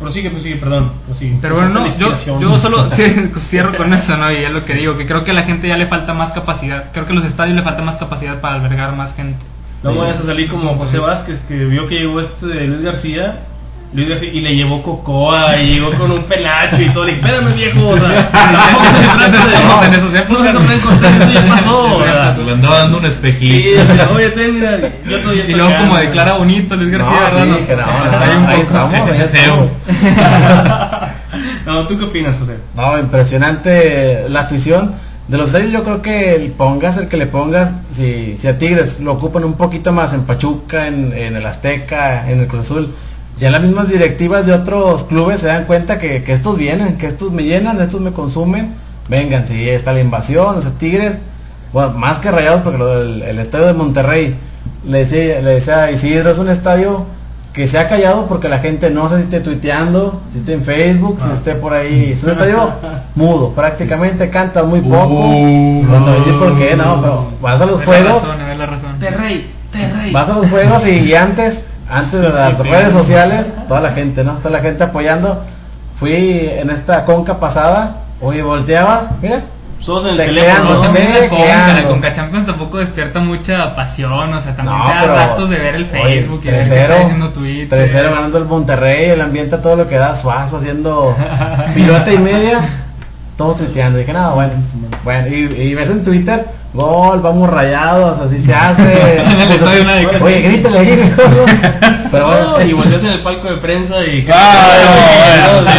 [0.00, 0.92] Prosigue, prosigue, perdón.
[1.06, 1.38] prosigue.
[1.40, 4.32] Pero bueno, no, yo, yo solo sí, cierro con eso, ¿no?
[4.32, 6.32] Y es lo que digo, que creo que a la gente ya le falta más
[6.32, 6.86] capacidad.
[6.92, 9.38] Creo que a los estadios le falta más capacidad para albergar más gente.
[9.84, 13.40] No vayas a salir como José Vázquez, que vio que llegó este de Luis García.
[13.94, 17.04] Luis García y le llevó cocoa y llegó con un penacho y todo.
[17.04, 20.54] Le dije, espérame viejo, o sea, tampoco se trata de- Estamos en esas épocas.
[20.54, 22.34] No se con eso ya pasó.
[22.34, 23.80] Se le andaba dando un Sí, espejito.
[23.82, 27.20] o sea, oye, ten, mira, yo todavía Y luego como declara bonito Luis García, No,
[27.20, 27.42] ¿verdad?
[27.44, 28.62] sí, no, se no, retrae un ahí poco.
[28.68, 29.68] estamos, ahí Feo.
[29.86, 31.12] estamos.
[31.66, 32.56] No, ¿tú qué opinas, José?
[32.74, 34.94] No, impresionante la afición.
[35.28, 38.58] De los seis yo creo que el pongas el que le pongas, si, si a
[38.58, 42.62] Tigres lo ocupan un poquito más en Pachuca, en, en el Azteca, en el Cruz
[42.66, 42.94] Azul,
[43.42, 47.08] ya las mismas directivas de otros clubes se dan cuenta que, que estos vienen, que
[47.08, 48.74] estos me llenan, estos me consumen.
[49.08, 51.18] Vengan, si está la invasión, sea, Tigres,
[51.72, 54.36] bueno, más que rayados porque lo del el estadio de Monterrey,
[54.86, 57.04] le decía, le decía a Isidro, es un estadio
[57.52, 60.62] que se ha callado porque la gente no sé si esté tuiteando, si esté en
[60.64, 61.34] Facebook, si Ah.
[61.34, 62.12] esté por ahí.
[62.12, 62.70] Es un estadio
[63.16, 65.14] mudo, prácticamente canta muy poco.
[65.14, 65.82] Uh.
[65.82, 68.56] no te voy a decir por qué, no, pero vas a los juegos, razón, es
[68.58, 68.98] la razón.
[69.00, 70.12] Terrey, Terrey.
[70.12, 73.92] vas a los juegos y, y antes, antes de las sí, redes sociales, toda la
[73.92, 74.32] gente, ¿no?
[74.34, 75.44] Toda la gente apoyando.
[75.96, 79.42] Fui en esta conca pasada, oye, volteabas, mira,
[79.84, 80.74] Todos en el teléfono.
[80.74, 81.88] No, también la Ve Conca, que la.
[81.88, 85.74] Conca Champions tampoco despierta mucha pasión, o sea, también No, te da ratos de ver
[85.74, 87.90] el oye, Facebook y ver qué 3-0, está diciendo Twitter.
[87.90, 91.14] 3-0 ganando el Monterrey, el ambiente a todo lo que da, Suazo haciendo
[91.74, 92.60] pilota y media,
[93.36, 93.98] todos tuiteando.
[93.98, 94.54] Dije, no, bueno,
[95.04, 99.22] bueno, y, y ves en Twitter, gol, vamos rayados, así se hace.
[99.60, 100.24] Canta.
[100.24, 101.12] Oye, grítale ahí.
[102.10, 104.34] Pero No, bueno, y volteas en el palco de prensa y no,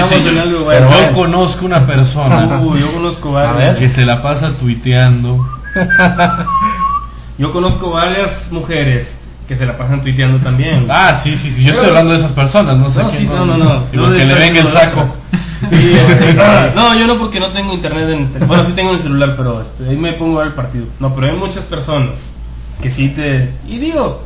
[0.09, 0.39] sí, sí.
[0.39, 0.89] algo, Pero bueno.
[0.89, 3.77] Yo conozco una persona Uy, yo conozco varias.
[3.77, 5.45] que se la pasa tuiteando.
[7.37, 9.17] Yo conozco varias mujeres
[9.47, 10.85] que se la pasan tuiteando también.
[10.89, 11.63] Ah, sí, sí, sí.
[11.63, 13.83] Yo estoy hablando de esas personas, no sé No, quién, sí, no, no, no.
[13.91, 15.05] Digo, Yo que le venga el saco.
[15.71, 16.33] Sí, este,
[16.75, 19.61] no, yo no porque no tengo internet en bueno, sí tengo en el celular, pero
[19.61, 20.85] este, ahí me pongo a ver el partido.
[20.99, 22.31] No, pero hay muchas personas
[22.81, 24.21] que sí te y digo,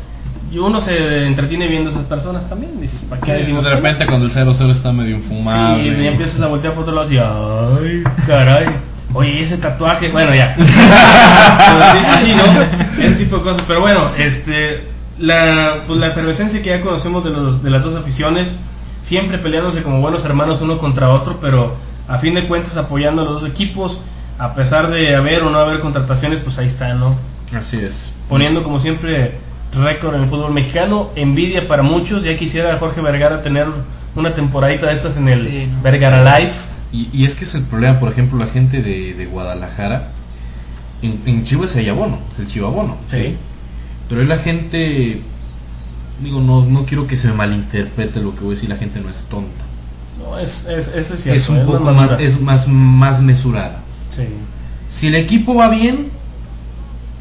[0.51, 4.05] y uno se entretiene viendo a esas personas también, dices, ¿para qué decimos De repente
[4.05, 5.83] cuando el 0-0 está medio infumable.
[5.83, 8.65] Sí, y empiezas a voltear por otro lado y ay, caray.
[9.13, 10.55] Oye, ese tatuaje, bueno, ya.
[10.57, 13.03] Pero sí, sí, ¿no?
[13.03, 13.63] Ese tipo de cosas.
[13.67, 14.83] Pero bueno, este,
[15.19, 18.49] la, pues la efervescencia que ya conocemos de, los, de las dos aficiones,
[19.01, 21.75] siempre peleándose como buenos hermanos uno contra otro, pero
[22.07, 23.99] a fin de cuentas apoyando a los dos equipos,
[24.39, 27.15] a pesar de haber o no haber contrataciones, pues ahí está, ¿no?
[27.53, 28.13] Así es.
[28.29, 29.35] Poniendo como siempre
[29.73, 33.67] récord en el fútbol mexicano, envidia para muchos, ya quisiera Jorge Vergara tener
[34.15, 35.81] una temporadita de estas en el Sí, ¿no?
[35.81, 36.51] Vergara Live.
[36.91, 40.11] Y, y es que es el problema, por ejemplo, la gente de, de Guadalajara,
[41.01, 43.35] en, en Chivas hay abono, el chivabono, Sí.
[44.09, 45.21] Pero es la gente,
[46.21, 48.99] digo, no, no quiero que se me malinterprete lo que voy a decir, la gente
[48.99, 49.65] no es tonta.
[50.19, 51.39] No, es, es, eso es cierto.
[51.39, 53.81] es un poco más, es más, más mesurada.
[54.15, 54.23] Sí.
[54.89, 56.09] Si el equipo va bien,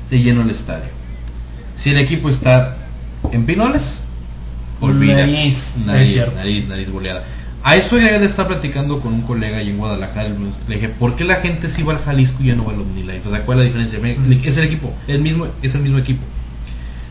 [0.08, 0.90] te lleno el estadio.
[1.76, 2.76] Si el equipo está
[3.32, 4.00] en pinoles,
[4.80, 5.26] olvida.
[5.26, 7.24] Nariz, nariz, nariz, nariz boleada.
[7.62, 10.28] A esto ya le estaba platicando con un colega ahí en Guadalajara.
[10.68, 12.80] Le dije, ¿por qué la gente sí va al Jalisco y ya no va al
[12.80, 13.28] OmniLife?
[13.28, 14.48] O sea, ¿cuál es la diferencia?
[14.48, 16.22] Es el equipo, el mismo, es el mismo equipo.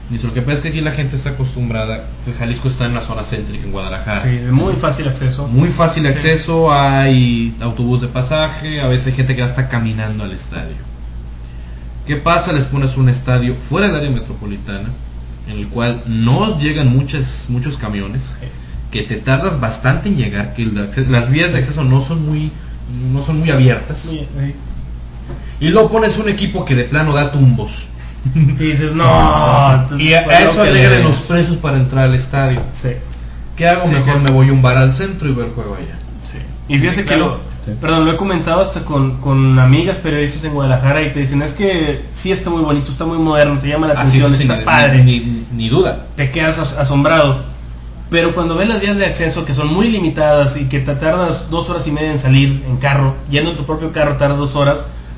[0.10, 2.06] Dice, lo que pasa es que aquí la gente está acostumbrada,
[2.38, 4.22] Jalisco está en la zona céntrica en Guadalajara.
[4.22, 5.48] Sí, de muy fácil acceso.
[5.48, 10.24] Muy fácil acceso, hay autobús de pasaje, a veces hay gente que va hasta caminando
[10.24, 10.76] al estadio.
[12.06, 12.54] ¿Qué pasa?
[12.54, 14.90] Les pones un estadio fuera del área metropolitana,
[15.50, 18.22] en el cual no llegan muchas, muchos camiones,
[18.92, 20.66] que te tardas bastante en llegar, que
[21.10, 22.52] las vías de acceso no son muy,
[23.12, 24.08] no son muy abiertas.
[25.60, 27.88] Y luego pones un equipo que de plano da tumbos.
[28.36, 29.06] Y dices, no.
[29.74, 31.26] entonces, y a, pues, eso le los des.
[31.28, 32.62] precios para entrar al estadio.
[32.74, 32.90] Sí.
[33.56, 33.88] ¿Qué hago?
[33.88, 35.98] Sí, Mejor me voy a un bar al centro y veo el juego allá.
[36.24, 36.38] Sí.
[36.68, 37.40] Y fíjate Sí, que claro.
[37.68, 41.42] lo, perdón, lo he comentado hasta con, con amigas periodistas en Guadalajara y te dicen,
[41.42, 44.40] es que sí está muy bonito, está muy moderno, te llama la Así atención, es,
[44.42, 46.06] está ni- padre, ni- ni- ni duda.
[46.16, 47.44] te quedas as- asombrado.
[48.10, 51.50] Pero cuando ves las vías de acceso que son muy limitadas y que te tardas
[51.50, 54.56] dos horas y media en salir en carro, yendo en tu propio carro tardas dos
[54.56, 54.78] horas,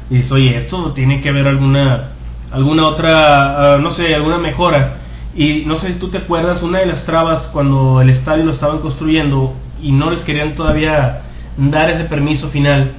[0.09, 2.11] y dices, oye, esto tiene que haber alguna,
[2.51, 4.97] alguna otra, ah, no sé, alguna mejora.
[5.35, 8.51] Y no sé si tú te acuerdas, una de las trabas cuando el estadio lo
[8.51, 11.21] estaban construyendo y no les querían todavía
[11.57, 12.91] dar ese permiso final,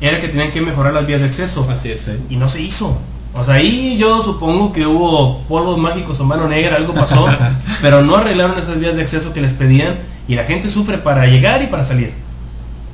[0.00, 1.66] era que tenían que mejorar las vías de acceso.
[1.70, 2.18] Así es.
[2.28, 2.98] Y no se hizo.
[3.34, 7.26] O sea, ahí yo supongo que hubo polvos mágicos o mano negra, algo pasó,
[7.82, 9.96] pero no arreglaron esas vías de acceso que les pedían
[10.26, 12.14] y la gente sufre para llegar y para salir.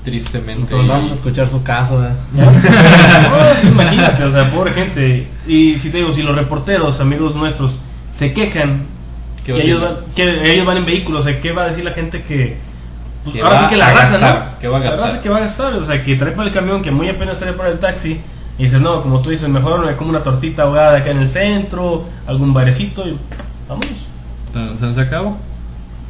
[0.05, 0.63] Tristemente.
[0.63, 2.05] Entonces vamos a escuchar su caso.
[2.05, 2.11] ¿eh?
[2.33, 5.29] No, imagínate, o sea, pobre gente.
[5.47, 7.79] Y si te digo, si los reporteros, amigos nuestros,
[8.11, 8.87] se quejan
[9.45, 11.85] ¿Qué que ellos, van, que ellos van en vehículos, o sea, ¿qué va a decir
[11.85, 12.57] la gente que...
[13.25, 14.59] pues, Que ahora va sí que la a raza, gastar, ¿no?
[14.61, 15.07] que va a La gastar.
[15.07, 17.39] raza que va a gastar, o sea, que trae para el camión, que muy apenas
[17.39, 18.21] trae para el taxi,
[18.59, 21.29] y dices, no, como tú dices, mejor me como una tortita ahogada acá en el
[21.31, 23.17] centro, algún barecito, y
[23.69, 24.79] vámonos.
[24.81, 25.37] Se, se acabó.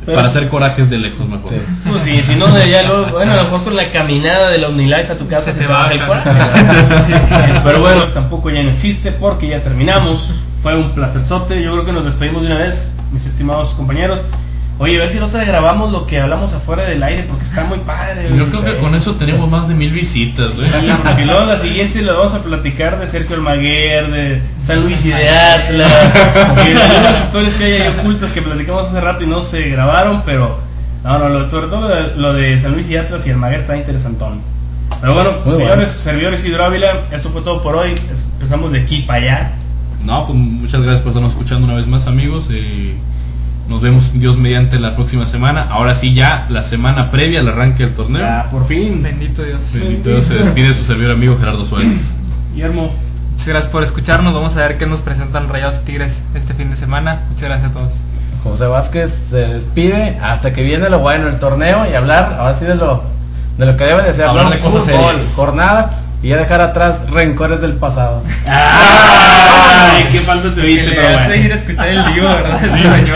[0.04, 1.48] Pero- Para hacer corajes de lejos mejor.
[1.50, 1.56] Sí.
[1.88, 4.58] Pues sí, si no, de allá luego, bueno, a lo mejor con la caminada de
[4.58, 6.30] la Omnilife a tu casa Se se, te te baja el coraje.
[7.64, 10.28] Pero bueno, tampoco ya no existe porque ya terminamos.
[10.62, 11.62] Fue un placerzote.
[11.62, 14.20] Yo creo que nos despedimos de una vez, mis estimados compañeros.
[14.78, 17.64] Oye, a ver si la otra grabamos lo que hablamos afuera del aire porque está
[17.64, 18.28] muy padre.
[18.36, 20.68] Yo creo que con eso tenemos más de mil visitas, güey.
[20.70, 25.04] Sí, porque luego la siguiente le vamos a platicar de Sergio Almaguer, de San Luis
[25.04, 25.92] y de Atlas,
[26.66, 29.68] y de algunas historias que hay ahí ocultas que platicamos hace rato y no se
[29.68, 30.58] grabaron, pero
[31.04, 34.40] no, no, lo- sobre todo lo de, San Luis y Atlas y Almaguer está interesantón.
[35.00, 35.92] Pero bueno, Muy señores, bueno.
[36.02, 37.94] servidores Hidro Ávila, esto fue todo por hoy.
[38.34, 39.52] Empezamos de aquí para allá.
[40.04, 42.46] No, pues muchas gracias por estarnos escuchando una vez más, amigos.
[42.50, 42.96] Eh,
[43.68, 45.66] nos vemos, Dios mediante, la próxima semana.
[45.70, 48.22] Ahora sí, ya la semana previa al arranque del torneo.
[48.22, 49.02] Ya, por fin.
[49.02, 49.60] Bendito Dios.
[49.72, 52.14] Bendito Dios, se despide su servidor amigo Gerardo Suárez.
[52.52, 52.92] Guillermo.
[53.32, 54.34] Muchas gracias por escucharnos.
[54.34, 57.22] Vamos a ver qué nos presentan Rayados y Tigres este fin de semana.
[57.30, 57.92] Muchas gracias a todos.
[58.44, 62.64] José Vázquez se despide hasta que viene lo bueno, el torneo y hablar ahora sí
[62.64, 63.04] de lo,
[63.56, 64.26] de lo que debe de ser.
[64.26, 65.32] Hablar de cosas Fútbol, serias.
[65.34, 68.22] jornada y ya dejar atrás rencores del pasado.
[68.46, 71.34] Ay, qué falta te viste, pero bueno.
[71.34, 72.60] ir a escuchar el libro, ¿verdad?
[72.62, 73.12] Sí, sí.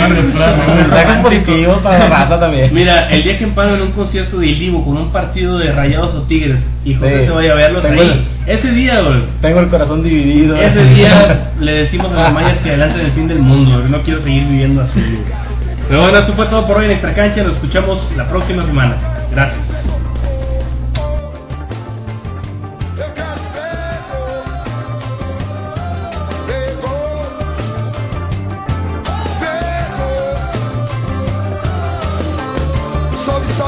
[0.76, 2.70] Mensajes positivos para la raza también.
[2.74, 6.14] Mira, el día que empatan en un concierto de Ildivo con un partido de Rayados
[6.14, 7.24] o Tigres y José Sí.
[7.26, 10.56] se vaya a verlos Tengo ahí, ese día, güey, Tengo el corazón dividido.
[10.56, 14.02] ese día le decimos a las mayas que adelante del fin del mundo, güey, no
[14.02, 15.00] quiero seguir viviendo así.
[15.00, 15.22] güey.
[15.88, 18.96] Pero bueno, esto fue todo por hoy en Extra Cancha, nos escuchamos la próxima semana.
[19.30, 19.60] Gracias.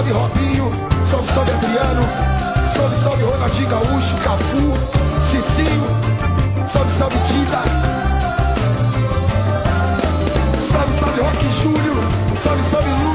[0.09, 0.73] Salve, Robinho.
[1.05, 2.03] Salve, salve Adriano.
[2.75, 4.73] Salve, salve Ronaldinho Gaúcho, Cafu,
[5.21, 6.67] Cicinho.
[6.67, 7.63] Salve, salve Dida.
[10.61, 12.39] Salve, salve Rock Júnior.
[12.39, 13.08] Salve, salve Lúcio.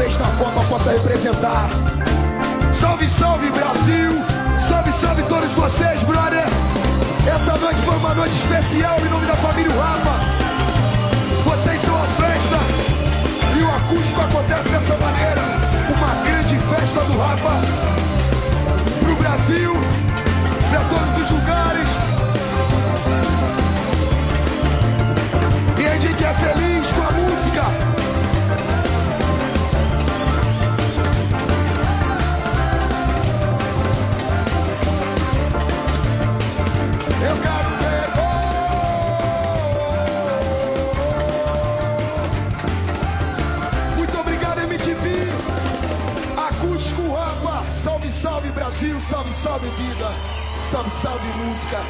[0.00, 1.68] Mais uma vez na Copa, possa representar.
[2.72, 4.10] Salve, salve Brasil!
[4.58, 6.44] Salve, salve todos vocês, brother!
[7.26, 10.16] Essa noite foi uma noite especial em nome da família Rapa.
[11.44, 12.58] Vocês são a festa
[13.58, 15.42] e o acústico acontece dessa maneira.
[15.94, 17.60] Uma grande festa do Rapa
[19.04, 19.72] pro Brasil,
[20.70, 21.88] para todos os lugares.
[25.78, 27.89] E a gente é feliz com a música.
[49.00, 49.32] Salve.
[49.32, 50.10] Salve, vida.
[50.62, 51.80] Salve, salve música.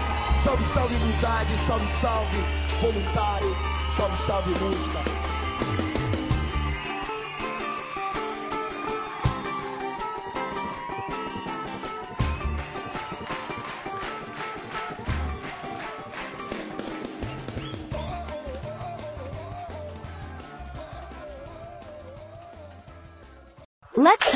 [0.44, 1.56] Salve, salve unidade.
[1.66, 2.38] Salve, salve
[2.80, 3.56] voluntário.
[3.96, 5.19] Salve, salve música.